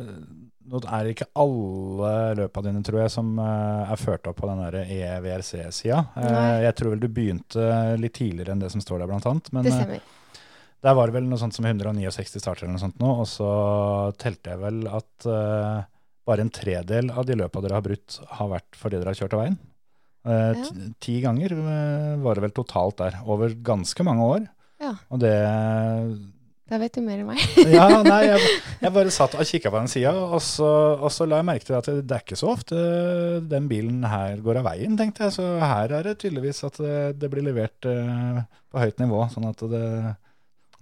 [0.69, 4.49] nå er det ikke alle løpa dine, tror jeg, som øh, er ført opp på
[4.51, 4.85] den der E
[5.15, 5.99] EVRC-sida.
[6.67, 7.61] Jeg tror vel du begynte
[8.01, 9.47] litt tidligere enn det som står der, blant annet.
[9.55, 10.01] Men Det stemmer.
[10.85, 13.49] der var det vel noe sånt som 169 starter eller noe sånt nå, og så
[14.21, 15.15] telte jeg vel at
[16.25, 19.33] bare en tredel av de løpa dere har brutt, har vært fordi dere har kjørt
[19.37, 19.57] av veien.
[20.25, 20.69] Eh, Ja.
[21.05, 24.47] Ti ganger øh, var det vel totalt der, over ganske mange år.
[24.81, 24.95] Ja.
[25.13, 25.35] Og det
[26.65, 27.37] Da vet du mer enn meg.
[27.77, 28.41] ja, nei, jeg,
[28.87, 31.67] jeg bare satt og kikka på den sida, og, så- og så la jeg merke
[31.67, 32.79] til at det, det er ikke så ofte
[33.53, 35.35] den bilen her går av veien, tenkte jeg.
[35.37, 38.41] Så her er det tydeligvis at det, det blir levert eh,
[38.73, 39.85] på høyt nivå, sånn at det,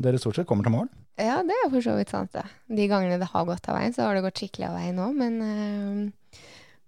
[0.08, 0.88] dere stort sett kommer til mål.
[1.20, 2.44] Ja, det er for så vidt sant, det.
[2.74, 5.16] De gangene det har gått av veien, så har det gått skikkelig av veien òg,
[5.20, 6.38] men, eh,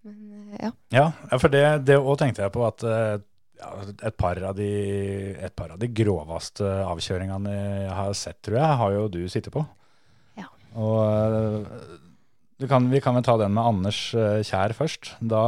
[0.07, 0.71] men eh, ja.
[0.95, 1.07] Ja,
[1.38, 3.17] for det, det òg tenkte jeg på at eh,
[3.61, 4.71] ja, et, par av de,
[5.38, 9.53] et par av de groveste avkjøringene jeg har sett, tror jeg, har jo du sittet
[9.53, 9.61] på.
[10.41, 10.49] Ja.
[10.73, 11.69] Og
[12.63, 15.09] kan, vi kan vel ta den med Anders eh, Kjær først.
[15.19, 15.41] Da,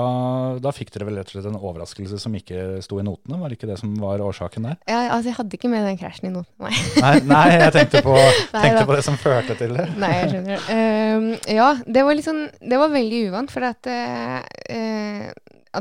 [0.60, 3.40] da fikk dere vel rett og slett en overraskelse som ikke sto i notene?
[3.40, 4.76] Var det ikke det som var årsaken der?
[4.84, 5.06] ja.
[5.08, 6.74] Altså, jeg hadde ikke med den krasjen i noten, nei.
[7.06, 8.18] Nei, nei jeg tenkte på,
[8.58, 9.88] tenkte på det som førte til det.
[10.04, 10.68] Nei, jeg skjønner.
[10.68, 15.32] Um, ja, det var sånn Det var veldig uvant, for at eh,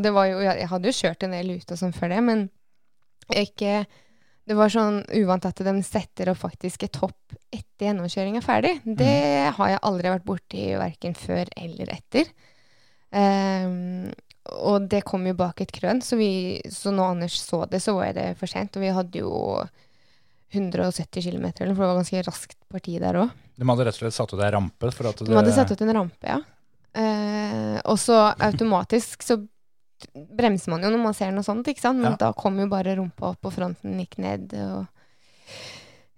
[0.07, 2.23] det var jo, jeg jeg hadde jo kjørt en del ute og sånn før det,
[2.27, 2.47] men
[3.35, 3.81] ikke
[4.47, 8.77] Det var sånn uvant at de setter opp faktisk et hopp etter gjennomkjøring er ferdig.
[8.87, 12.31] Det har jeg aldri vært borti verken før eller etter.
[13.11, 14.13] Um,
[14.63, 17.97] og det kom jo bak et krøn, så, vi, så når Anders så det, så
[17.97, 18.79] var det for sent.
[18.79, 19.33] Og vi hadde jo
[20.55, 23.35] 170 km, for det var ganske raskt parti der òg.
[23.57, 25.75] De hadde rett og slett satt ut ei rampe for at det De hadde satt
[25.75, 26.39] ut en rampe, ja.
[26.97, 29.41] Uh, og så automatisk så
[30.37, 31.99] bremser man jo når man ser noe sånt, ikke sant?
[32.03, 32.17] Men Ja.
[32.17, 34.87] da kom jo bare rumpa opp, og fronten gikk ned, og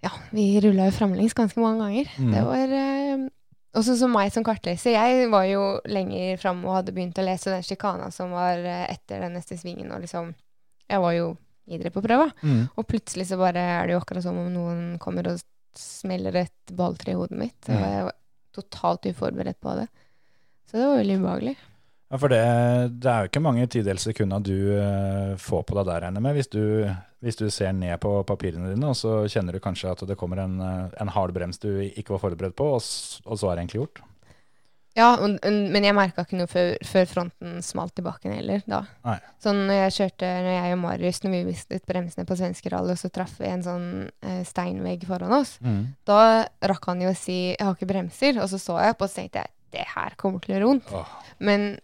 [0.03, 2.09] ja, vi rulla jo framlengs ganske mange ganger.
[2.17, 2.31] Mm.
[2.33, 3.25] Det var eh,
[3.79, 4.95] også som meg som kartleser.
[4.95, 8.85] Jeg var jo lenger framme og hadde begynt å lese den sjikana som var eh,
[8.93, 10.33] etter den neste svingen, og liksom
[10.89, 11.37] Jeg var jo
[11.69, 12.31] videre på prøva.
[12.41, 12.63] Mm.
[12.75, 15.39] Og plutselig så bare er det jo akkurat som om noen kommer og
[15.77, 17.59] smeller et balltre i hodet mitt.
[17.69, 17.83] Og Mm.
[17.91, 18.15] jeg var
[18.57, 19.87] totalt uforberedt på det.
[20.65, 21.55] Så det var veldig ubehagelig.
[22.09, 22.41] Ja, for det,
[23.03, 26.33] det er jo ikke mange tidels sekunder du uh, får på deg der, regner med.
[26.39, 26.61] Hvis du,
[27.21, 30.41] hvis du ser ned på papirene dine, og så kjenner du kanskje at det kommer
[30.41, 32.81] en, eh, en hard brems du ikke var forberedt på, og,
[33.29, 34.01] og så er det egentlig gjort.
[34.97, 38.63] Ja, og, og- men jeg merka ikke noe før, før fronten smalt i bakken heller,
[38.65, 38.79] da.
[39.05, 39.17] Nei.
[39.39, 43.11] Sånn når jeg kjørte, når jeg og Marius, når vi mistet bremsene på svenskerallet, så
[43.13, 43.85] traff vi en sånn
[44.25, 45.59] eh, steinvegg foran oss.
[46.09, 46.17] Da
[46.73, 49.09] rakk han jo å si 'jeg har ikke bremser', og så så jeg opp og
[49.13, 50.91] så tenkte jeg 'det her kommer til å gjøre vondt'.
[50.97, 51.05] Oh.
[51.39, 51.77] Men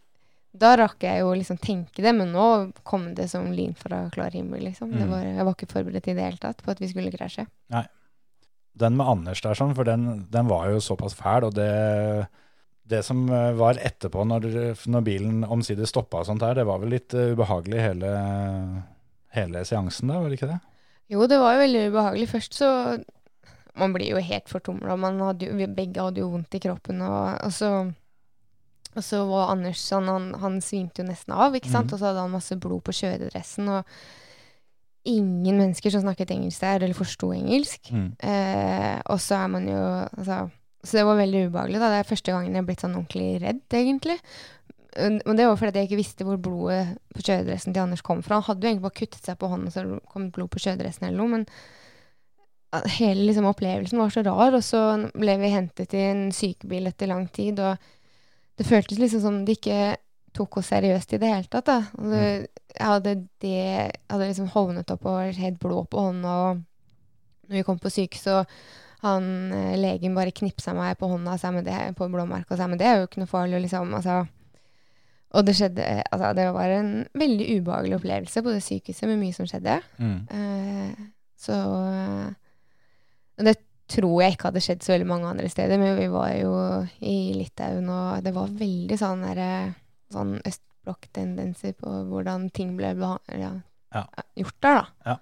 [0.61, 2.45] da rakk jeg jo liksom tenke det, men nå
[2.87, 4.91] kom det som lyn fra klar himmel, liksom.
[4.93, 5.11] Det Mm.
[5.11, 7.47] var, jeg var ikke forberedt i det hele tatt på at vi skulle krasje.
[7.73, 7.85] Nei.
[8.75, 12.27] Den med Anders der, sånn, for den, den var jo såpass fæl, og det
[12.85, 14.43] det som eh, var etterpå, når,
[14.93, 18.11] når bilen omsider stoppa og sånt her, det var vel litt eh, ubehagelig hele,
[19.33, 20.59] hele seansen da, var det ikke det?
[21.09, 22.27] Jo, det var jo veldig ubehagelig.
[22.29, 22.69] Først så
[23.75, 24.95] Man blir jo helt fortumla.
[25.75, 27.01] Begge hadde jo vondt i kroppen.
[27.03, 27.71] Og, og, så,
[28.95, 31.91] og så var Anders sånn Han, han svimte jo nesten av, ikke sant?
[31.91, 31.95] Mm.
[31.95, 33.69] Og så hadde han masse blod på kjøredressen.
[33.75, 33.83] Og
[35.05, 37.91] ingen mennesker som snakket engelsk der, eller forsto engelsk.
[38.25, 39.81] Eh, og så er man jo
[40.17, 40.49] altså,
[40.85, 41.79] Så det var veldig ubehagelig.
[41.79, 41.89] da.
[41.93, 44.19] Det er første gangen jeg har blitt sånn ordentlig redd, egentlig.
[44.95, 48.39] Og det var fordi jeg ikke visste hvor blodet på kjøredressen til Anders kom fra.
[48.39, 51.09] Han hadde jo egentlig bare kuttet seg på hånden, så det kom blod på kjøredressen
[51.09, 51.33] eller noe.
[51.33, 51.47] Men
[52.95, 54.55] hele liksom, opplevelsen var så rar.
[54.55, 54.81] Og så
[55.13, 57.91] ble vi hentet i en sykebil etter lang tid, og
[58.55, 59.95] det føltes liksom som de ikke
[60.35, 61.67] tok oss seriøst i det hele tatt.
[61.69, 61.77] Da.
[61.99, 62.23] Og det,
[62.75, 63.13] jeg hadde
[63.43, 63.59] det
[64.11, 66.63] hadde liksom hovnet opp og var helt blå på hånda, og
[67.45, 71.41] når vi kom på sykehuset, så han eh, legen bare knipsa meg på hånda og
[71.41, 73.93] sa med det, på blåmerket og sa men det er jo ikke noe farlig, liksom.
[73.97, 74.23] Altså,
[75.35, 79.35] og det skjedde Altså, det var en veldig ubehagelig opplevelse på det sykehuset med mye
[79.35, 79.77] som skjedde.
[79.99, 80.19] Mm.
[80.31, 81.07] Uh,
[81.45, 81.55] så
[81.91, 82.29] eh,
[83.45, 83.57] Det
[83.87, 86.53] tror jeg ikke hadde skjedd så veldig mange andre steder, men vi var jo
[87.05, 89.49] i Litauen, og det var veldig sånn derre
[90.13, 93.51] sånn østblokk-tendenser på hvordan ting ble ja,
[93.93, 94.05] Ja.
[94.35, 94.85] gjort der, da.
[95.05, 95.17] Ja.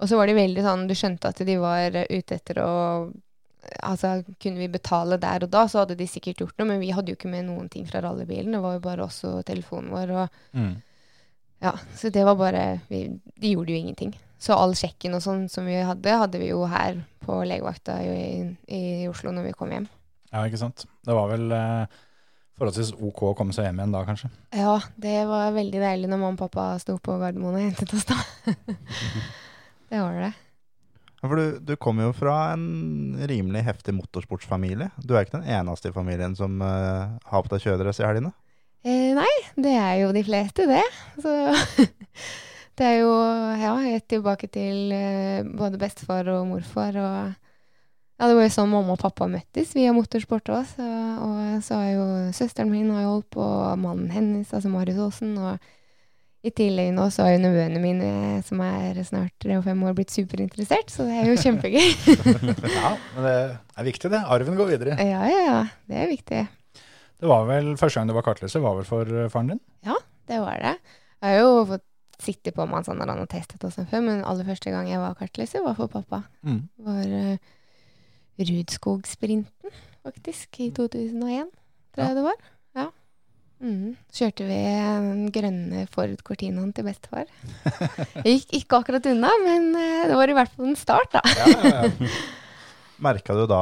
[0.00, 2.70] Og så var de veldig sånn Du skjønte at de var ute etter å
[3.84, 6.90] Altså, kunne vi betale der og da, så hadde de sikkert gjort noe, men vi
[6.96, 8.54] hadde jo ikke med noen ting fra rallybilen.
[8.56, 10.10] Det var jo bare oss og telefonen vår.
[10.16, 10.82] og Mm.
[11.60, 13.06] Ja, så det var bare vi,
[13.36, 14.14] De gjorde jo ingenting.
[14.40, 18.46] Så all sjekken og sånn som vi hadde, hadde vi jo her på legevakta i,
[18.72, 19.88] i Oslo når vi kom hjem.
[20.30, 20.86] Ja, ikke sant.
[21.04, 21.98] Det var vel eh,
[22.56, 24.30] forholdsvis ok å komme seg hjem igjen da, kanskje.
[24.56, 28.08] Ja, det var veldig deilig når mamma og pappa sto på Gardermoen og hentet oss
[28.08, 28.16] da.
[29.92, 30.32] det var det.
[31.20, 34.88] Ja, For du, du kommer jo fra en rimelig heftig motorsportsfamilie.
[35.04, 38.32] Du er ikke den eneste i familien som uh, har på deg kjøredress i helgene.
[38.80, 40.84] Eh, nei, det er jo de fleste, det.
[41.20, 41.34] Så
[42.80, 43.10] det er jo
[43.60, 46.96] ja, helt tilbake til eh, både bestefar og morfar.
[46.96, 47.18] Og
[48.20, 50.72] ja, det var jo sånn mamma og pappa møttes via motorsport òg.
[50.80, 55.00] Og så har jo søsteren min har jo holdt på, og mannen hennes, altså Marius
[55.04, 55.36] Aasen.
[55.40, 55.60] Og
[56.40, 58.10] i tillegg nå så har jo nevøene mine,
[58.46, 60.88] som er snart tre og fem år, blitt superinteressert.
[60.92, 61.90] Så det er jo kjempegøy.
[62.80, 64.22] Ja, men det er viktig det.
[64.24, 64.96] Arven går videre.
[65.04, 65.60] ja, ja, ja.
[65.88, 66.46] Det er viktig.
[67.20, 69.60] Det var vel første gang du var kartleser, var vel for eh, faren din?
[69.86, 69.96] Ja,
[70.30, 70.76] Det var det.
[71.20, 71.86] Jeg har jo fått
[72.20, 75.62] sitte på med han har testet oss før, men aller første gang jeg var kartleser,
[75.64, 76.22] var for pappa.
[76.44, 76.62] Mm.
[76.84, 77.36] Var uh,
[78.40, 79.72] Rudskog-sprinten,
[80.04, 81.48] faktisk, i 2001,
[81.94, 82.06] tror Ja.
[82.08, 82.36] jeg det var.
[82.76, 82.86] Ja.
[83.60, 83.96] Mm.
[84.12, 87.24] Kjørte vi den grønne Ford Cortinaen til bestefar.
[88.24, 91.20] Gikk ikke akkurat unna, men uh, det var i hvert fall en start, da.
[91.36, 92.06] Ja, ja, ja.
[93.00, 93.60] Merka du da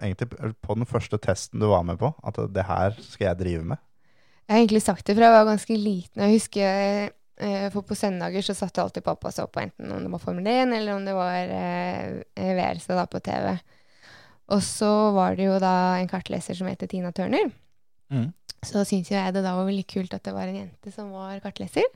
[0.00, 3.66] egentlig på den første testen du var med på, at det her skal jeg drive
[3.74, 3.82] med?
[4.46, 6.22] Jeg har egentlig sagt det fra jeg var ganske liten.
[6.24, 7.10] Jeg husker
[7.40, 10.22] eh, For på søndager så satt alltid pappa og så på enten om det var
[10.22, 13.54] Formel 1 eller om det var eh, VRC da på TV.
[14.52, 17.52] Og så var det jo da en kartleser som heter Tina Turner.
[18.12, 18.30] Mm.
[18.62, 21.10] Så syntes jo jeg det da var veldig kult at det var en jente som
[21.14, 21.86] var kartleser.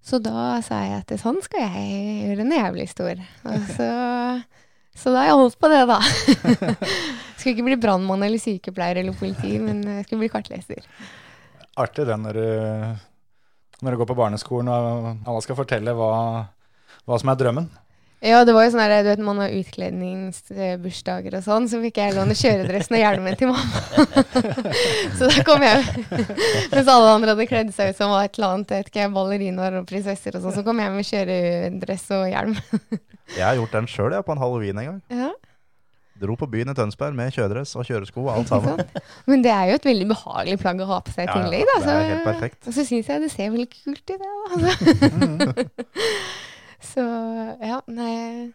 [0.00, 3.24] Så da sa jeg at sånn skal jeg gjøre når jeg blir stor.
[3.50, 3.88] Og så,
[4.96, 5.98] så da har jeg holdt på det, da.
[7.40, 10.88] skulle ikke bli brannmann eller sykepleier eller politi, men jeg skulle bli kartleser.
[11.80, 12.48] Artig det når du,
[13.80, 16.10] når du går på barneskolen og alle skal fortelle hva,
[17.06, 17.70] hva som er drømmen.
[18.20, 22.02] Ja, det var jo sånn her, du vet, man har utkledningsbursdager og sånn, så fikk
[22.02, 23.80] jeg låne kjøredressen og hjelmen til mamma.
[25.16, 26.04] så da kom jeg,
[26.74, 29.88] mens alle andre hadde kledd seg ut som et eller annet, vet ikke, ballerinaer og
[29.88, 32.58] prinsesser og sånn, så kom jeg med kjøredress og hjelm.
[33.30, 35.02] Jeg har gjort den sjøl på en halloween en gang.
[35.14, 35.28] ja,
[36.20, 38.82] Dro på byen i Tønsberg med kjøredress og kjøresko og alt sammen.
[39.30, 41.78] Men det er jo et veldig behagelig plagg å ha på seg i Ja, ja,
[41.80, 42.60] det er helt perfekt.
[42.66, 44.32] Og så syns jeg det ser veldig kult ut, det.
[44.50, 44.72] Altså.
[46.80, 47.02] Så
[47.60, 48.50] ja, nei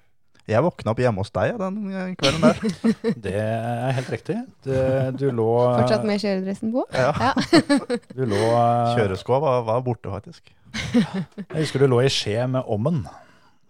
[0.50, 2.60] Jeg våkna opp hjemme hos deg den eh, kvelden der.
[3.26, 4.38] Det er helt riktig.
[4.66, 4.80] Det,
[5.18, 5.48] du lå,
[5.80, 6.86] Fortsatt med kjøredressen på.
[6.94, 7.34] Ja.
[8.18, 10.54] du lå eh, Kjøreskoa var, var borte, faktisk.
[10.76, 13.06] Jeg husker du lå i skje med ommen,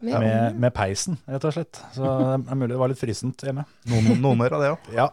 [0.04, 1.80] Med med, med peisen, rett og slett.
[1.96, 3.64] Så det er mulig det var litt frisent hjemme.
[3.88, 4.90] Noen, noen mer av det òg.
[4.98, 5.08] Ja,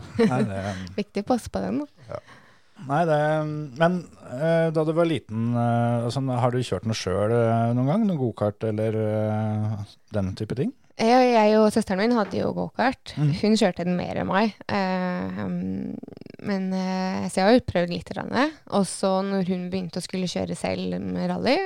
[0.96, 1.84] Viktig å passe på den.
[1.84, 2.18] da.
[2.88, 3.18] Nei, det
[3.78, 3.98] Men
[4.32, 7.34] eh, da du var liten, eh, sånn, har du kjørt noe sjøl
[7.76, 8.06] noen gang?
[8.08, 10.72] Noe gokart eller eh, den type ting?
[11.00, 13.14] Jeg, jeg og søsteren min hadde jo gokart.
[13.16, 13.32] Mm.
[13.40, 14.52] Hun kjørte den mer enn meg.
[14.68, 15.94] Eh, um,
[16.44, 18.12] men eh, Så jeg har jo prøvd litt.
[18.76, 21.56] Og så når hun begynte å skulle kjøre selv med rally,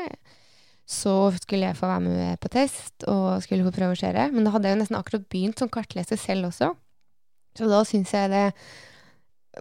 [0.87, 4.29] så skulle jeg få være med på test og skulle få prøve å kjøre.
[4.33, 6.71] Men da hadde jeg jo nesten akkurat begynt som kartleser selv også.
[7.59, 8.47] Så da syns jeg det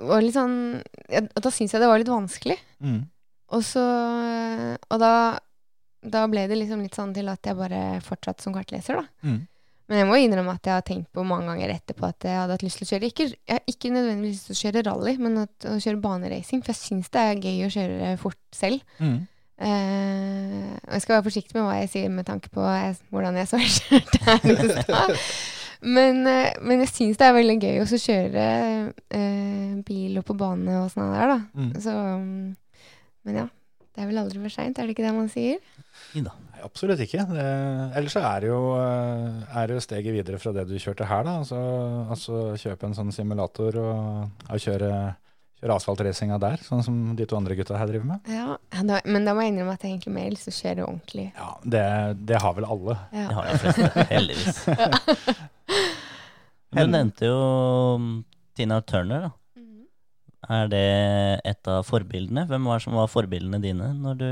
[0.04, 0.56] var litt sånn
[1.10, 2.58] ja, Da syntes jeg det var litt vanskelig.
[2.84, 3.02] Mm.
[3.56, 3.84] Og så
[4.90, 5.12] Og da,
[6.02, 9.06] da ble det liksom litt sånn til at jeg bare fortsatte som kartleser, da.
[9.28, 9.44] Mm.
[9.86, 12.56] Men jeg må innrømme at jeg har tenkt på mange ganger etterpå at jeg hadde
[12.56, 13.28] hatt lyst til å kjøre Ikke,
[13.70, 16.64] ikke nødvendigvis lyst til å kjøre rally, men at, å kjøre baneracing.
[16.66, 18.82] For jeg syns det er gøy å kjøre fort selv.
[18.98, 19.20] Mm.
[19.56, 23.38] Eh, og jeg skal være forsiktig med hva jeg sier med tanke på jeg, hvordan
[23.40, 25.14] jeg så kjørte her i stad.
[25.86, 28.46] Men, eh, men jeg syns det er veldig gøy også å kjøre
[29.14, 31.38] eh, bil og på bane og sånn der, da.
[31.54, 31.70] Mm.
[31.84, 31.94] Så,
[33.28, 33.48] men ja.
[33.96, 35.60] Det er vel aldri for seint, er det ikke det man sier?
[36.20, 36.32] Nei,
[36.68, 37.22] absolutt ikke.
[37.30, 37.44] Det,
[37.96, 41.08] ellers så er det, jo, eh, er det jo steget videre fra det du kjørte
[41.08, 41.38] her, da.
[41.40, 41.60] Altså,
[42.12, 44.90] altså kjøpe en sånn simulator og, og kjøre,
[45.62, 48.28] kjøre asfaltracinga der, sånn som de to andre gutta her driver med.
[48.32, 50.86] Ja, da, Men da må jeg innrømme at jeg egentlig mer lyst til å kjøre
[50.90, 51.26] ordentlig.
[51.38, 51.86] Ja, det,
[52.32, 52.98] det har vel alle.
[53.16, 53.26] Ja.
[53.30, 54.60] Det har de fleste, heldigvis.
[56.76, 57.40] Du nevnte jo
[58.04, 58.14] mm,
[58.60, 59.34] Tina Turner, da.
[59.62, 59.84] Mhm.
[60.60, 60.86] Er det
[61.54, 62.46] et av forbildene?
[62.52, 64.30] Hvem var som var forbildene dine når du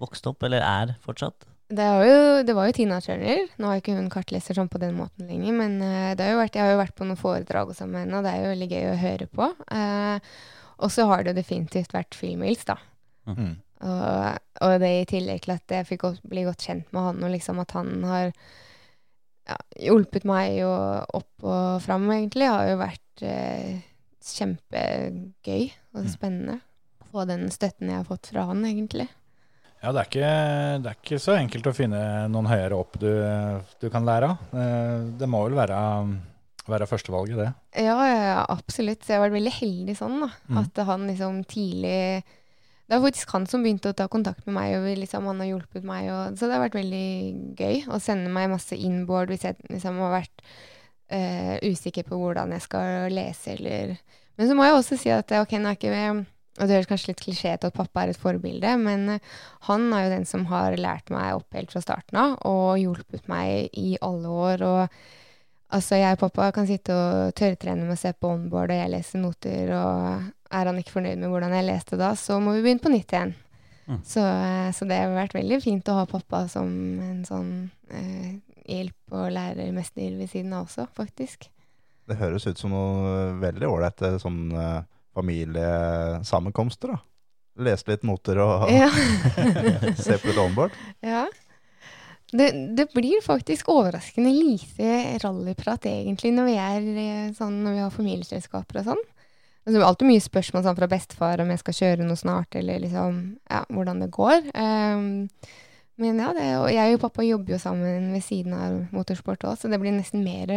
[0.00, 1.49] vokste opp, eller er fortsatt?
[1.70, 3.44] Det, var jo, det var jo Tina Turner.
[3.62, 6.40] Nå er ikke hun kartleser sånn på den måten lenger, men eh, det har jo
[6.42, 8.52] vært, jeg har jo vært på noen foredrag sammen med henne, og det er jo
[8.54, 9.50] veldig gøy å høre på.
[9.76, 10.32] Eh,
[10.80, 12.76] og så har det jo definitivt vært Phil da.
[13.30, 13.52] Mm.
[13.80, 17.22] Og, og det i tillegg til at jeg fikk godt, bli godt kjent med han,
[17.24, 18.26] og liksom at han har
[19.48, 19.56] ja,
[19.86, 20.72] hjulpet meg jo
[21.20, 23.78] opp og fram, egentlig, har jo vært eh,
[24.24, 26.10] kjempegøy og Mm.
[26.12, 26.60] spennende.
[27.10, 29.08] Få den støtten jeg har fått fra han, egentlig.
[29.80, 30.30] Ja, det er, ikke,
[30.84, 33.08] det er ikke så enkelt å finne noen høyere opp du,
[33.80, 34.50] du kan lære av.
[34.52, 35.78] Eh, Det må vel være,
[36.68, 37.46] være førstevalget, det.
[37.86, 39.00] Ja, ja, absolutt.
[39.00, 40.28] Så jeg har vært veldig heldig sånn, da.
[40.50, 40.58] Mm.
[40.60, 41.94] At han liksom tidlig
[42.90, 45.48] Det er faktisk han som begynte å ta kontakt med meg, og liksom, han har
[45.48, 46.10] hjulpet meg.
[46.12, 47.08] Og, så det har vært veldig
[47.56, 50.44] gøy å sende meg masse inboard hvis jeg liksom har vært
[51.14, 53.94] uh, usikker på hvordan jeg skal lese, eller
[54.36, 55.94] Men så må jeg også si at ok, nå er ikke
[56.60, 59.30] og det høres kanskje litt klisjé ut at pappa er et forbilde, men eh,
[59.68, 63.30] han er jo den som har lært meg opp helt fra starten av, og hjulpet
[63.32, 64.66] meg i alle år.
[64.68, 65.00] og
[65.70, 68.90] Altså, jeg og pappa kan sitte og tørrtrene med å se på onboard, og jeg
[68.90, 72.64] leser noter, og er han ikke fornøyd med hvordan jeg leste da, så må vi
[72.64, 73.36] begynne på nytt igjen.
[73.86, 74.00] Mm.
[74.06, 76.68] Så, eh, så det har vært veldig fint å ha pappa som
[77.06, 77.52] en sånn
[77.94, 78.34] eh,
[78.70, 81.48] hjelp og lærermester ved siden av også, faktisk.
[82.10, 84.80] Det høres ut som noe veldig ålreit sånn eh,
[85.16, 86.98] familiesammenkomster, da.
[87.60, 88.88] Lese litt noter og Ja.
[90.00, 90.76] se på litt onboard.
[91.04, 91.26] ja.
[92.30, 97.80] Det, det blir faktisk overraskende lite rallyprat egentlig når vi er eh, sånn, når vi
[97.82, 99.00] har familieselskaper og sånn.
[99.64, 102.54] Altså, det er alltid mye spørsmål sånn fra bestefar om jeg skal kjøre noe snart,
[102.54, 103.18] eller liksom,
[103.50, 104.46] ja, hvordan det går.
[104.54, 105.02] Um,
[105.98, 109.58] men ja, det, og jeg og pappa jobber jo sammen ved siden av motorsport òg,
[109.58, 110.54] så det blir nesten mer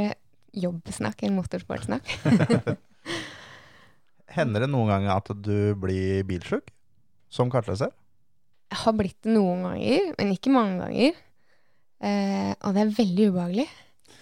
[0.53, 2.05] jobbsnakk enn motorsportsnakk.
[4.33, 6.71] Hender det noen ganger at du blir bilsjuk
[7.33, 7.91] som kartleser?
[8.73, 11.17] Jeg har blitt det noen ganger, men ikke mange ganger.
[12.03, 13.67] Eh, og det er veldig ubehagelig.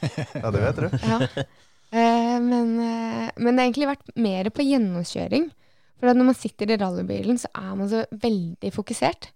[0.01, 0.87] Ja, det vet du.
[1.11, 1.19] Ja.
[1.91, 5.49] Eh, men, eh, men det har egentlig vært mer på gjennomkjøring.
[5.99, 9.27] For når man sitter i rallybilen, så er man så veldig fokusert.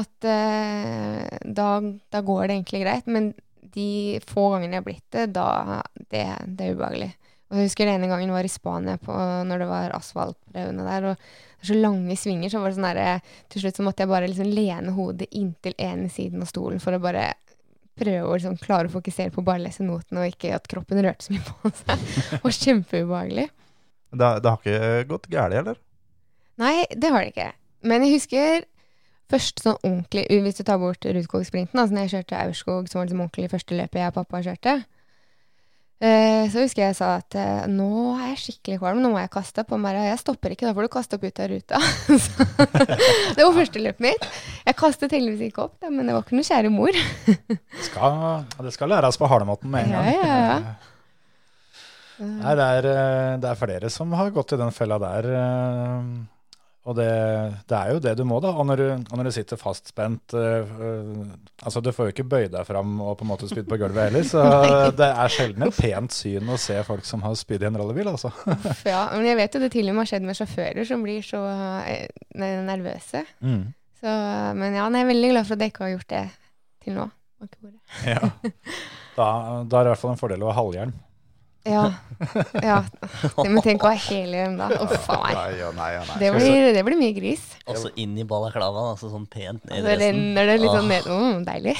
[0.00, 1.66] At eh, da,
[2.12, 3.10] da går det egentlig greit.
[3.12, 3.32] Men
[3.76, 7.10] de få gangene jeg har blitt det, da det, det er ubehagelig.
[7.52, 9.12] Og jeg husker den ene gangen var i Spania på,
[9.44, 11.04] når det var asfaltprøvene der.
[11.10, 13.08] Og det var så lange svinger, så var det sånn derre
[13.52, 16.96] Til slutt så måtte jeg bare liksom lene hodet inntil ene siden av stolen for
[16.96, 17.34] å bare
[18.00, 21.02] prøve å liksom klare å fokusere på å bare lese notene, og ikke at kroppen
[21.04, 22.06] rørte så mye på seg.
[22.32, 23.48] Det var kjempeubehagelig.
[24.12, 25.80] Det, det har ikke gått galt, eller?
[26.60, 27.50] Nei, det har det ikke.
[27.88, 28.64] Men jeg husker
[29.32, 33.08] først sånn ordentlig, hvis du tar bort Rudskog-sprinten, altså når jeg kjørte Aurskog, som var
[33.08, 35.01] liksom ordentlig første løpet jeg og pappa kjørte, eh,
[36.50, 39.62] så husker jeg sa at eh, nå er jeg skikkelig kvalm, nå må jeg kaste
[39.62, 39.70] opp.
[39.70, 41.82] Han bare jeg stopper ikke, da får du kaste opp ut av ruta.
[42.24, 42.46] Så,
[43.36, 44.26] det var første løpet mitt.
[44.66, 46.98] Jeg kastet heldigvis ikke opp, men det var ikke noe kjære mor.
[47.86, 48.18] Skal,
[48.66, 50.10] det skal læres på halemåten med en gang.
[50.16, 50.78] ja, ja.
[52.22, 55.26] Nei, det er, eh, det er flere som har gått i den fella der.
[56.82, 57.10] Og det,
[57.70, 58.50] det er jo det du må, da.
[58.58, 61.20] Og når du, og når du sitter fastspent eh, eh,
[61.62, 64.08] Altså, du får jo ikke bøyd deg fram og på en måte spydd på gulvet
[64.08, 64.42] heller, så
[64.98, 68.10] det er sjelden et pent syn å se folk som har spydd i en rallybil,
[68.10, 68.32] altså.
[68.88, 69.04] Ja.
[69.14, 71.44] Men jeg vet jo det til og med har skjedd med sjåfører som blir så
[71.86, 73.22] eh, nervøse.
[73.46, 73.62] Mm.
[74.02, 74.16] Så,
[74.58, 76.24] men ja, jeg er veldig glad for at jeg ikke har gjort det
[76.82, 77.08] til nå.
[78.06, 78.20] Ja.
[79.12, 79.26] Da,
[79.68, 80.94] da er det i hvert fall en fordel å ha halvhjelm.
[81.68, 81.82] Ja.
[82.68, 82.78] ja.
[83.38, 84.68] Men tenk å ha helhjelm da.
[84.82, 85.58] Uff a meg.
[85.60, 85.90] Ja, nei.
[86.18, 87.44] Det blir, det blir mye gris.
[87.70, 90.22] Og så inn i balaklavaen, altså sånn pent ned i Så dressen.
[90.22, 91.06] renner det litt sånn ned.
[91.06, 91.76] Mm, deilig.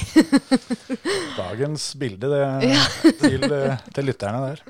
[1.41, 2.43] Dagens bilde det,
[3.23, 3.47] til,
[3.91, 4.63] til lytterne der.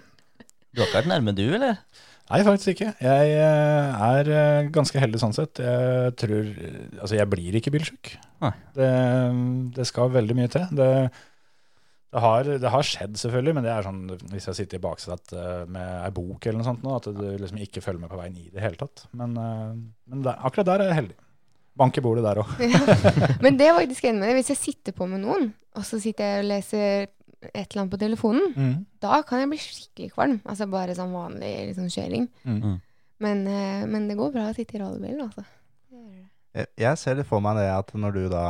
[0.74, 1.78] Du har ikke vært nærme du, eller?
[2.32, 2.94] Nei, faktisk ikke.
[3.04, 5.60] Jeg eh, er eh, ganske heldig sånn sett.
[5.62, 6.48] Jeg tror
[7.04, 8.16] Altså, jeg blir ikke bilsjuk.
[8.74, 8.90] Det,
[9.76, 10.66] det skal veldig mye til.
[10.74, 10.90] Det,
[12.14, 15.34] det, har, det har skjedd, selvfølgelig, men det er sånn hvis jeg sitter i baksetet
[15.34, 18.20] eh, med ei bok eller noe sånt nå, at du liksom ikke følger med på
[18.22, 19.08] veien i det hele tatt.
[19.18, 19.74] Men, eh,
[20.14, 21.18] men der, akkurat der er jeg heldig.
[21.82, 22.52] Bank i bordet der òg.
[23.42, 24.36] Men det er faktisk enig med det.
[24.44, 27.08] Hvis jeg sitter på med noen, og så sitter jeg og leser
[27.50, 28.76] et eller annet på telefonen, Mm.
[29.02, 30.38] da kan jeg bli skikkelig kvalm.
[30.46, 32.30] Altså bare sånn vanlig liksom, kjøring.
[32.46, 32.78] Mm.
[33.26, 35.44] Men, eh, men det går bra å sitte i rallybil, altså.
[36.54, 38.44] Jeg, ser litt for meg det at når du da,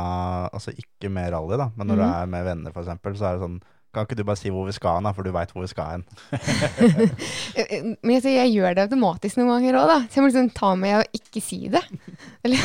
[0.52, 2.10] altså ikke med rally da, men når du Mhm.
[2.18, 3.62] er med venner eksempel, så er det sånn,
[3.94, 5.68] kan ikke du bare si hvor vi skal hen da, for du vet hvor vi
[5.70, 6.04] skal hen.
[7.54, 9.98] Eh, eh, Men jeg, jeg gjør det automatisk noen ganger òg, da.
[10.10, 11.82] Så jeg må liksom ta med å ikke si det.
[12.44, 12.58] Eller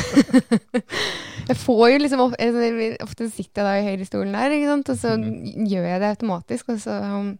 [1.50, 4.90] Jeg får jo liksom of- altså, Ofte sitter jeg da i høyrestolen der, ikke sant?
[4.90, 5.14] og så
[5.70, 7.30] gjør jeg det automatisk, og så um,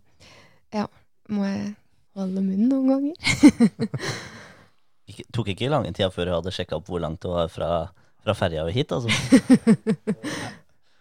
[0.72, 0.86] ja,
[1.28, 1.74] må jeg
[2.18, 3.90] holde munnen noen ganger.
[5.10, 7.70] Ikke, tok ikke lang tid før hun hadde sjekka opp hvor langt det var fra,
[8.24, 8.94] fra ferja og hit.
[8.94, 9.10] altså.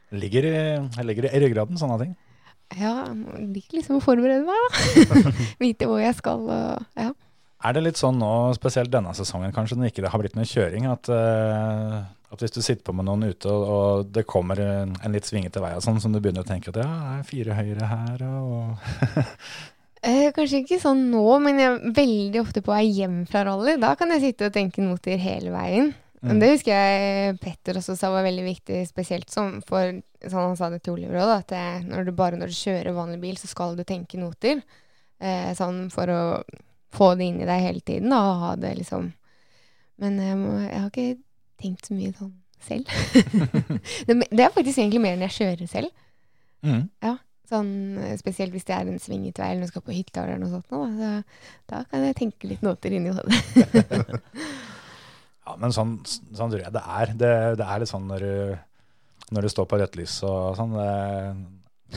[0.10, 2.14] Ligger, i, ligger i ryggraden, sånne ting.
[2.78, 4.78] Ja, jeg liker liksom å forberede meg,
[5.14, 5.34] da.
[5.62, 7.12] Vite hvor jeg skal og ja.
[7.60, 10.48] Er det litt sånn nå, spesielt denne sesongen kanskje, når ikke det har blitt noe
[10.48, 14.62] kjøring, at, uh, at hvis du sitter på med noen ute, og, og det kommer
[14.64, 17.18] en, en litt svingete vei og sånn, som du begynner å tenke at ja, det
[17.18, 19.28] er fire høyre her, og
[20.00, 23.76] Eh, kanskje ikke sånn nå, men jeg er veldig ofte på vei hjem fra rally.
[23.82, 25.92] Da kan jeg sitte og tenke noter hele veien.
[26.20, 26.36] Mm.
[26.42, 30.68] det husker jeg Petter også sa var veldig viktig, spesielt som for sånn han sa
[30.68, 33.78] det til Oliver òg, at når du bare når du kjører vanlig bil, så skal
[33.78, 34.60] du tenke noter.
[35.20, 36.20] Eh, sånn for å
[36.96, 39.14] få det inn i deg hele tiden, da, og ha det liksom
[40.00, 41.18] Men jeg, må, jeg har ikke
[41.60, 42.88] tenkt så mye sånn selv.
[44.08, 46.06] det, det er faktisk egentlig mer enn jeg kjører selv.
[46.64, 46.86] Mm.
[47.50, 50.42] Sånn, eh, spesielt hvis det er en svinget vei eller du skal på hytta eller
[50.42, 50.70] noe sånt.
[50.70, 51.12] nå, så,
[51.72, 54.20] da kan jeg tenke litt noter inni hodet.
[55.50, 57.12] Ja, men sånn, sånn tror jeg det er.
[57.18, 58.34] Det, det er litt sånn når du,
[59.34, 60.76] når du står på rødt lys og sånn.
[60.78, 60.90] Det,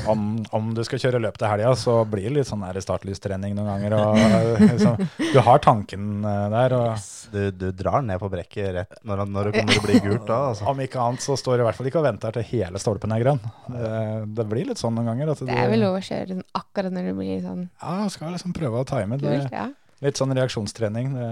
[0.09, 0.23] om,
[0.57, 3.69] om du skal kjøre løp til helga, så blir det litt sånn der startlystrening noen
[3.69, 3.97] ganger.
[3.99, 5.03] Og, liksom,
[5.35, 6.77] du har tanken eh, der.
[6.79, 10.27] Og, Du, du drar ned på brekket rett når, når, det- til å bli gult
[10.29, 10.67] da, altså.
[10.69, 13.15] Om ikke annet så står du i hvert fall ikke og venter til hele stolpen
[13.17, 13.41] er grønn.
[13.73, 13.93] Det,
[14.37, 15.31] det blir litt sånn noen ganger.
[15.33, 18.35] At Det er vel lov å kjøre sånn akkurat når det blir sånn Ja, skal
[18.37, 19.33] liksom prøve å time det.
[19.39, 19.55] kult.
[19.57, 19.69] Ja.
[20.05, 21.13] Litt sånn reaksjonstrening.
[21.17, 21.31] Det,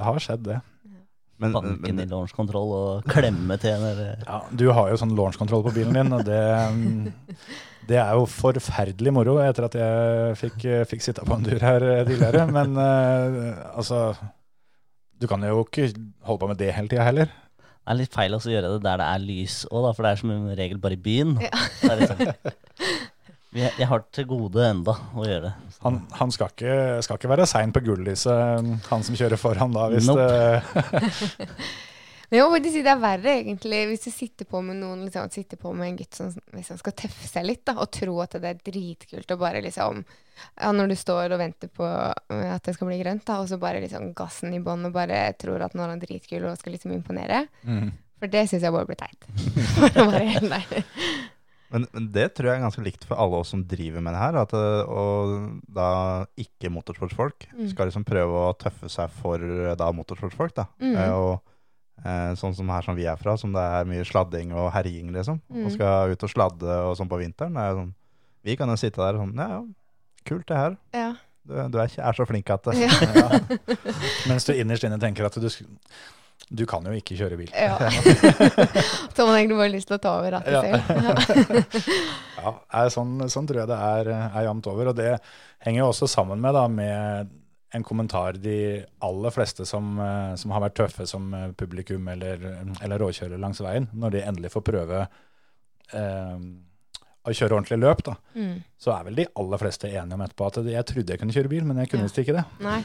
[0.00, 0.58] det har skjedd, det.
[1.44, 5.14] Men, banke men, i launchkontroll og klemme til en eller Ja, du har jo sånn
[5.18, 6.40] launchkontroll på bilen din, og det,
[7.90, 11.86] det er jo forferdelig moro etter at jeg fikk, fikk sitte på en dur her
[12.08, 12.46] tidligere.
[12.50, 14.14] Men uh, altså
[15.20, 15.90] Du kan jo ikke
[16.26, 17.32] holde på med det hele tida heller.
[17.84, 20.20] Det er litt feil å gjøre det der det er lys òg, for det er
[20.22, 21.34] som regel bare i byen.
[21.44, 21.50] Ja.
[21.82, 22.62] Det er litt sånn-
[23.54, 25.78] jeg, jeg har til gode enda å gjøre det.
[25.84, 26.76] Han, han skal, ikke,
[27.06, 30.24] skal ikke være sein på gullyset, han som kjører foran da, hvis Nope.
[30.24, 31.50] det
[32.30, 35.04] Men jeg må faktisk si det er verre, egentlig, hvis du sitter på med noen
[35.06, 38.16] liksom, sitter på med en gutt som liksom skal tøffe seg litt, da, og tro
[38.24, 40.00] at det er dritkult, å bare liksom
[40.58, 43.46] Ja, når du står og venter på øh, at det skal bli grønt, da, og
[43.52, 46.58] så bare liksom gassen i bånn, og bare tror at nå er han dritkul og
[46.58, 47.44] skal liksom imponere.
[47.62, 47.92] mm.
[48.18, 49.26] For det syns jeg bare blir teit.
[49.76, 50.82] For å være helt ærlig.
[51.74, 54.20] Men, men det tror jeg er ganske likt for alle oss som driver med det
[54.22, 54.36] her.
[54.44, 55.88] At og da
[56.40, 57.66] ikke motorsportsfolk Mm.
[57.72, 60.54] skal liksom prøve å tøffe seg for eh, da motorsportsfolk.
[60.56, 60.64] da.
[60.80, 60.94] Mm.
[60.94, 61.42] Eh, og
[62.04, 65.12] eh, sånn som her som vi er fra, som det er mye sladding og herjing,
[65.14, 65.42] liksom.
[65.50, 65.66] Mm.
[65.66, 67.56] Og skal ut og sladde og sånn på vinteren.
[67.58, 67.92] Er sånn,
[68.44, 69.62] vi kan jo sitte der og sånn Ja, ja,
[70.24, 70.76] kult det her.
[70.94, 71.12] Ja.
[71.44, 72.78] Du, du er, ikke- er så flink at det.
[72.80, 73.38] Ja.
[74.30, 75.68] Mens du innerst inne tenker at du, sk-
[76.50, 77.50] du kan jo ikke kjøre bil.
[77.54, 77.78] ja.
[79.14, 81.84] Så man egentlig bare lyst til å ta over rattet selv.
[81.88, 81.94] Ja.
[82.44, 84.90] Ja, sånn, sånn tror jeg det er, er jevnt over.
[84.90, 85.14] Og det
[85.64, 87.30] henger jo også sammen med, da, med
[87.74, 92.44] en kommentar de aller fleste som, eh, som har vært tøffe som eh, publikum eller,
[92.84, 96.36] eller råkjører langs veien, når de endelig får prøve eh,
[97.24, 98.62] å kjøre ordentlig løp, da, Mm.
[98.78, 101.48] så er vel de aller fleste enige om etterpå at jeg trodde jeg kunne kjøre
[101.48, 102.22] bil, men jeg kunne Ja.
[102.22, 102.44] ikke det.
[102.60, 102.82] Nei.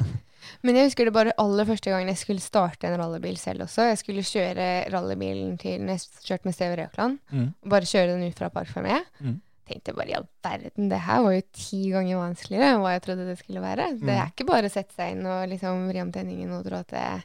[0.63, 3.89] Men jeg husker det bare aller første gangen jeg skulle starte en rallybil selv også.
[3.89, 7.19] Jeg skulle kjøre rallybilen til når jeg kjørte med Steve Røkland.
[7.31, 7.53] Mm.
[7.63, 9.03] Og bare kjøre den ut fra Park Fermé.
[9.21, 9.41] Mm.
[9.69, 13.27] Tenkte bare ja, verden, det her var jo ti ganger vanskeligere enn hva jeg trodde
[13.27, 13.99] det skulle være.
[13.99, 14.31] Det er Mm.
[14.31, 17.23] ikke bare å sette seg inn og liksom vri om tenningen og tro at det,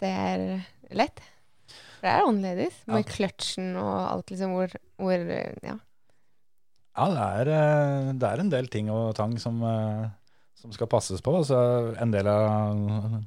[0.00, 1.20] det er lett.
[2.00, 3.12] For det er annerledes med Ja.
[3.14, 4.68] kløtsjen og alt liksom hvor,
[4.98, 5.78] hvor Ja.
[7.00, 10.08] Ja, det er, eh, det er en del ting og tang som, eh,
[10.60, 11.32] som skal passes på.
[11.32, 11.56] Altså,
[11.96, 12.82] en del av,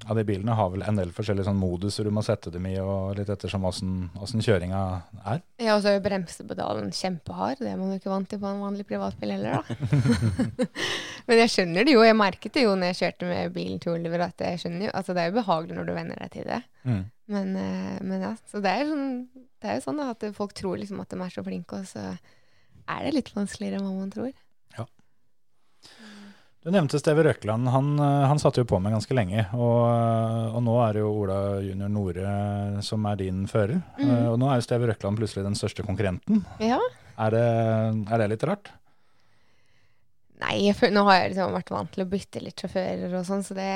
[0.05, 2.75] av de bilene har vel en del forskjellige sånn moduser du må sette dem i,
[2.77, 4.81] og litt ettersom åssen kjøringa
[5.23, 5.41] er.
[5.57, 7.63] Ja, og så er jo bremsepedalen kjempehard.
[7.63, 9.79] Det er man jo ikke vant til på en vanlig privatbil heller, da.
[11.31, 12.05] Men jeg skjønner det jo.
[12.05, 14.93] Jeg merket det jo når jeg kjørte med bilen til Oliver, at jeg skjønner jo
[14.93, 16.61] Altså, det er jo behagelig når du venner deg til det.
[16.85, 17.01] Mm.
[17.33, 20.53] Men, eh, men ja, så det er, sånn, det er jo sånn da, at folk
[20.53, 22.11] tror liksom at de er så flinke, og så
[22.89, 24.31] er det litt vanskeligere enn hva man tror.
[24.77, 24.85] Ja.
[26.63, 27.67] Du nevnte Steve Røkland.
[27.73, 29.45] Han, eh, han satt jo på med ganske lenge.
[29.53, 32.35] Og, og nå er det jo Ola junior Nore
[32.87, 33.81] som er din fører.
[33.99, 36.45] Eh, Og nå er jo Steve Røkland plutselig den største konkurrenten.
[36.63, 36.79] Ja.
[37.19, 37.43] Er det,
[38.09, 38.71] er det litt rart?
[40.43, 43.43] Nei, for nå har jeg liksom vært vant til å bytte litt sjåfører og sånn,
[43.47, 43.67] så det,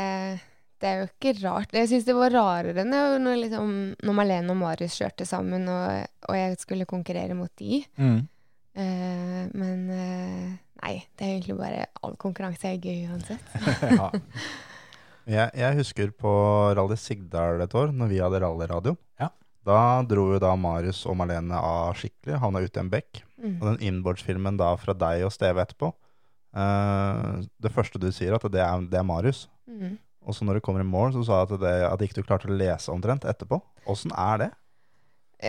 [0.81, 1.75] det er jo ikke rart.
[1.77, 3.69] Jeg syns det var rarere når, når, liksom,
[4.03, 7.83] når Malene og Marius kjørte sammen, og, og jeg skulle konkurrere mot de.
[7.99, 8.17] Eh,
[8.77, 13.53] men eh, nei, det er egentlig bare all konkurranse er gøy uansett.
[13.99, 14.09] ja.
[15.27, 16.31] Jeg, jeg husker på
[16.77, 18.95] Rally Sigdal et år, når vi hadde rallyradio.
[19.19, 19.31] Ja.
[19.67, 23.23] Da dro jo da Marius og Marlene av skikkelig, havna ute i en bekk.
[23.35, 23.55] Mm.
[23.57, 25.91] Og den innbordsfilmen da fra deg og Steve etterpå,
[26.57, 29.45] uh, det første du sier, at det er, det er Marius.
[29.67, 29.97] Mm.
[30.27, 32.27] Og så når du kommer i mål, så sa du at, det, at ikke du
[32.27, 33.59] klarte å lese omtrent etterpå.
[33.91, 34.49] Åssen er det?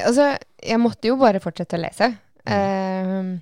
[0.03, 2.11] Altså, jeg måtte jo bare fortsette å lese.
[2.55, 3.35] Eh,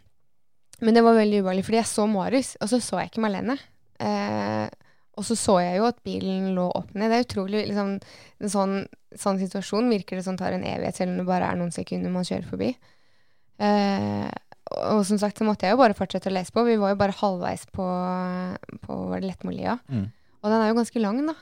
[0.84, 3.56] men det var veldig ubehagelig, fordi jeg så Marius, og så så jeg ikke Marlene.
[4.02, 4.66] Eh,
[5.16, 7.08] og så så jeg jo at bilen lå opp ned.
[7.08, 7.94] Det er utrolig liksom,
[8.44, 8.74] En sånn,
[9.16, 12.12] sånn situasjon virker det som tar en evighet, selv om det bare er noen sekunder
[12.12, 12.74] man kjører forbi.
[13.56, 14.28] Eh,
[14.90, 16.66] og som sagt så måtte jeg jo bare fortsette å lese på.
[16.66, 17.86] Vi var jo bare halvveis på,
[18.82, 19.78] på var det Lettmolia.
[19.88, 20.10] Mm.
[20.42, 21.36] Og den er jo ganske lang, da.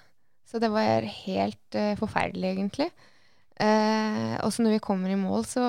[0.47, 2.93] Så det var helt forferdelig, egentlig.
[3.61, 5.63] Eh, og så når vi kommer i mål, så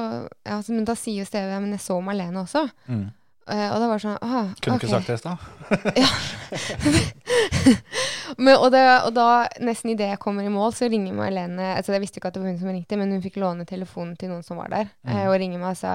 [0.45, 2.64] ja, Men da sier jo Steve ja, men jeg så Marlene også.
[2.90, 3.06] Mm.
[3.45, 5.38] Eh, og da var det sånn ah, Kunne du ikke sagt det i stad.
[8.41, 9.28] men, og, det, og da,
[9.62, 12.41] nesten idet jeg kommer i mål, så ringer Marlene altså Jeg visste ikke at det
[12.44, 15.14] var hun som ringte, men hun fikk låne telefonen til noen som var der, Mm.
[15.14, 15.91] eh, og ringer meg og sa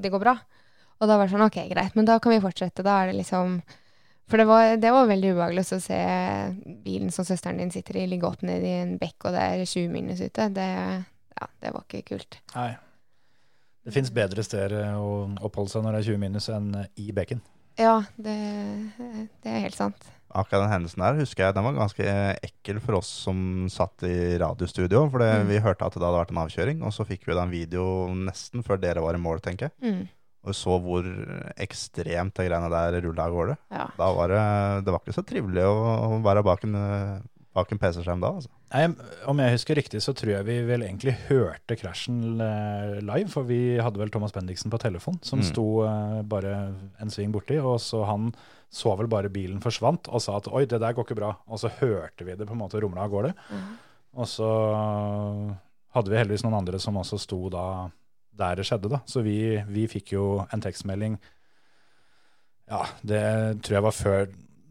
[0.00, 0.36] det går bra.
[1.00, 2.84] Og da var det sånn OK, greit, men da kan vi fortsette.
[2.86, 3.58] Da er det liksom
[4.30, 5.98] For det var, det var veldig ubehagelig å se
[6.84, 9.64] bilen som søsteren din sitter i, ligge opp ned i en bekk, og det er
[9.66, 10.46] 20 minus ute.
[10.54, 10.68] Det,
[11.40, 12.38] ja, det var ikke kult.
[12.54, 12.70] Nei.
[13.84, 15.10] Det fins bedre steder å
[15.48, 16.70] oppholde seg når det er 20 minus enn
[17.00, 17.40] i bekken.
[17.80, 18.36] Ja, det,
[19.42, 20.08] det er helt sant.
[20.30, 22.04] Akkurat den hendelsen der husker jeg den var ganske
[22.46, 25.08] ekkel for oss som satt i radiostudio.
[25.10, 25.48] For Mm.
[25.48, 27.84] vi hørte at det hadde vært en avkjøring, og så fikk vi da en video
[28.14, 29.74] nesten før dere var i mål, tenker jeg.
[29.82, 30.04] Mm.
[30.48, 31.04] Og så hvor
[31.60, 33.56] ekstremt de greiene der rulla av gårde.
[33.74, 33.88] Ja.
[33.98, 34.44] Da var det,
[34.86, 36.78] det var ikke så trivelig å, være bak en,
[37.56, 38.30] bak en PC-skjerm da.
[38.38, 38.48] Altså.
[38.70, 38.86] Nei,
[39.28, 43.28] om jeg husker riktig, så tror jeg vi vel egentlig hørte krasjen eh, live.
[43.32, 45.48] For vi hadde vel Thomas Bendiksen på telefon, som Mm.
[45.50, 46.54] sto eh, bare
[47.02, 47.58] en sving borti.
[47.60, 48.30] Og så han
[48.70, 51.34] så vel bare bilen forsvant og sa at oi, det der går ikke bra.
[51.50, 53.34] Og så hørte vi det på en måte rumle av gårde.
[53.50, 53.70] Mm.
[54.22, 54.46] Og så
[55.94, 57.64] hadde vi heldigvis noen andre som også sto da
[58.36, 59.02] der det skjedde, da.
[59.08, 59.36] Så vi,
[59.68, 61.18] vi fikk jo en tekstmelding
[62.70, 63.22] Ja, det
[63.66, 64.26] tror jeg var før,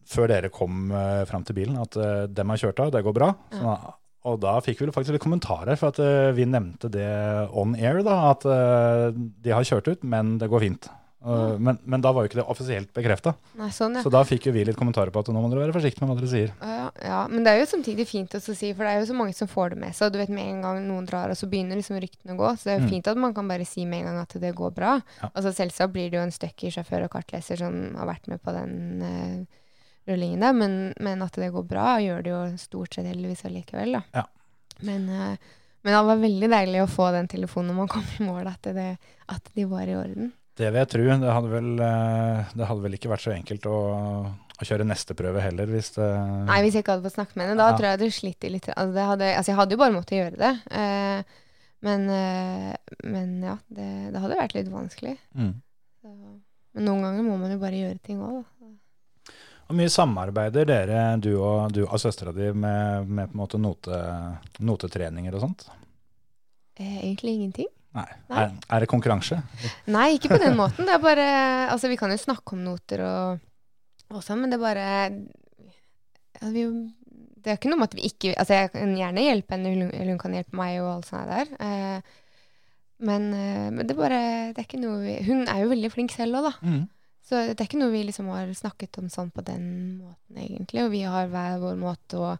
[0.07, 3.15] før dere kom uh, fram til bilen, at uh, dem har kjørt av, det går
[3.17, 3.33] bra.
[3.51, 3.95] Så, ja.
[4.31, 7.09] og da fikk vi faktisk litt kommentarer, for at uh, vi nevnte det
[7.51, 10.87] on air, da, at uh, de har kjørt ut, men det går fint.
[11.19, 13.33] Uh, men, men da var jo ikke det offisielt bekrefta.
[13.75, 14.03] Sånn, ja.
[14.05, 16.13] Så da fikk jo vi litt kommentarer på at nå må dere være forsiktige med
[16.13, 16.53] hva dere sier.
[16.63, 19.17] Ja, ja, men det er jo samtidig fint å si, for det er jo så
[19.19, 20.07] mange som får det med seg.
[20.07, 22.53] og Du vet Med en gang noen drar, og så begynner liksom ryktene å gå.
[22.55, 22.93] Så det er jo Mm.
[22.95, 24.93] fint at man kan bare si med en gang at det går bra.
[25.19, 25.29] Ja.
[25.35, 28.39] Altså Selvsagt blir det jo en støkker i sjåfør og kartleser som har vært med
[28.41, 29.45] på den uh,
[30.07, 33.99] rullingen der, men, men at det går bra, gjør det jo stort sett heldigvis allikevel,
[33.99, 34.05] da.
[34.15, 34.23] Ja.
[34.87, 35.35] Men, uh,
[35.83, 38.71] men det var veldig deilig å få den telefonen når man kom i mål, at,
[38.75, 38.93] det,
[39.27, 40.31] at de var i orden.
[40.59, 41.03] Det vil jeg tro.
[41.23, 43.77] Det hadde vel, eh, det hadde vel ikke vært så enkelt å,
[44.59, 46.07] å kjøre neste prøve heller, hvis det
[46.49, 47.77] Nei, hvis jeg ikke hadde fått snakket med henne, da Ja.
[47.77, 48.67] tror jeg jeg hadde slitt litt.
[48.75, 50.51] Altså, det hadde, altså, jeg hadde jo bare måttet gjøre det.
[50.81, 51.23] Eh,
[51.87, 52.75] men, eh,
[53.07, 55.15] men ja, det, det hadde vært litt vanskelig.
[55.35, 55.53] mm.
[56.03, 56.11] Så.
[56.75, 58.67] Men noen ganger må man jo bare gjøre ting òg, da.
[59.69, 63.59] Hvor mye samarbeider dere, du og, du og søstera di, med, med på en måte
[63.61, 63.97] note,
[64.59, 65.65] notetreninger og sånt?
[66.79, 67.67] Eh, egentlig ingenting.
[67.97, 68.05] Nei.
[68.29, 68.43] Nei.
[68.43, 69.39] Er, er det konkurranse?
[69.89, 70.85] Nei, ikke på den måten.
[70.85, 71.23] Det er bare
[71.73, 73.39] Altså, vi kan jo snakke om noter og,
[74.13, 74.85] og sånn, men det er bare
[76.39, 76.65] altså, vi,
[77.39, 80.11] Det er ikke noe med at vi ikke Altså, jeg kan gjerne hjelpe henne, eller
[80.13, 81.49] hun- kan hjelpe meg og alt sånt der.
[81.65, 82.01] Eh,
[83.09, 84.21] men, eh, men det er bare
[84.53, 86.53] Det er ikke noe vi Hun er jo veldig flink selv òg, da.
[86.61, 86.83] Mm.
[87.29, 89.65] Så det er ikke noe vi liksom har snakket om sånn på den
[90.01, 90.81] måten, egentlig.
[90.83, 92.31] Og vi har hver vår måte å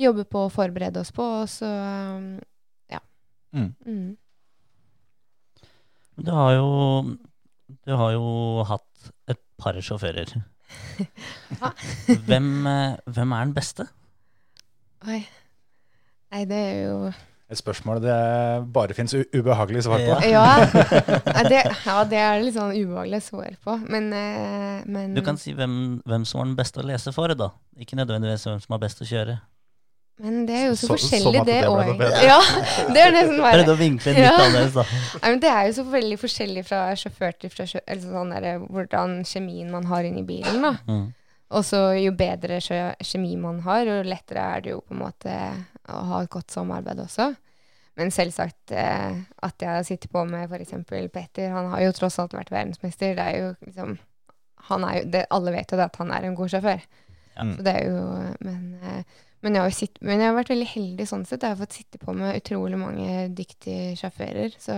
[0.00, 1.68] jobbe på og forberede oss på, og så
[2.90, 3.00] ja.
[3.52, 3.74] Mm.
[3.84, 4.16] Mm.
[6.16, 6.68] Du har jo,
[7.86, 8.26] du har jo
[8.68, 10.34] hatt et par sjåfører.
[12.26, 13.86] Hvem, eh, hvem er den beste?
[15.06, 15.20] Oi.
[16.34, 16.96] Nei, det er jo
[17.52, 18.14] Et spørsmål det
[18.74, 20.14] bare fins ubehagelige svar på.
[20.26, 20.44] Ja.
[21.34, 23.76] Ja, det, ja, det er litt sånn ubehagelig svar på.
[23.84, 27.34] Men, eh, men Du kan si hvem, hvem som var den beste å lese for,
[27.38, 27.50] da.
[27.78, 29.36] Ikke nødvendigvis hvem som var best å kjøre.
[30.22, 31.88] Men det er jo så, Så- forskjellig, sånn det òg.
[32.22, 32.36] Ja,
[32.94, 34.36] det er nesten Prøvde bare å vinkle litt Ja.
[34.38, 34.84] annerledes, da.
[35.22, 38.30] Nei, men Det er jo så veldig forskjellig fra sjåfør til fra sjø, eller sånn
[38.36, 40.62] der, hvordan kjemien man har inni bilen.
[40.62, 40.76] da.
[40.86, 41.08] Mm.
[41.54, 45.02] Og så jo bedre sjø- kjemi man har, jo lettere er det jo på en
[45.02, 45.34] måte
[45.90, 47.32] å ha et godt samarbeid også.
[47.96, 50.72] Men selvsagt eh, at jeg sitter på med f.eks.
[51.12, 53.14] Petter, han har jo tross alt vært verdensmester.
[53.14, 53.98] Det er jo liksom
[54.70, 56.80] han er jo, det, Alle vet jo det at han er en god sjåfør.
[57.36, 57.44] Ja.
[57.50, 59.02] Så det er jo Men, eh,
[59.44, 61.44] men, jeg har sitt, men jeg har vært veldig heldig sånn sett.
[61.44, 64.56] Jeg har fått sitte på med utrolig mange dyktige sjåfører.
[64.58, 64.74] Så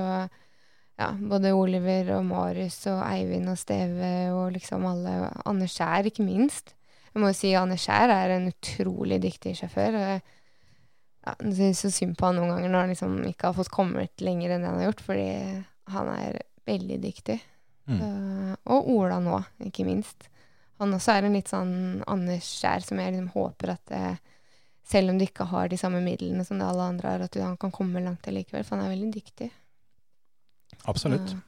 [0.99, 6.25] ja, både Oliver og Marius og Eivind og Steve og liksom alle Anne Skjær, ikke
[6.27, 6.73] minst.
[7.13, 9.95] Jeg må jo si Anne Skjær er en utrolig dyktig sjåfør.
[9.95, 10.23] og jeg-
[11.27, 13.71] Ja, det er så synd på han noen ganger når han liksom ikke har fått
[13.75, 17.41] kommet lenger enn det han har gjort, fordi han er veldig dyktig.
[17.89, 17.99] Mm.
[17.99, 20.29] Så- og Ola nå, ikke minst.
[20.79, 24.17] Han også er en litt sånn Anders Skjær som jeg liksom håper at eh,
[24.87, 27.43] selv om du ikke har de samme midlene som det alle andre har, at du,
[27.43, 29.51] han kan komme langt allikevel, for han er veldig dyktig.
[30.87, 31.35] Absolutt.
[31.35, 31.43] Ja.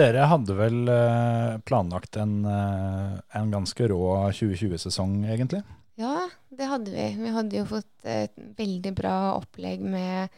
[0.00, 5.64] Dere hadde vel eh, planlagt en, eh, en ganske rå 2020-sesong, egentlig?
[5.98, 7.08] Ja, det hadde vi.
[7.18, 10.30] Vi hadde jo fått et veldig bra opplegg med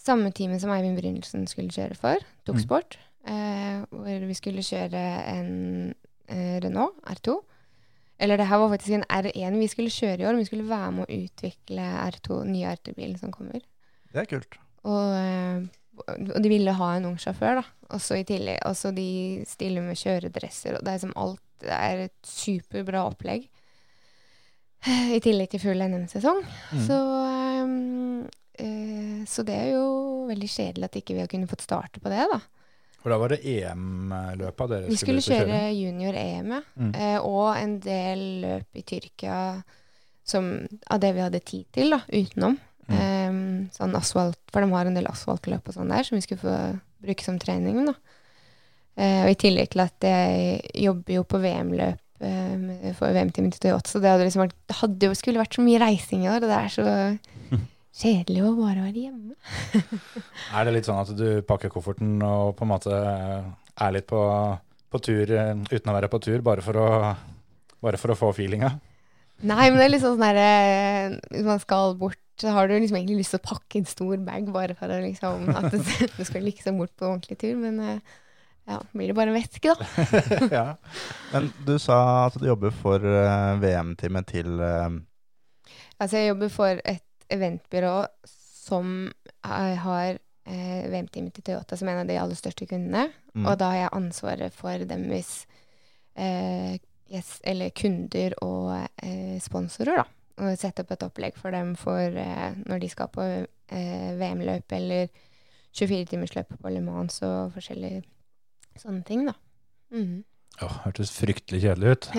[0.00, 2.96] samme teamet som Eivind Brynildsen skulle kjøre for, Toksport.
[3.28, 5.04] Eh, hvor vi skulle kjøre
[5.34, 5.52] en
[6.30, 7.36] eh, Renault R2.
[8.18, 10.94] Eller det her var faktisk en R1 vi skulle kjøre i år, vi skulle være
[10.96, 13.62] med å utvikle R2, nye R2-bilen som kommer.
[14.10, 14.58] Det er kult.
[14.88, 17.64] Og, eh, og de ville ha en ung sjåfør, da.
[17.94, 18.58] Også i tillegg.
[18.66, 23.48] Også de stiller med kjøredresser, og det er som alt Det er et superbra opplegg.
[25.16, 26.44] I tillegg til full NM-sesong.
[26.70, 26.84] Mm.
[26.86, 26.98] Så,
[27.66, 28.28] um,
[28.62, 29.88] eh, så det er jo
[30.28, 32.38] veldig kjedelig at ikke vi har kunnet fått starte på det, da.
[32.98, 36.62] For da var det EM-løpet dere Vi skulle og kjøre junior-EM, ja.
[36.74, 36.94] Mm.
[36.94, 39.36] Eh, og en del løp i Tyrkia
[40.28, 40.50] som,
[40.90, 42.58] av det vi hadde tid til, da, utenom.
[42.88, 42.98] Mm.
[42.98, 43.38] Eh,
[43.76, 46.58] sånn asfalt, for de har en del asfaltløp og sånn der, som vi skulle få
[47.04, 47.80] bruke som trening.
[47.86, 47.94] da.
[48.98, 53.68] Eh, og i tillegg til at jeg jobber jo på VM-løp eh, for VM-teamet til
[53.68, 56.30] Toyota, så det hadde liksom vært, det hadde jo skulle vært så mye reising i
[56.32, 56.86] år, og det er så
[57.94, 59.36] kjedelig å bare være hjemme.
[60.56, 64.20] Er det litt sånn at du pakker kofferten og på en måte er litt på,
[64.90, 66.88] på tur eh, uten å være på tur, bare for å,
[67.84, 68.74] bare for å få feelinga?
[69.38, 72.72] Nei, men det er litt sånn at derre Hvis man skal bort, så har du
[72.74, 75.78] liksom egentlig lyst til å pakke en stor bag bare for å liksom At du,
[76.16, 78.16] du skal liksom bort på en ordentlig tur, men eh,
[78.68, 79.86] ja, blir det bare en væske, da.
[80.58, 80.66] ja.
[81.32, 84.98] Men du sa at du jobber for eh, VM-teamet til eh,
[85.98, 88.06] Altså, jeg jobber for et eventbyrå
[88.68, 89.12] som
[89.44, 90.18] har
[90.48, 93.08] eh, VM-teamet til Toyota som en av de aller største kundene.
[93.34, 95.30] mm, Og da har jeg ansvaret for deres
[96.16, 96.74] eh,
[97.12, 100.06] yes, eller kunder og eh, sponsorer, da.
[100.38, 104.72] Og sette opp et opplegg for dem for eh, når de skal på eh, VM-løp
[104.78, 105.08] eller
[105.74, 108.02] 24-timersløp på Le Mans og forskjellige
[108.78, 109.34] sånne ting, da.
[109.94, 110.22] Mm.
[110.62, 112.04] Åh, hørtes fryktelig kjedelig ut.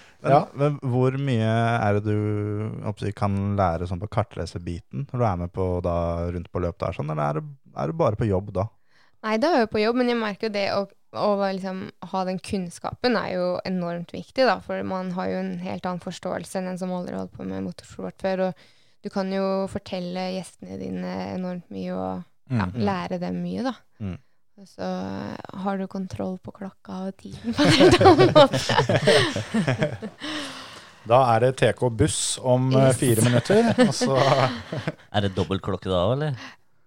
[0.21, 0.41] men, Ja.
[0.53, 5.51] men hvor mye er det du kan lære sånn på kartleserbiten når du er med
[5.53, 5.95] på da,
[6.31, 7.43] rundt på løp der, sånn, eller er det,
[7.75, 8.67] er det bare på jobb da?
[9.23, 11.81] Nei, da er jeg på jobb, men jeg merker jo det å, å liksom
[12.11, 14.55] ha den kunnskapen er jo enormt viktig, da.
[14.65, 17.45] For man har jo en helt annen forståelse enn en som aldri har holdt på
[17.45, 18.47] med motorsport før.
[18.47, 18.65] Og
[19.03, 22.81] du kan jo fortelle gjestene dine enormt mye og ja, Mm.
[22.83, 23.71] lære dem mye, da.
[24.01, 24.17] Mm.
[24.61, 24.87] Og så
[25.63, 28.59] har du kontroll på klokka og tiden på en helt annen måte.
[31.09, 32.97] Da er det TK Buss om eh, Yes.
[32.99, 34.13] fire minutter, og så
[35.17, 36.35] Er det dobbeltklokke da òg, eller?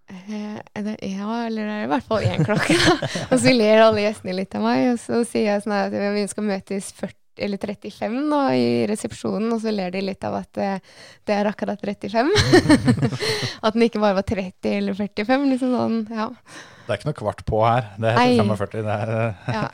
[0.07, 2.77] Eh, er det, ja, eller det er i hvert fall én klokke.
[2.79, 3.09] da.
[3.25, 6.23] og så ler alle gjestene litt av meg, og så sier jeg sånn at vi
[6.31, 7.19] skal møtes 40
[7.49, 10.79] eller 35 da, i resepsjonen, og så ler de litt av at eh,
[11.27, 12.31] det er akkurat 35.
[13.67, 15.51] at den ikke bare var 30 eller 45.
[15.57, 16.29] liksom sånn, ja.
[16.85, 17.89] Det er ikke noe kvart på her.
[17.97, 18.44] Det heter Nei.
[18.44, 18.85] 45.
[18.85, 19.65] Det er, eh, Ja,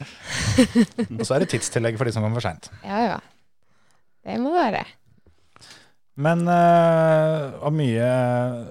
[1.19, 2.71] og så er det tidstillegg for de som kommer for seint.
[2.87, 3.05] ja.
[3.15, 3.21] ja.
[4.21, 4.83] Det må det være.
[6.21, 8.09] Men uh, og mye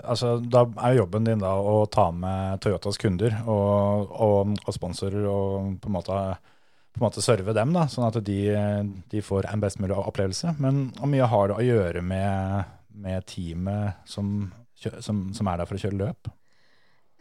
[0.03, 4.75] Altså, da er jo jobben din da å ta med Toyotas kunder og, og, og
[4.75, 6.19] sponsorer og på en måte
[6.89, 8.39] på en måte serve dem, da, sånn at de,
[9.11, 10.55] de får en best mulig opplevelse.
[10.59, 12.71] Men hvor mye har det å gjøre med,
[13.05, 16.31] med teamet som, som, som er der for å kjøre løp?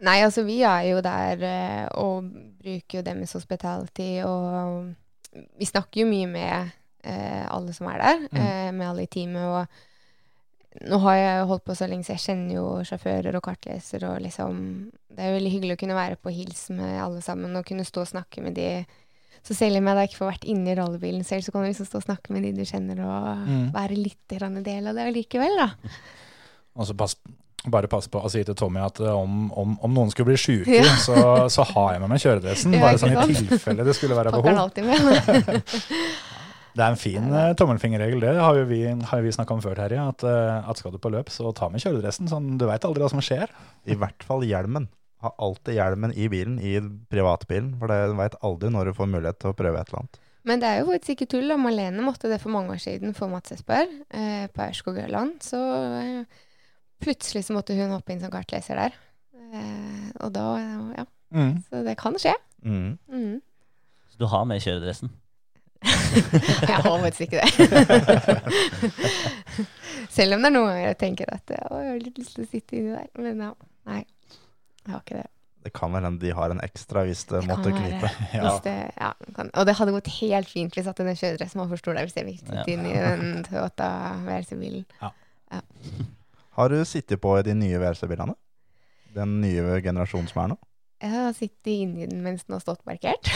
[0.01, 2.29] Nei, altså vi er jo der eh, og
[2.63, 4.95] bruker jo Demis hospitality, og
[5.59, 6.71] vi snakker jo mye med
[7.03, 8.39] eh, alle som er der, Mm.
[8.39, 9.43] eh, med alle i teamet.
[9.43, 14.05] Og nå har jeg holdt på så lenge, så jeg kjenner jo sjåfører og kartleser,
[14.07, 17.57] og liksom Det er jo veldig hyggelig å kunne være på hils med alle sammen
[17.59, 18.87] og kunne stå og snakke med de.
[19.43, 21.69] Så selv om jeg da ikke får vært inne i rollebilen selv, så kan du
[21.73, 23.73] liksom stå og snakke med de du kjenner, og Mm.
[23.75, 25.71] være litt del av det likevel, da.
[26.77, 27.17] Og så pass,
[27.73, 30.41] bare passe på å si til Tommy at eh, om, om, om noen skulle bli
[30.41, 30.97] sjuke, Ja.
[31.03, 31.19] så,
[31.53, 32.77] så har jeg med meg kjøredressen.
[32.85, 34.73] Bare sånn i tilfelle det skulle være behov.
[36.79, 39.75] Det er en fin uh, tommelfingerregel, det har jo vi, har vi snakka om før,
[39.81, 39.99] Terje.
[40.13, 42.29] At, uh, at skal du på løp, så ta med kjøredressen.
[42.31, 43.51] Sånn, du veit aldri hva som skjer.
[43.89, 44.87] I hvert fall hjelmen.
[45.25, 46.77] Ha alltid hjelmen i bilen, i
[47.11, 50.21] privatbilen, for du veit aldri når du får mulighet til å prøve et eller annet.
[50.47, 51.51] Men det er jo faktisk ikke tull.
[51.61, 55.41] Malene måtte det for mange år siden for Mats Esper eh, på Aurskog-Ørland.
[55.45, 56.45] Så eh,
[57.03, 58.93] plutselig så måtte hun hoppe inn som kartleser der.
[59.53, 60.47] Eh, og da
[60.99, 61.05] Ja.
[61.35, 61.59] Mm.
[61.69, 62.33] Så det kan skje.
[62.65, 62.99] Mm.
[63.13, 63.41] Mm.
[64.13, 65.11] Så du har med kjøredressen.
[66.69, 67.51] Jeg har faktisk ikke det.
[70.17, 72.47] Selv om det er noen ganger jeg tenker at å, jeg har litt lyst til
[72.47, 73.09] å sitte inni der.
[73.21, 73.51] Men ja,
[73.87, 74.01] nei.
[74.87, 75.29] Jeg har ikke det.
[75.69, 78.11] Det kan vel hende de har en ekstra hvis det, Det måtte knipe.
[78.37, 78.43] Ja.
[78.49, 79.51] Hvis det, ja, kan.
[79.53, 82.17] Og det hadde gått helt fint hvis at den kjøredressen var for stor der, hvis
[82.19, 82.67] jeg ville sitte Ja.
[82.75, 83.91] inn i den Toyota
[84.25, 84.87] VRC-bilen.
[86.59, 88.35] Har du sittet på de nye VRC-bilene?
[89.15, 90.57] Den nye generasjonen som er nå?
[90.99, 93.29] Jeg har sittet inni den mens den har stått markert.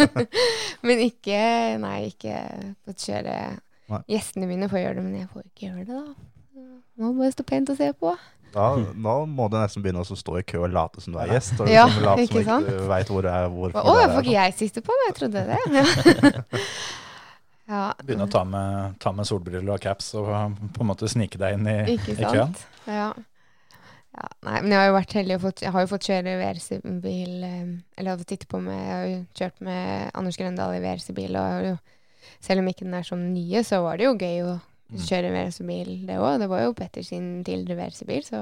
[0.86, 1.40] men ikke
[1.82, 2.38] Nei, ikke
[2.86, 3.34] fått kjøre
[3.92, 4.00] Nei.
[4.10, 6.64] Gjestene mine får gjøre det, men jeg får ikke gjøre det, da.
[6.96, 8.14] Må bare stå pent og se på.
[8.56, 8.70] Da,
[9.04, 11.60] nå må du nesten begynne å stå i kø og late som du er gjest.
[11.60, 13.50] Og Ja, late ikke som ikke du veit hvor du er.
[13.52, 16.46] Hvorfor Å, er får ikke jeg sitte på men Jeg trodde det.
[17.68, 17.92] ja.
[18.04, 20.28] Begynne å ta med, ta med solbriller og caps og
[20.76, 22.52] på en måte snike deg inn i, i køen.
[22.54, 22.66] sant?
[22.86, 23.08] Ja.
[24.16, 24.28] ja.
[24.46, 27.42] Nei, men jeg har jo vært heldig og fått, jeg har jo fått kjøre VRC-bil
[27.44, 31.36] eh, Eller har titte på med Jeg har jo kjørt med Anders Grøndal i VR-bil,
[31.36, 31.74] og jo,
[32.40, 34.56] selv om ikke den er sånn nye, så var det jo gøy å
[34.86, 35.00] Mm.
[35.02, 36.36] kjøre VR-bil, det òg.
[36.38, 38.36] Det var jo Petter sin tidligere VR-bil, så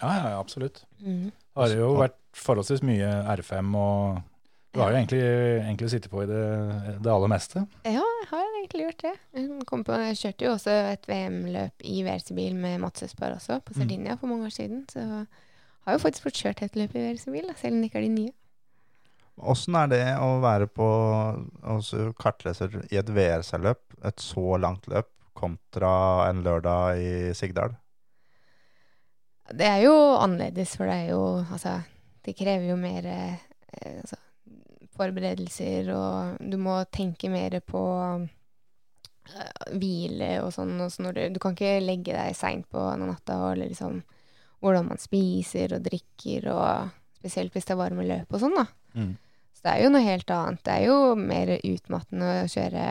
[0.00, 0.78] Ja, ja, ja, absolutt.
[1.04, 1.26] mm.
[1.28, 4.22] Det har jo vært forholdsvis mye R5, og
[4.72, 5.20] du har jo egentlig,
[5.60, 6.40] egentlig sittet på i det,
[7.04, 7.66] det aller meste.
[7.84, 9.14] Ja, jeg har egentlig gjort det.
[9.68, 13.74] Kom på, jeg kjørte jo også et VM-løp i VRC-bil med Mats Østberg også, på
[13.74, 13.80] Mm.
[13.80, 14.84] Sardinia for mange år siden.
[14.92, 15.00] Så
[15.86, 18.06] har jo faktisk fått kjørt et løp i VRC-bil, da, selv om det ikke er
[18.08, 18.32] de nye.
[19.40, 20.86] Åssen er det å være på
[21.64, 25.08] altså, kartleser i et VRC-løp, et så langt løp,
[25.40, 27.72] kontra en lørdag i Sigdal?
[29.50, 31.78] Det er jo annerledes, for det er jo Altså,
[32.22, 33.38] det krever jo mer eh,
[34.02, 34.18] altså,
[34.98, 37.80] forberedelser, og du må tenke mer på
[39.72, 40.76] hvile og sånn.
[40.82, 44.00] Og så når du, du kan ikke legge deg seint på natta og liksom
[44.60, 48.66] hvordan man spiser og drikker, og spesielt hvis det er varme løp og sånn, da.
[48.94, 49.12] Mm.
[49.56, 50.62] Så det er jo noe helt annet.
[50.64, 52.86] Det er jo mer utmattende å kjøre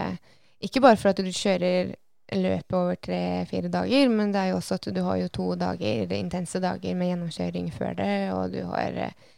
[0.66, 1.94] Ikke bare for at du kjører
[2.36, 6.12] løpet over tre-fire dager, men det er jo også at du har jo to dager,
[6.14, 9.30] intense dager med gjennomkjøring før det, og du har eh,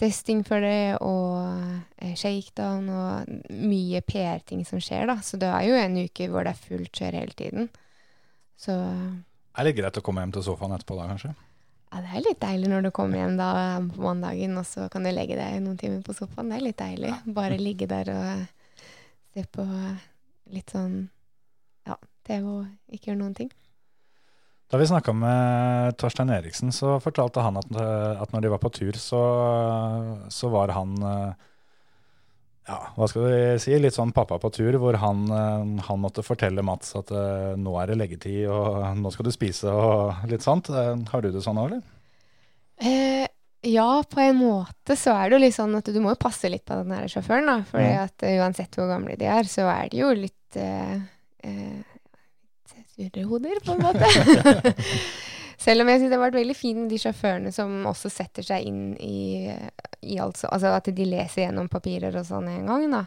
[0.00, 1.36] testing for det, og
[2.00, 5.18] eh, shakedown, og mye PR-ting som skjer, da.
[5.24, 7.68] Så det er jo en uke hvor det er fullt kjør hele tiden.
[8.60, 11.34] Så Det er litt greit å komme hjem til sofaen etterpå da, kanskje.
[11.90, 13.50] ja, det er litt deilig når du kommer hjem da
[13.92, 16.48] på mandagen, og så kan du legge deg noen timer på sofaen.
[16.52, 17.14] Det er litt deilig.
[17.36, 18.44] Bare ligge der og
[19.34, 19.64] se på
[20.54, 20.94] litt sånn
[21.86, 21.96] ja,
[22.26, 23.50] TV og ikke gjøre noen ting.
[24.70, 27.70] Da vi snakka med Torstein Eriksen, så fortalte han at,
[28.22, 29.22] at når de var på tur, så,
[30.30, 31.48] så var han eh,
[32.70, 36.24] ja, hva skal vi si, litt sånn pappa på tur, hvor han, eh, han måtte
[36.26, 40.46] fortelle Mats at eh, nå er det leggetid, og nå skal du spise, og litt
[40.46, 40.70] sånt.
[40.70, 41.82] Eh, Har du det sånn òg, eller?
[42.80, 43.26] Eh,
[43.66, 46.48] ja, på en måte så er det jo litt sånn at du må jo passe
[46.52, 47.58] litt på den her sjåføren, da.
[47.68, 48.12] For mm.
[48.22, 51.00] eh, uansett hvor gamle de er, så er de jo litt eh,
[51.44, 51.89] eh,
[53.00, 54.76] surrehoder, på en måte.
[55.64, 58.46] Selv om jeg syns det har vært veldig fint med de sjåførene som også setter
[58.46, 59.50] seg inn i,
[60.08, 63.02] i altså, Altså at de leser gjennom papirer og sånn en gang, da.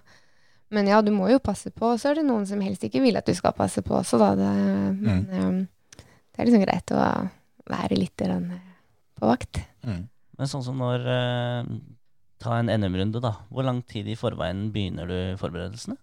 [0.73, 1.93] Men ja, du må jo passe på.
[1.93, 4.19] Og så er det noen som helst ikke vil at du skal passe på også,
[4.21, 4.31] da.
[4.37, 4.51] Det,
[5.01, 5.57] men um,
[5.97, 7.01] det er liksom greit å
[7.69, 8.37] være litt eh,
[9.17, 9.61] på vakt.
[9.85, 10.05] Mm.
[10.37, 11.73] Men sånn som når uh,
[12.43, 13.37] Ta en NM-runde, da.
[13.53, 15.95] Hvor lang tid i forveien begynner du forberedelsene?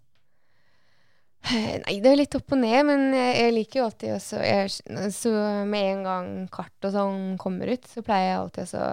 [1.85, 4.73] Nei, det er litt opp og ned, men jeg, liker jo alltid også jeg,
[5.15, 5.33] Så
[5.69, 8.87] med en gang kart og sånn kommer ut, så pleier jeg alltid å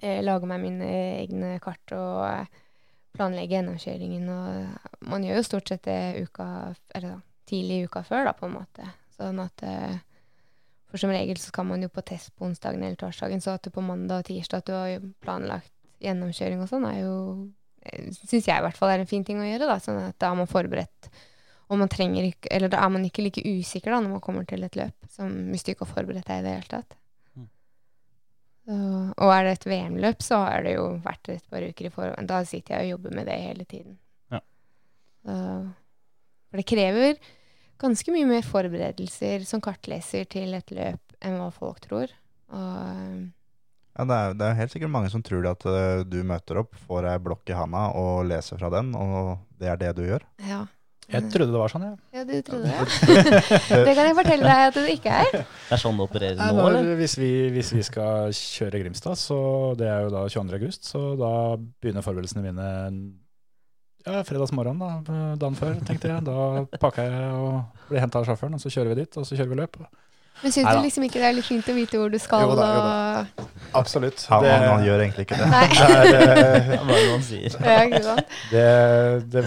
[0.00, 0.90] eh, lage meg mine
[1.24, 2.60] egne kart og eh,
[3.16, 4.28] planlegge gjennomkjøringen.
[4.30, 6.46] Og man gjør jo stort sett det uka
[6.94, 8.86] Eller da, tidlig uka før, da, på en måte.
[9.18, 9.98] Sånn at eh,
[10.88, 13.66] For som regel så skal man jo på test på onsdagen eller torsdagen, så at
[13.66, 17.16] du på mandag og tirsdag at du har planlagt gjennomkjøring og sånn, er jo
[18.18, 19.78] Syns jeg i hvert fall er en fin ting å gjøre, da.
[19.82, 21.10] Sånn at da er man forberedt.
[21.68, 24.46] Og man trenger ikke Eller da er man ikke like usikker da når man kommer
[24.48, 26.96] til et løp, som hvis du ikke har forberedt deg i det hele tatt.
[27.36, 27.48] Mm.
[28.64, 28.78] Så,
[29.24, 32.30] og er det et VM-løp, så har det jo vært et par uker i forveien.
[32.30, 33.98] Da sitter jeg og jobber med det hele tiden.
[34.32, 34.40] Ja.
[35.24, 35.40] Så,
[36.48, 37.18] for det krever
[37.78, 42.12] ganske mye mer forberedelser som kartleser til et løp enn hva folk tror.
[42.48, 43.28] Og
[43.98, 46.76] Ja, det er, det er helt sikkert mange som tror at uh, du møter opp,
[46.86, 50.26] får ei blokk i handa og leser fra den, og det er det du gjør.
[50.48, 50.64] ja.
[51.08, 51.94] Jeg trodde det var sånn, jeg.
[52.12, 53.28] Ja, du trodde det?
[53.88, 55.30] det kan jeg fortelle deg at det ikke er.
[55.38, 56.90] Det er sånn det opererer nå, eller?
[56.98, 59.38] hvis, vi, hvis vi skal kjøre Grimstad, så
[59.80, 60.58] det er jo da 22.
[60.58, 62.68] august, så da begynner forberedelsene mine
[64.04, 64.90] ja, fredagsmorgen da,
[65.40, 66.26] dagen før, tenkte jeg.
[66.28, 69.38] Da pakker jeg og blir henta av sjåføren, og så kjører vi dit, og så
[69.38, 69.80] kjører vi løp.
[70.42, 72.44] Men syns du liksom ikke det er litt fint å vite hvor du skal?
[72.46, 73.47] Jo da, jo og...
[73.76, 74.24] Absolutt.
[74.30, 75.50] Han, Det, han, han gjør egentlig ikke det.
[75.52, 75.66] Nei.
[76.08, 77.58] det, er, uh, er bare noe han sier.
[77.58, 78.38] Ja, ikke sant?
[78.52, 78.66] det,
[79.34, 79.44] det,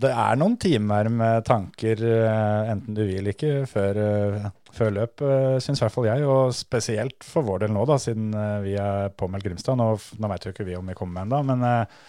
[0.00, 5.24] det er noen timer med tanker, eh, enten du vil ikke, før, eh, før løp,
[5.60, 6.24] syns i hvert fall jeg.
[6.24, 9.76] Og spesielt for vår del nå, da, siden eh, vi er påmeldt Grimstad.
[9.80, 9.90] Nå,
[10.22, 12.00] nå vet jo ikke vi om vi kommer ennå, men eh,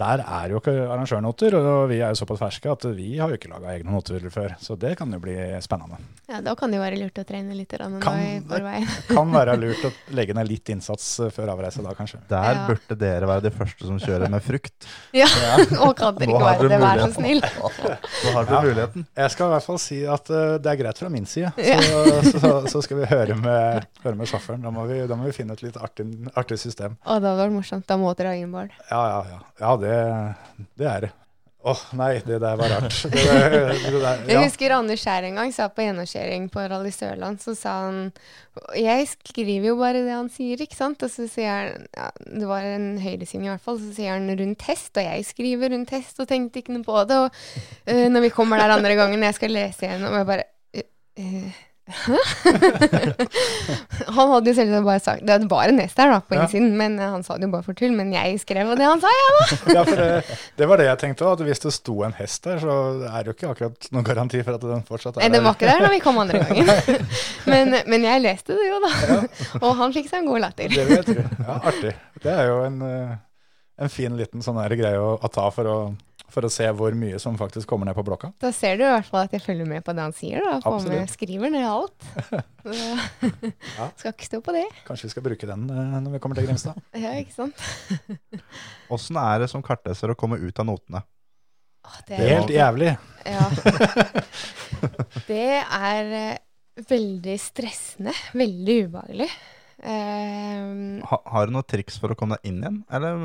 [0.00, 1.56] der er jo ikke arrangørnoter.
[1.60, 4.56] Og vi er jo såpass ferske at vi har jo ikke laga egne noter før.
[4.62, 6.00] Så det kan jo bli spennende.
[6.30, 8.86] Ja, da kan det jo være lurt å trene litt Kan i forveien.
[9.10, 12.20] Kan være lurt å legge ned litt innsats eh, før avreise da, kanskje.
[12.30, 12.66] Der Ja.
[12.68, 14.86] burde dere være de første som kjører med frukt.
[15.20, 15.26] Ja,
[15.82, 17.42] og kan dere ikke være det, vær så snill.
[18.24, 19.06] Nå har dere muligheten.
[19.18, 21.50] Jeg skal i hvert fall si at uh, det er greit fra min side.
[21.58, 21.80] Ja.
[21.82, 24.62] Så, så, så skal vi høre med, høre med sjåføren.
[24.64, 26.06] Da må, vi, da må vi finne et litt artig,
[26.38, 26.94] artig system.
[27.02, 27.86] Å, det hadde vært morsomt.
[27.90, 28.74] Da må dere ha innbord.
[28.90, 29.40] Ja, ja, ja.
[29.60, 29.89] Ja, det,
[30.78, 31.10] det er det.
[31.60, 32.94] Åh, nei, det der var rart.
[33.12, 36.88] Det, der- det der, Jeg husker Anders Skjær en gang sa på gjennomkjøring på Rally
[36.94, 37.98] Sørland, så sa han
[38.80, 41.04] Jeg skriver jo bare det han sier, ikke sant?
[41.04, 44.32] Og så sier han ja, Det var en høyresving i hvert fall, så sier han
[44.40, 47.20] rundt hest, og jeg skriver rundt hest og tenkte ikke noe på det.
[47.26, 47.28] Og
[47.92, 50.48] uh, når vi kommer der andre gangen, jeg skal lese igjen, og jeg bare
[50.80, 50.86] uh,
[51.20, 51.69] Hæ?
[54.16, 56.40] han hadde jo selvsagt bare sagt Det var en S der, da, på Ja.
[56.44, 57.92] innsiden, men eh, han sa det jo bare for tull.
[57.96, 59.44] Men jeg skrev det han sa, jeg, da.
[59.78, 60.08] Ja, for det,
[60.60, 61.32] det var det jeg tenkte òg.
[61.40, 62.72] At hvis det sto en hest der, så
[63.10, 65.54] er det jo ikke akkurat noen garanti for at den fortsatt er Nei, den var
[65.58, 66.66] ikke der da vi kom andre gangen.
[67.50, 68.90] men, men jeg leste det jo, da.
[69.64, 70.68] Og han fikk seg en god latter.
[70.72, 71.26] Det jeg tro.
[71.46, 71.94] Ja, artig.
[72.20, 73.12] Det er jo en, eh,
[73.80, 75.76] en fin liten sånn greie å, å ta for å,
[76.30, 78.30] for å se hvor mye som faktisk kommer ned på blokka.
[78.42, 80.44] Da ser du i hvert fall at jeg følger med på det han sier.
[80.44, 80.58] da.
[80.64, 82.10] Får med, skriver ned alt.
[83.80, 83.86] Ja.
[83.96, 84.66] Skal ikke stå på det.
[84.84, 86.76] Kanskje vi skal bruke den eh, når vi kommer til Grimstad.
[87.04, 87.64] Ja, ikke sant?
[88.92, 91.02] Åssen er det som kartleser å komme ut av notene?
[91.88, 92.92] Åh, det Helt jævlig.
[93.24, 93.46] Ja.
[95.30, 98.12] Det er eh, veldig stressende.
[98.36, 99.30] Veldig ubehagelig.
[99.80, 103.20] Eh, Ha, har du noen triks for å komme deg inn igjen, eller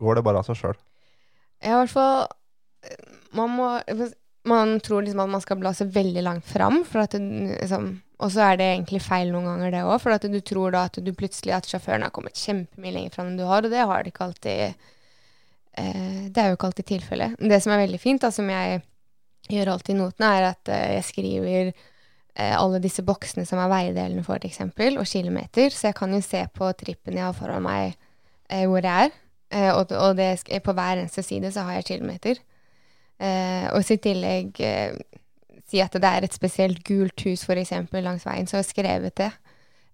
[0.00, 0.76] går det bare av seg sjøl?
[1.64, 2.28] Ja, i hvert fall
[3.36, 3.66] Man må
[4.48, 7.20] Man tror liksom at man skal blase veldig langt fram, for at det,
[7.60, 7.90] liksom,
[8.20, 9.98] og så er det egentlig feil noen ganger, det òg.
[10.00, 13.28] For at du tror da at du plutselig at sjåføren har kommet kjempemye lenger fram
[13.32, 14.62] enn du har, og det har det ikke alltid
[15.76, 17.36] eh, Det er jo ikke alltid tilfellet.
[17.52, 18.80] Det som er veldig fint, da, som jeg
[19.50, 21.72] gjør alltid i notene, er at eh, jeg skriver
[22.56, 25.70] alle disse boksene som er veidelene eksempel, og kilometer.
[25.70, 27.96] Så jeg kan jo se på trippen jeg har foran meg,
[28.48, 29.10] eh, hvor jeg er.
[29.50, 32.38] Eh, og og det, på hver eneste side så har jeg kilometer.
[33.20, 34.96] Eh, og så i tillegg eh,
[35.68, 38.72] si at det er et spesielt gult hus for eksempel langs veien, så har jeg
[38.72, 39.30] skrevet det.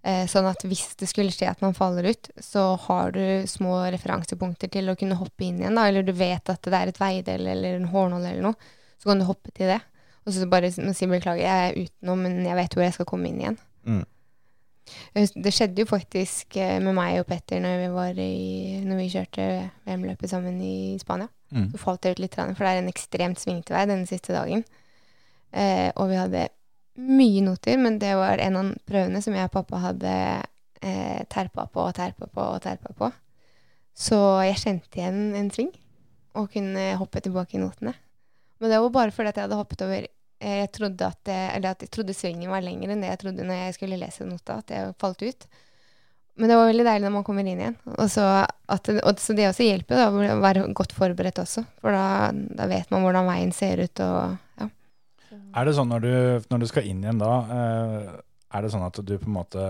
[0.07, 3.81] Eh, sånn at hvis det skulle skje at man faller ut, så har du små
[3.91, 5.75] referansepunkter til å kunne hoppe inn igjen.
[5.75, 9.11] Da, eller du vet at det er et veidel eller en hårnål eller noe, så
[9.11, 9.81] kan du hoppe til det.
[10.27, 13.07] Og så bare s- si beklager, jeg er utenom, men jeg vet hvor jeg skal
[13.07, 13.59] komme inn igjen.
[13.87, 14.05] Mm.
[15.17, 19.07] Det skjedde jo faktisk eh, med meg og Petter når vi, var i, når vi
[19.11, 19.47] kjørte
[19.87, 21.29] VM-løpet sammen i Spania.
[21.55, 21.71] Mm.
[21.73, 24.63] Så falt jeg ut litt, for det er en ekstremt svingete vei denne siste dagen.
[25.57, 26.45] Eh, og vi hadde
[26.97, 30.13] mye noter, men det var en av prøvene som jeg og pappa hadde
[30.83, 33.11] eh, terpa på og terpa på og terpa på.
[33.97, 35.71] Så jeg kjente igjen en sving,
[36.37, 37.95] og kunne hoppe tilbake i notene.
[38.61, 40.07] Men det var bare fordi at jeg hadde hoppet over
[40.43, 43.63] jeg trodde at, eller at jeg trodde svingen var lengre enn det jeg trodde når
[43.63, 45.47] jeg skulle lese nota, at jeg falt ut.
[46.37, 47.77] Men det var veldig deilig når man kommer inn igjen.
[47.97, 51.65] Og så, at, og, så det også hjelper da, å være godt forberedt også.
[51.81, 54.03] For da, da vet man hvordan veien ser ut.
[54.05, 54.69] Og, ja.
[55.57, 56.13] Er det sånn når du,
[56.53, 58.11] når du skal inn igjen da, eh,
[58.53, 59.65] er det sånn at du på en måte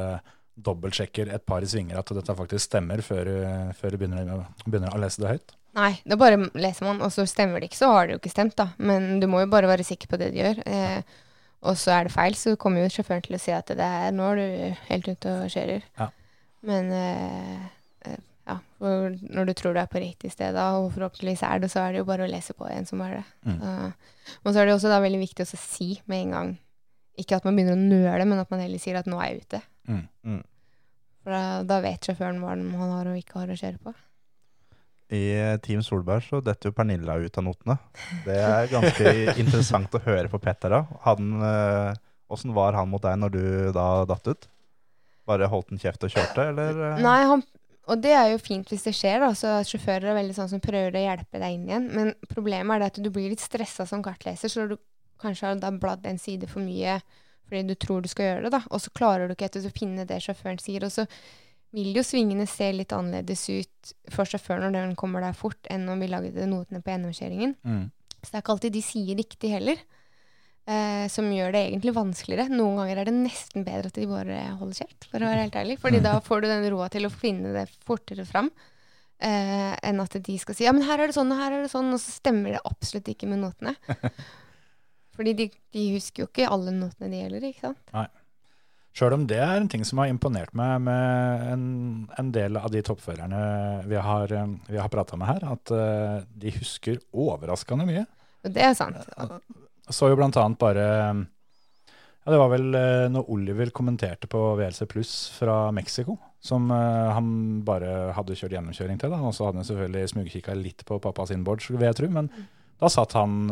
[0.67, 3.29] dobbeltsjekker et par svinger at dette faktisk stemmer før
[3.77, 5.55] før du begynner, begynner å lese det høyt?
[5.77, 8.33] Nei, da bare leser man, og så stemmer det ikke, så har det jo ikke
[8.33, 8.71] stemt, da.
[8.81, 10.63] Men du må jo bare være sikker på det du gjør.
[10.65, 11.17] Eh,
[11.67, 14.15] og så er det feil, så kommer jo sjåføren til å si at det er
[14.15, 15.85] nå er du helt ute og kjører.
[16.01, 16.09] Ja.
[16.67, 17.67] Men eh,
[18.09, 21.61] eh, ja, for når du tror du er på riktig sted, da, og forhåpentligvis er
[21.61, 23.25] det, så er det jo bare å lese på igjen som er det.
[23.45, 23.61] Mm.
[23.61, 26.57] Så, og så er det også da veldig viktig å si med en gang,
[27.21, 29.45] ikke at man begynner å nøle, men at man heller sier at nå er jeg
[29.45, 29.65] ute.
[29.93, 30.05] Mm.
[30.25, 30.43] Mm.
[31.27, 33.97] For da, da vet sjåføren hva han har og ikke har å kjøre på.
[35.13, 35.23] I
[35.63, 37.77] Team Solberg så detter jo Pernilla ut av notene.
[38.25, 39.13] Det er ganske
[39.43, 40.81] interessant å høre på Petter da.
[41.07, 41.93] Eh,
[42.35, 43.45] Åssen var han mot deg når du
[43.77, 44.49] da datt ut?
[45.27, 46.81] Bare holdt han kjeft og kjørte, eller?
[46.89, 47.05] eh?
[47.05, 47.45] Nei, han,
[47.87, 50.63] og det er jo fint hvis det skjer, da, så sjåfører er veldig sånn som
[50.63, 51.87] prøver å hjelpe deg inn igjen.
[51.95, 54.77] Men problemet er at du blir litt stressa som kartleser, så du
[55.23, 56.99] kanskje har da bladd en side for mye
[57.47, 58.63] fordi du tror du skal gjøre det, da.
[58.75, 60.83] Og så klarer du ikke etter å finne det sjåføren sier.
[60.83, 61.05] Og så
[61.77, 65.85] vil jo svingene se litt annerledes ut for sjåføren når den kommer der fort, enn
[65.93, 67.55] om vi lagde notene på gjennomkjøringen.
[67.67, 67.85] Mm.
[68.17, 69.83] Så det er ikke alltid de sier riktig heller.
[70.67, 72.51] Eh, som gjør det egentlig vanskeligere.
[72.51, 75.59] Noen ganger er det nesten bedre at de bare holder kjeft, for å være helt
[75.61, 75.77] ærlig.
[75.79, 78.51] Fordi da får du den roa til å finne det fortere fram.
[79.23, 81.63] Eh, enn at de skal si ja, men her er det sånn, og her er
[81.65, 83.77] det sånn, og så stemmer det absolutt ikke med notene.
[85.17, 87.95] Fordi de, de husker jo ikke alle notene de gjelder, ikke sant.
[88.97, 91.65] Sjøl om det er en ting som har imponert meg med en,
[92.17, 93.41] en del av de toppførerne
[93.91, 98.07] vi har, eh, vi har prata med her, at eh, de husker overraskende mye.
[98.47, 98.97] Det er sant.
[99.93, 104.89] Så jo blant annet bare ja, Det var vel eh, når Oliver kommenterte på VLC
[104.89, 107.29] Pluss fra Mexico, som han
[107.67, 109.13] bare hadde kjørt gjennomkjøring til.
[109.13, 112.09] da, Og så hadde han selvfølgelig smugkikka litt på pappas inboards, vil jeg tro.
[112.17, 112.31] Men
[112.81, 113.51] da satt han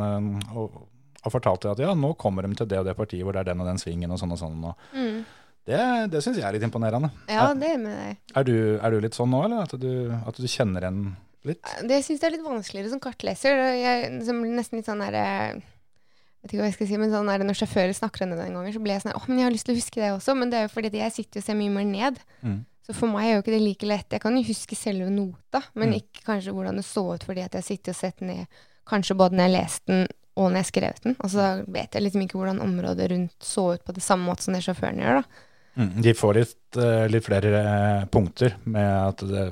[0.55, 0.77] og,
[1.25, 3.51] og fortalte at ja, nå kommer de til det og det partiet hvor det er
[3.53, 4.65] den og den svingen og sånn og sånn.
[4.65, 5.25] Og Mm.
[5.67, 7.11] det det syns jeg er litt imponerende.
[7.29, 8.17] Ja, det er med deg.
[8.37, 9.63] Er du, er du litt sånn nå, eller?
[9.65, 11.63] At du, at du kjenner en litt?
[11.89, 13.57] Det syns jeg er litt vanskeligere som kartleser.
[13.81, 15.55] Jeg som nesten litt sånn der eh,
[16.45, 18.53] vet ikke hva jeg skal si, men sånn der, Når sjåfører snakker om det den
[18.59, 20.37] gangen, så blir jeg sånn åh, men jeg har lyst til å huske det også.
[20.37, 22.21] Men det er jo fordi jeg sitter og ser mye mer ned.
[22.45, 22.61] Mm.
[22.85, 24.11] Så for meg er jo ikke det like lett.
[24.13, 26.03] Jeg kan jo huske selve nota, men Mm.
[26.03, 28.47] ikke kanskje hvordan det så ut fordi at jeg sitter og sett ned
[28.85, 30.07] kanskje både når jeg leste den
[30.37, 31.17] og når jeg skrev den.
[31.23, 34.43] Og så vet jeg liksom ikke hvordan området rundt så ut på det samme måte
[34.47, 35.21] som det sjåføren gjør.
[35.23, 35.51] da.
[35.75, 39.45] Mm, de får litt, eh, litt flere eh, punkter med at det,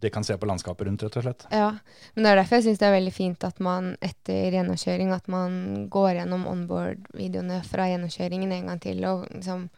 [0.00, 1.42] de kan se på landskapet rundt, rett og slett.
[1.52, 1.72] Ja,
[2.14, 5.26] men det er derfor jeg syns det er veldig fint at man etter gjennomkjøring at
[5.28, 5.58] man
[5.92, 9.04] går gjennom onboard-videoene fra gjennomkjøringen en gang til.
[9.04, 9.68] og liksom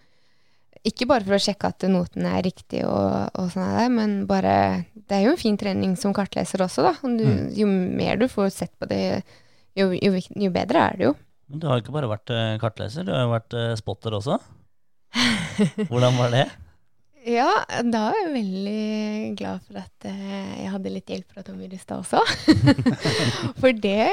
[0.84, 4.14] Ikke bare for å sjekke at notene er riktige, og, og sånn er det, men
[4.26, 4.54] bare
[4.94, 6.94] Det er jo en fin trening som kartleser også, da.
[7.02, 7.48] Du, Mm.
[7.58, 9.22] Jo mer du får sett på det,
[9.78, 11.14] jo, jo, jo bedre er det jo.
[11.52, 14.38] Men du har ikke bare vært eh, kartleser, du har jo vært eh, spotter også.
[15.90, 16.46] Hvordan var det?
[17.22, 17.46] Ja,
[17.86, 22.00] da er jeg veldig glad for at eh, jeg hadde litt hjelp fra Tommy Rustad
[22.02, 22.18] også.
[23.62, 24.08] for det,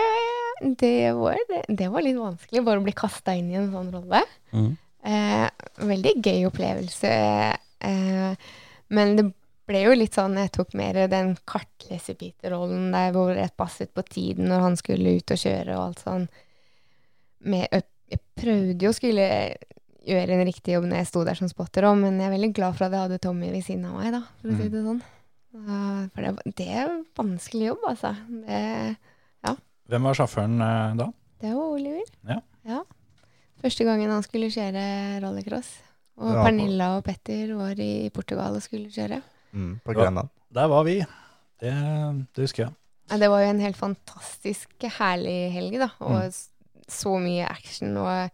[0.77, 4.21] det, var, det var litt vanskelig, bare å bli kasta inn i en sånn rolle.
[4.53, 4.69] Mm.
[5.09, 5.47] Eh,
[5.89, 7.15] veldig gøy opplevelse.
[7.89, 8.53] Eh,
[8.93, 9.25] men det
[9.69, 14.49] ble jo litt sånn Jeg tok mer den kartleserbiterrollen der hvor jeg passet på tiden
[14.49, 16.25] når han skulle ut og kjøre og alt sånn.
[17.49, 19.27] Med, jeg, prøvde jo å skulle
[20.09, 22.51] gjøre en riktig jobb når jeg sto der som spotter òg, men jeg er veldig
[22.57, 24.83] glad for at jeg hadde Tommy ved siden av meg, da, for å si det
[24.85, 25.01] sånn.
[25.53, 28.13] For det, det er en vanskelig jobb, altså.
[28.45, 28.61] Det,
[29.89, 31.07] Hvem var sjåføren eh, da?
[31.41, 32.09] det var Oliver.
[32.67, 32.81] Ja.
[33.59, 34.83] Første gangen han skulle kjøre
[35.23, 35.71] rallycross.
[36.19, 39.21] Og Pernilla og Petter var i Portugal og skulle kjøre.
[39.53, 40.11] Mm, på Ja.
[40.53, 40.99] Der var vi.
[41.59, 41.71] Det,
[42.35, 42.73] det husker jeg.
[43.09, 44.69] Ja, det var jo en helt fantastisk
[44.99, 45.89] herlig helg, da.
[45.99, 46.31] Og Mm.
[46.89, 47.97] så mye action.
[47.97, 48.31] Og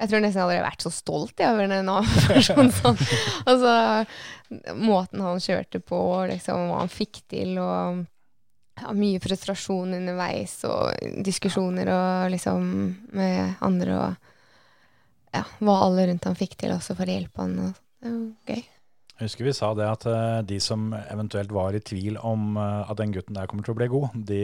[0.00, 2.70] jeg tror nesten jeg hadde vært så stolt jeg, over den annen person.
[2.72, 2.98] Sånn.
[3.46, 4.06] Altså,
[4.76, 8.04] måten han kjørte på, liksom, hva han fikk til, og
[8.80, 10.92] ja, mye frustrasjon underveis, og
[11.24, 12.68] diskusjoner og liksom
[13.14, 14.16] med andre, og
[15.34, 17.58] ja, hva alle rundt han fikk til også for å hjelpe han.
[17.68, 17.74] Og,
[18.04, 18.64] det var gøy.
[19.18, 22.90] Jeg husker vi sa det at eh, de som eventuelt var i tvil om eh,
[22.90, 24.40] at den gutten der kommer til å bli god, de,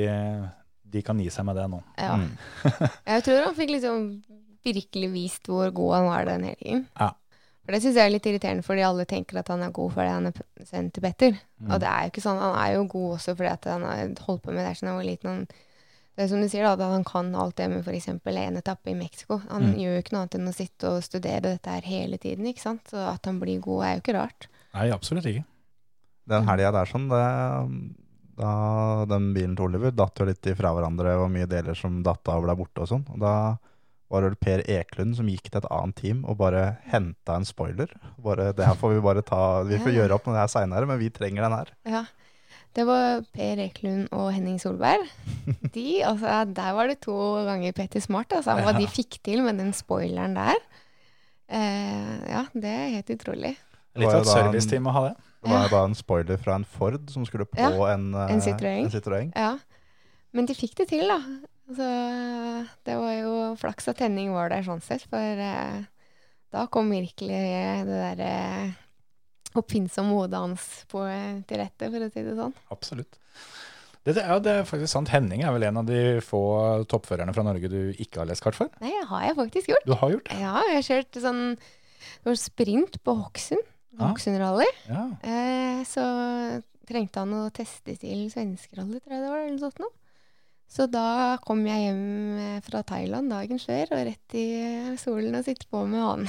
[0.94, 1.80] de kan gi seg med det nå.
[1.98, 2.14] Ja.
[2.20, 2.28] Mm.
[3.16, 4.04] Jeg tror han fikk liksom
[4.62, 6.84] virkelig vist hvor god han var den helgen.
[7.00, 7.10] Ja.
[7.64, 10.10] For det syns jeg er litt irriterende, fordi alle tenker at han er god fordi
[10.10, 11.34] han er sendt til Petter.
[11.60, 11.68] Mm.
[11.70, 12.40] Og det er jo ikke sånn.
[12.40, 14.98] Han er jo god også fordi at han har holdt på med det siden han
[14.98, 15.30] var liten.
[15.30, 15.66] Han,
[16.16, 18.08] det er som du sier, da, at han kan alt det med f.eks.
[18.10, 19.38] en etappe i Mexico.
[19.52, 19.76] Han Mm.
[19.80, 22.64] gjør jo ikke noe annet enn å sitte og studere dette her hele tiden, ikke
[22.64, 22.90] sant.
[22.90, 24.48] Så at han blir god, er jo ikke rart.
[24.76, 25.44] Nei, absolutt ikke.
[26.30, 27.24] Den helga der sånn, det,
[28.40, 28.52] da
[29.10, 32.38] den bilen til Oliver datt jo litt ifra hverandre, og mye deler som datt av
[32.40, 33.02] og ble borte og sånn.
[33.14, 33.34] Og da
[34.10, 37.92] var det Per Eklund som gikk til et annet team og bare henta en spoiler.
[38.22, 39.98] Bare, det her får vi bare ta Vi får Ja.
[40.00, 41.70] gjøre opp når det er seinere, men vi trenger den her.
[41.86, 42.04] Ja.
[42.74, 45.06] Det var Per Eklund og Henning Solberg.
[45.74, 47.16] De, altså, der var det to
[47.46, 50.58] ganger Petter Smart, altså, hva de fikk til med den spoileren der.
[51.50, 53.56] Eh, ja, det er helt utrolig.
[54.00, 55.14] Litt av et serviceteam å ha det.
[55.40, 58.26] Det var jo da en spoiler fra en Ford som skulle på Ja, en, uh,
[58.28, 58.84] en Citroën.
[58.84, 59.30] en Citroën.
[59.32, 59.54] Ja.
[60.36, 61.20] Men de fikk det til, da.
[61.70, 61.86] Så
[62.86, 65.80] det var jo flaks at Henning var der sånn sett, for uh,
[66.52, 67.40] da kom virkelig
[67.88, 68.34] det derre
[69.58, 71.02] oppfinnsomme hodet hans på,
[71.48, 72.54] til rette, for å si det sånn.
[72.70, 73.18] Absolutt.
[74.04, 75.10] Det, det, ja, det er faktisk sant.
[75.12, 76.40] Henning er vel en av de få
[76.88, 78.70] toppførerne fra Norge du ikke har lest kart for?
[78.80, 79.88] Nei, det har jeg faktisk gjort.
[79.88, 80.38] Du har gjort det?
[80.40, 81.44] Ja, jeg har kjørt sånn
[82.00, 83.66] det var sprint på Hokksund.
[83.96, 84.08] Ja.
[84.08, 84.68] Hokksund Rally.
[84.88, 85.06] Ja.
[85.26, 86.04] Eh, så
[86.90, 89.42] trengte han å teste til svenskerally, tror jeg det var.
[89.42, 89.96] eller noe sånt.
[90.70, 94.46] Så da kom jeg hjem eh, fra Thailand dagen før og rett i
[95.00, 96.28] solen og sitte på med han.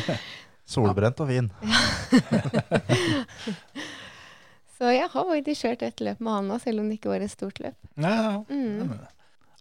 [0.70, 1.48] Solbrent og fin.
[4.80, 7.24] Så jeg har faktisk kjørt et løp med han nå, selv om det ikke var
[7.24, 7.76] et stort løp.
[8.00, 8.36] Ja, ja.
[8.48, 8.94] Mm.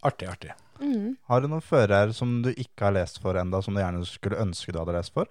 [0.08, 0.54] Artig, artig.
[0.80, 1.18] Mm.
[1.28, 4.40] Har du noen førere som du ikke har lest for enda, som du gjerne skulle
[4.40, 5.28] ønske du hadde lest for?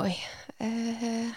[0.00, 0.12] Oi.
[0.60, 1.30] Eh,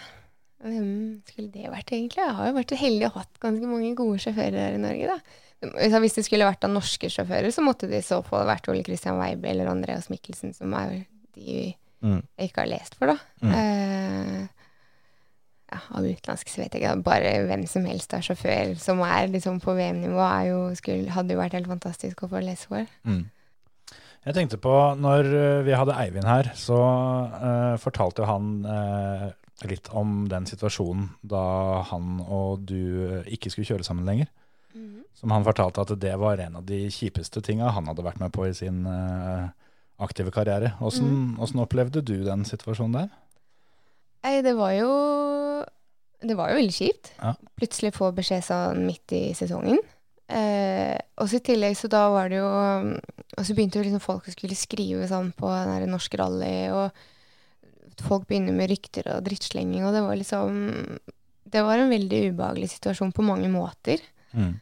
[0.64, 0.90] hvem
[1.28, 2.22] skulle det vært, egentlig?
[2.22, 5.14] Jeg har jo vært så heldig og hatt ganske mange gode sjåfører her i Norge,
[5.14, 5.98] da.
[6.02, 8.84] Hvis det skulle vært av norske sjåfører, så måtte det i så fall vært Ole
[8.84, 11.04] Christian Weibe eller Andreas Mikkelsen, som er
[11.36, 11.74] de
[12.04, 12.20] Mm.
[12.36, 13.16] jeg ikke har lest for, da.
[13.40, 13.52] Mm.
[13.54, 14.48] Eh,
[15.72, 17.02] ja, av utenlandske så vet jeg ikke.
[17.06, 20.50] Bare hvem som helst av sjåfør som er liksom på VM-nivå, er
[21.14, 22.86] hadde jo vært helt fantastisk å få lese for.
[23.08, 23.24] Mm.
[24.24, 26.78] Jeg tenkte på, når eh, vi hadde Eivind her, så
[27.28, 29.26] uh, fortalte jo han uh,
[29.68, 34.30] litt om den situasjonen da han og du ikke skulle kjøre sammen lenger.
[35.14, 38.32] Som han fortalte at det var en av de kjipeste tinga han hadde vært med
[38.34, 39.46] på i sin uh,
[40.02, 40.74] aktive karriere.
[40.80, 41.36] Åssen Mm.
[41.38, 41.60] -hmm.
[41.60, 43.08] opplevde du den situasjonen der?
[44.24, 45.64] Nei, det var jo
[46.24, 47.12] Det var jo veldig kjipt.
[47.18, 47.34] Ja.
[47.56, 49.78] Plutselig få beskjed sånn midt i sesongen.
[50.28, 54.00] Eh, og så i tillegg så da var det jo Og så begynte jo liksom
[54.00, 56.90] folk å skulle skrive sånn på den der norsk rally, og
[58.00, 60.54] folk begynner med rykter og drittslenging, og det var liksom
[61.44, 64.00] Det var en veldig ubehagelig situasjon på mange måter.
[64.32, 64.54] Mm.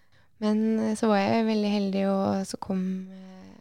[0.43, 2.82] Men eh, så var jeg veldig heldig, og så kom
[3.12, 3.55] eh,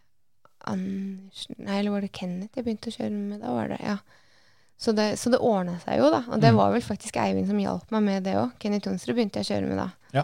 [0.72, 3.40] Andersen Nei, eller var det Kenneth jeg begynte å kjøre med?
[3.46, 3.98] Da var det, ja.
[4.82, 6.24] Så det, så det ordna seg jo, da.
[6.34, 6.58] Og det Mm.
[6.58, 8.56] var vel faktisk Eivind som hjalp meg med det òg.
[8.60, 9.90] Kenneth Jonsrud begynte jeg å kjøre med da.
[10.18, 10.24] Ja.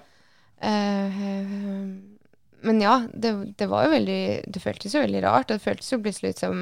[0.62, 1.24] Eh,
[2.68, 5.52] men ja, det, det var jo veldig Det føltes jo veldig rart.
[5.52, 6.62] og Det føltes jo plutselig ut som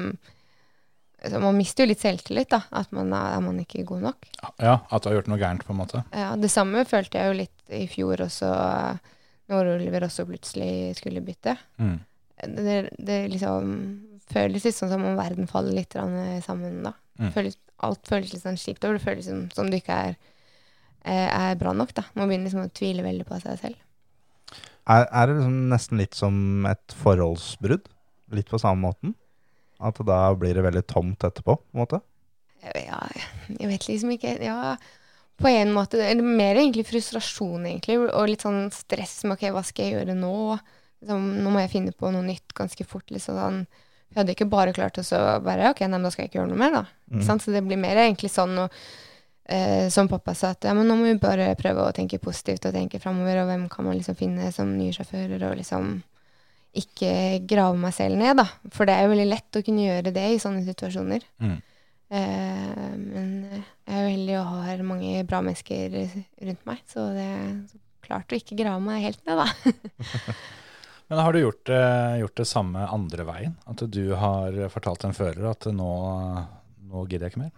[1.40, 2.60] Man mister jo litt selvtillit, da.
[2.76, 4.28] At man er, er man ikke god nok.
[4.60, 6.04] Ja, at du har gjort noe gærent, på en måte.
[6.14, 8.50] Ja, det samme følte jeg jo litt i fjor også,
[9.50, 11.56] når Oliver også plutselig skulle bytte.
[11.82, 11.96] Mm.
[12.60, 12.76] Det,
[13.08, 13.72] det liksom
[14.30, 15.96] føles litt sånn som om verden faller litt
[16.44, 16.92] sammen da.
[17.18, 17.32] Mm.
[17.34, 20.16] Føles, alt føles litt sånn kjipt, og det føles som, som du ikke er,
[21.02, 21.94] eh, er bra nok.
[21.96, 22.06] da.
[22.14, 23.82] Man begynner liksom å tvile veldig på seg selv.
[24.86, 27.88] Er, er det liksom nesten litt som et forholdsbrudd?
[28.34, 29.14] Litt på samme måten?
[29.82, 32.00] At da blir det veldig tomt etterpå, på en måte?
[32.64, 33.02] Ja,
[33.52, 34.76] jeg vet liksom ikke Ja,
[35.36, 36.00] på en måte.
[36.00, 37.98] Eller mer egentlig frustrasjon, egentlig.
[38.06, 40.36] Og litt sånn stress med ok, hva skal jeg gjøre nå?
[41.02, 43.10] Liksom, nå må jeg finne på noe nytt ganske fort.
[43.12, 43.66] liksom sånn.
[44.14, 46.40] Jeg hadde ikke bare klart å så bare ok, nei, men da skal jeg ikke
[46.40, 46.84] gjøre noe mer, da.
[47.12, 47.26] Mm.
[47.26, 48.80] Så det blir mer egentlig sånn og,
[49.48, 52.66] eh, som pappa sa, at ja, men nå må vi bare prøve å tenke positivt
[52.68, 55.96] og tenke framover, og hvem kan man liksom finne som nye sjåfører, og liksom
[56.76, 57.12] ikke
[57.48, 58.44] grave meg selv ned, da.
[58.74, 61.22] For det er jo veldig lett å kunne gjøre det i sånne situasjoner.
[61.40, 61.56] Mm.
[62.06, 63.62] Eh, men jeg
[63.96, 67.48] er jo heldig og har mange bra mennesker rundt meg, så det er
[68.06, 69.48] klart å ikke grave meg helt ned, da.
[71.06, 73.52] Men har du gjort, det- gjort det samme andre veien?
[73.70, 75.90] At du har fortalt en fører at nå,
[76.90, 77.52] nå gidder jeg ikke mer?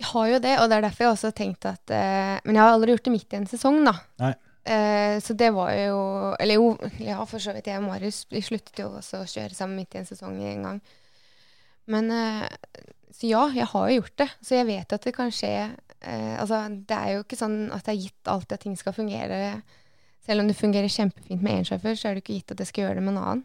[0.00, 2.56] Jeg har jo det, og det er derfor jeg også har tenkt at eh, Men
[2.56, 3.92] jeg har aldri gjort det midt i en sesong, da.
[4.22, 4.32] Nei.
[4.64, 5.98] Eh, så det var jo
[6.38, 7.66] Eller jo, ja, for så vidt.
[7.66, 10.66] Jeg og Marius vi sluttet jo også å kjøre sammen midt i en sesong en
[10.68, 10.80] gang.
[11.90, 12.48] Men eh,
[13.12, 14.28] Så ja, jeg har jo gjort det.
[14.40, 15.54] Så jeg vet at det kan skje.
[16.00, 18.96] Eh, altså, det er jo ikke sånn at det er gitt alltid at ting skal
[18.96, 19.40] fungere.
[20.22, 22.70] Selv om det fungerer kjempefint med én sjåfør, så er det ikke gitt at jeg
[22.70, 23.44] skal gjøre det med en annen.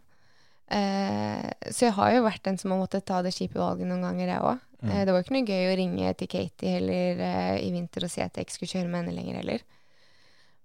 [0.67, 4.03] Eh, så jeg har jo vært den som har måttet ta det kjipe valget noen
[4.05, 4.63] ganger, jeg òg.
[4.83, 4.91] Mm.
[4.91, 8.13] Eh, det var ikke noe gøy å ringe til Katie heller eh, i vinter og
[8.13, 9.63] si at jeg ikke skulle kjøre med henne lenger heller.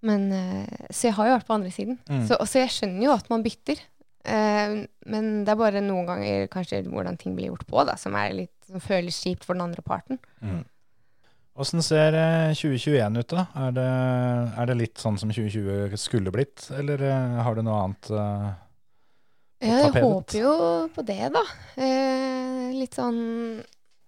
[0.02, 1.98] Men, eh, så jeg har jo vært på andre siden.
[2.10, 2.26] Mm.
[2.28, 3.89] Så, også jeg skjønner jo at man bytter.
[4.22, 8.55] Men det er bare noen ganger kanskje hvordan ting blir gjort på, da, som, litt,
[8.68, 10.20] som føles kjipt for den andre parten.
[11.59, 13.43] Åssen ser eh, 2021 ut, da?
[13.66, 13.89] Er det,
[14.62, 17.02] er det litt sånn som 2020 skulle blitt, eller
[17.44, 18.47] har du noe annet uh,
[19.60, 20.55] på Ja, jeg håper jo
[20.94, 21.43] på det, da.
[21.76, 23.20] Eh, litt sånn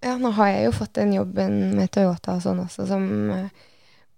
[0.05, 3.69] Ja, nå har jeg jo fått den jobben med Toyota og sånn også, som eh,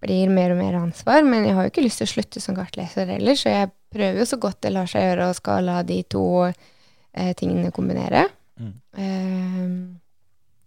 [0.03, 1.23] blir mer og mer ansvar.
[1.27, 4.23] Men jeg har jo ikke lyst til å slutte som kartleser heller, så jeg prøver
[4.23, 8.27] jo så godt det lar seg gjøre og skal la de to eh, tingene kombinere.
[8.59, 8.75] Mm.
[8.99, 9.71] Eh,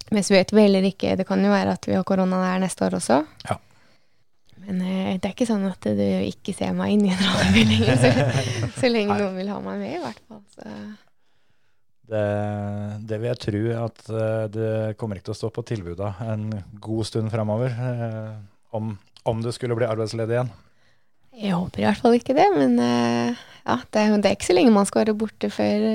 [0.09, 2.63] men så vet vi heller ikke Det kan jo være at vi har korona der
[2.63, 3.19] neste år også.
[3.49, 3.57] Ja.
[4.63, 7.93] Men eh, det er ikke sånn at du ikke ser meg inn i en lenger,
[7.99, 9.21] så, så lenge Nei.
[9.23, 10.43] noen vil ha meg med, i hvert fall.
[10.55, 10.73] Så.
[12.09, 12.23] Det,
[13.05, 16.47] det vil jeg tro at eh, det kommer ikke til å stå på tilbuda en
[16.81, 17.69] god stund framover.
[17.75, 18.31] eh,
[18.73, 18.95] Om,
[19.29, 20.49] om du skulle bli arbeidsledig igjen.
[21.39, 24.49] Jeg håper i hvert fall ikke det, men eh, ja, det, er, det er ikke
[24.49, 25.85] så lenge man skal være borte før,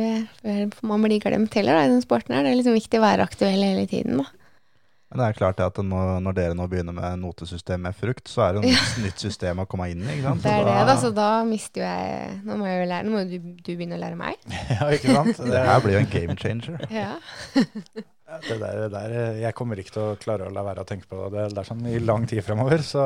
[0.41, 2.47] før man blir glemt heller, da, i den sporten her.
[2.47, 4.31] Det er liksom viktig å være aktuell hele tiden, da.
[5.15, 8.49] Men det er klart at når, når dere nå begynner med notesystem med frukt, så
[8.49, 10.17] er det jo et nytt, nytt system å komme inn i.
[10.17, 10.43] ikke sant?
[10.43, 13.13] Det er det, da, så da mister jo jeg Nå må, jeg jo lære, nå
[13.15, 14.43] må du, du begynne å lære meg.
[14.75, 15.39] Ja, ikke sant?
[15.39, 16.83] Det her blir jo en game changer.
[16.99, 17.15] Ja.
[18.35, 21.07] Det der, det der, jeg kommer ikke til å klare å la være å tenke
[21.07, 21.47] på det.
[21.55, 23.05] Det er sånn i lang tid fremover, så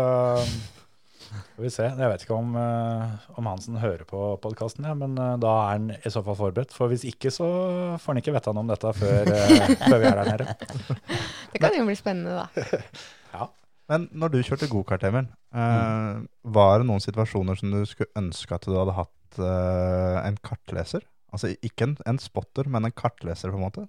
[1.29, 1.87] får vi se.
[1.89, 5.71] Jeg vet ikke om, eh, om Hansen hører på podkasten, ja, men eh, da er
[5.75, 6.75] han i så fall forberedt.
[6.77, 7.49] For hvis ikke, så
[8.01, 10.57] får han ikke vite noe om dette før, eh, før vi er der nede.
[11.53, 12.49] Det kan jo bli spennende, da.
[13.89, 18.53] Men når du kjørte gokart, Emil, eh, var det noen situasjoner som du skulle ønske
[18.53, 21.07] at du hadde hatt eh, en kartleser?
[21.33, 23.87] Altså ikke en, en spotter, men en kartleser, på en måte?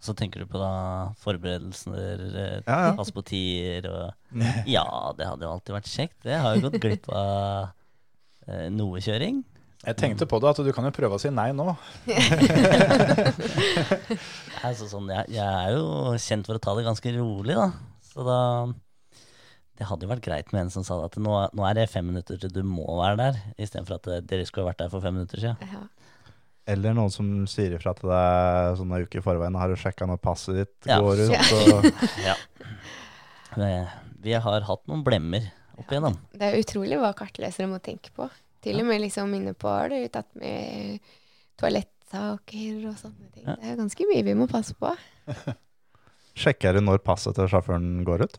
[0.00, 0.70] Så tenker du på da
[1.20, 2.92] forberedelser, eh, Ja, ja.
[2.96, 4.46] pass på tider og Mm.
[4.76, 4.84] Ja,
[5.18, 6.16] det hadde jo alltid vært kjekt.
[6.22, 7.72] Det har jo gått glipp av
[8.46, 9.40] eh, noe kjøring.
[9.80, 11.72] Jeg tenkte på det, at du kan jo prøve å si nei nå.
[14.60, 15.84] Altså, sånn, jeg, jeg er jo
[16.20, 17.70] kjent for å ta det ganske rolig, da.
[18.10, 18.38] Så da
[19.80, 22.04] Det hadde jo vært greit med en som sa at nå, nå er det fem
[22.10, 25.16] minutter til du må være der, istedenfor at eh, dere skulle vært der for fem
[25.16, 25.56] minutter siden.
[25.72, 25.86] Ja.
[26.70, 29.56] Eller noen som sier ifra til deg sånn en uke i forveien.
[29.58, 31.00] Har du sjekka når passet ditt Ja.
[31.02, 31.34] går ut?
[31.34, 31.42] Ja.
[31.74, 31.88] Og,
[32.28, 32.36] Ja.
[34.20, 35.48] Vi, har hatt noen blemmer
[35.80, 36.18] opp igjennom.
[36.36, 38.28] Det er utrolig hva kartlesere må tenke på.
[38.62, 41.00] Til og med liksom inne på har du tatt med
[41.60, 43.46] toalettsaker og sånne ting.
[43.48, 43.56] Ja.
[43.56, 44.92] Det er ganske mye vi må passe på.
[46.40, 48.38] sjekker du når passet til sjåføren går ut?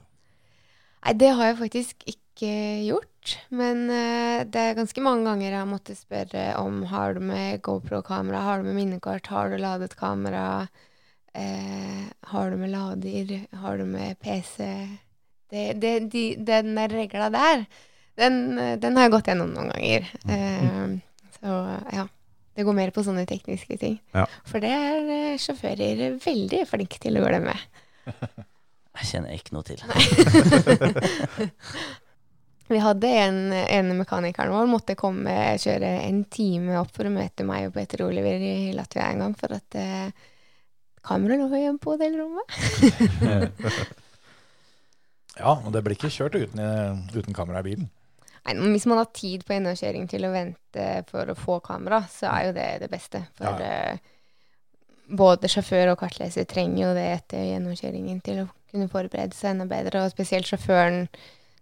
[1.02, 2.52] Nei, det har jeg faktisk ikke
[2.88, 3.36] gjort.
[3.54, 7.62] Men uh, det er ganske mange ganger jeg har måttet spørre om har du med
[7.66, 10.66] GoPro-kamera, har du med minnekort, har du ladet kamera,
[11.38, 12.04] uh,
[12.34, 14.66] har du med lader, har du med PC?
[15.52, 17.66] Det, det, de, den der regla der,
[18.16, 20.08] den, den har jeg gått gjennom noen ganger.
[20.32, 20.94] Eh,
[21.40, 21.58] så
[21.92, 22.06] ja.
[22.52, 23.98] Det går mer på sånne tekniske ting.
[24.16, 24.26] Ja.
[24.48, 27.56] For det er sjåfører veldig flinke til å glemme.
[29.02, 29.80] Jeg kjenner ikke noe til.
[32.72, 37.44] Vi hadde en, en mekanikeren vår måtte komme kjøre en time opp for å møte
[37.44, 40.12] meg og Peter Oliver i Latvia en gang, for at eh,
[41.04, 42.48] kameraet lå igjen på hotellrommet.
[45.40, 46.60] Ja, og det blir ikke kjørt uten,
[47.16, 47.90] uten kamera i bilen.
[48.42, 52.02] Nei, men hvis man har tid på NO-kjøring til å vente for å få kamera,
[52.12, 53.24] så er jo det det beste.
[53.38, 53.98] For Ja, eh,
[55.18, 59.68] både sjåfør og kartleser trenger jo det etter gjennomkjøringen til å kunne forberede seg enda
[59.70, 61.06] bedre, og spesielt sjåføren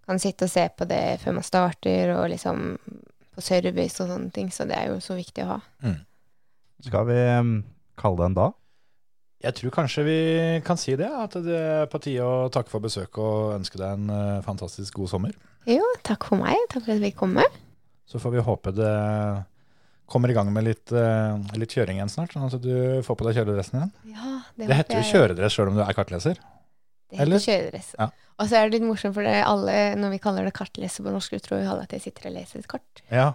[0.09, 2.77] kan sitte og se på det før man starter, og liksom
[3.35, 5.59] på service og sånne ting, så det er jo så viktig å ha.
[6.85, 7.53] Skal vi um,
[7.99, 8.55] kalle det en dag?
[9.39, 10.19] Jeg tror kanskje vi
[10.67, 13.93] kan si det, at det er på tide å takke for besøket og ønske deg
[13.95, 15.38] en eh, fantastisk god sommer.
[15.69, 16.57] Jo, takk for meg.
[16.73, 17.59] Takk for at vi kom med.
[18.09, 18.91] Så får vi håpe det
[20.10, 23.27] kommer i gang med litt, uh, litt kjøring igjen snart, sånn at du får på
[23.27, 23.91] deg kjøredressen igjen.
[24.15, 26.40] Ja, Det heter jo kjøredress sjøl om du er kartleser.
[27.10, 27.40] Det heter eller?
[27.45, 27.91] kjøredress.
[27.99, 28.10] Ja.
[28.40, 31.11] Og så er det litt morsomt, for det alle, når vi kaller det kartleser på
[31.14, 33.02] norsk, tror alle at jeg sitter og leser et kart.
[33.11, 33.31] Ja.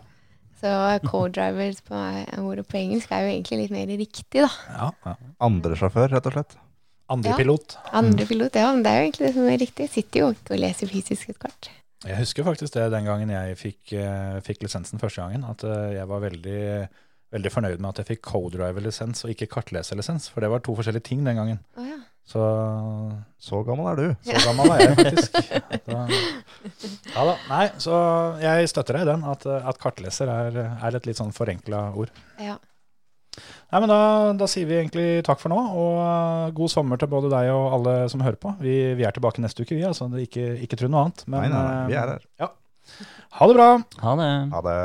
[0.65, 0.71] Så
[1.05, 1.99] co-drivers på
[2.41, 4.49] ordet på engelsk er jo egentlig litt mer riktig, da.
[4.73, 5.17] ja, ja.
[5.45, 6.55] Andre sjåfør, rett og slett.
[7.13, 7.37] Andre Ja.
[7.37, 7.77] pilot.
[7.93, 9.89] Andre pilot, ja, men det er jo egentlig det som er riktig.
[9.89, 11.69] Jeg sitter jo ikke og leser fysisk et kart.
[12.05, 15.95] Jeg husker faktisk det den gangen jeg fikk, eh, fikk lisensen første gangen, at eh,
[15.97, 16.65] jeg var veldig,
[17.33, 21.07] veldig fornøyd med at jeg fikk co-driver-lisens og ikke kartleserlisens, for det var to forskjellige
[21.09, 21.63] ting den gangen.
[21.81, 22.01] Å ja.
[22.25, 22.41] Så
[23.45, 24.07] Så gammel er du.
[24.25, 25.35] så gammel er jeg faktisk.
[25.85, 26.05] Da,
[27.15, 27.35] ja da.
[27.51, 27.97] Nei, så
[28.41, 32.13] jeg støtter deg i den, at, at kartleser er, er et litt sånn forenkla ord.
[32.41, 32.57] ja.
[33.35, 34.01] Nei, men da,
[34.39, 37.65] da, sier vi egentlig takk for nå, og eh, god sommer til både deg og
[37.79, 38.49] alle som hører på.
[38.63, 39.87] Vi, vi er tilbake neste uke, vi.
[39.89, 40.05] altså.
[40.23, 41.21] Ikke, ikke tro noe annet.
[41.27, 42.23] Men, nei, nei, nei, eh, vi er her.
[42.45, 42.49] Ja.
[43.41, 43.71] Ha det bra.
[44.05, 44.31] Ha det.
[44.55, 44.79] Ha det.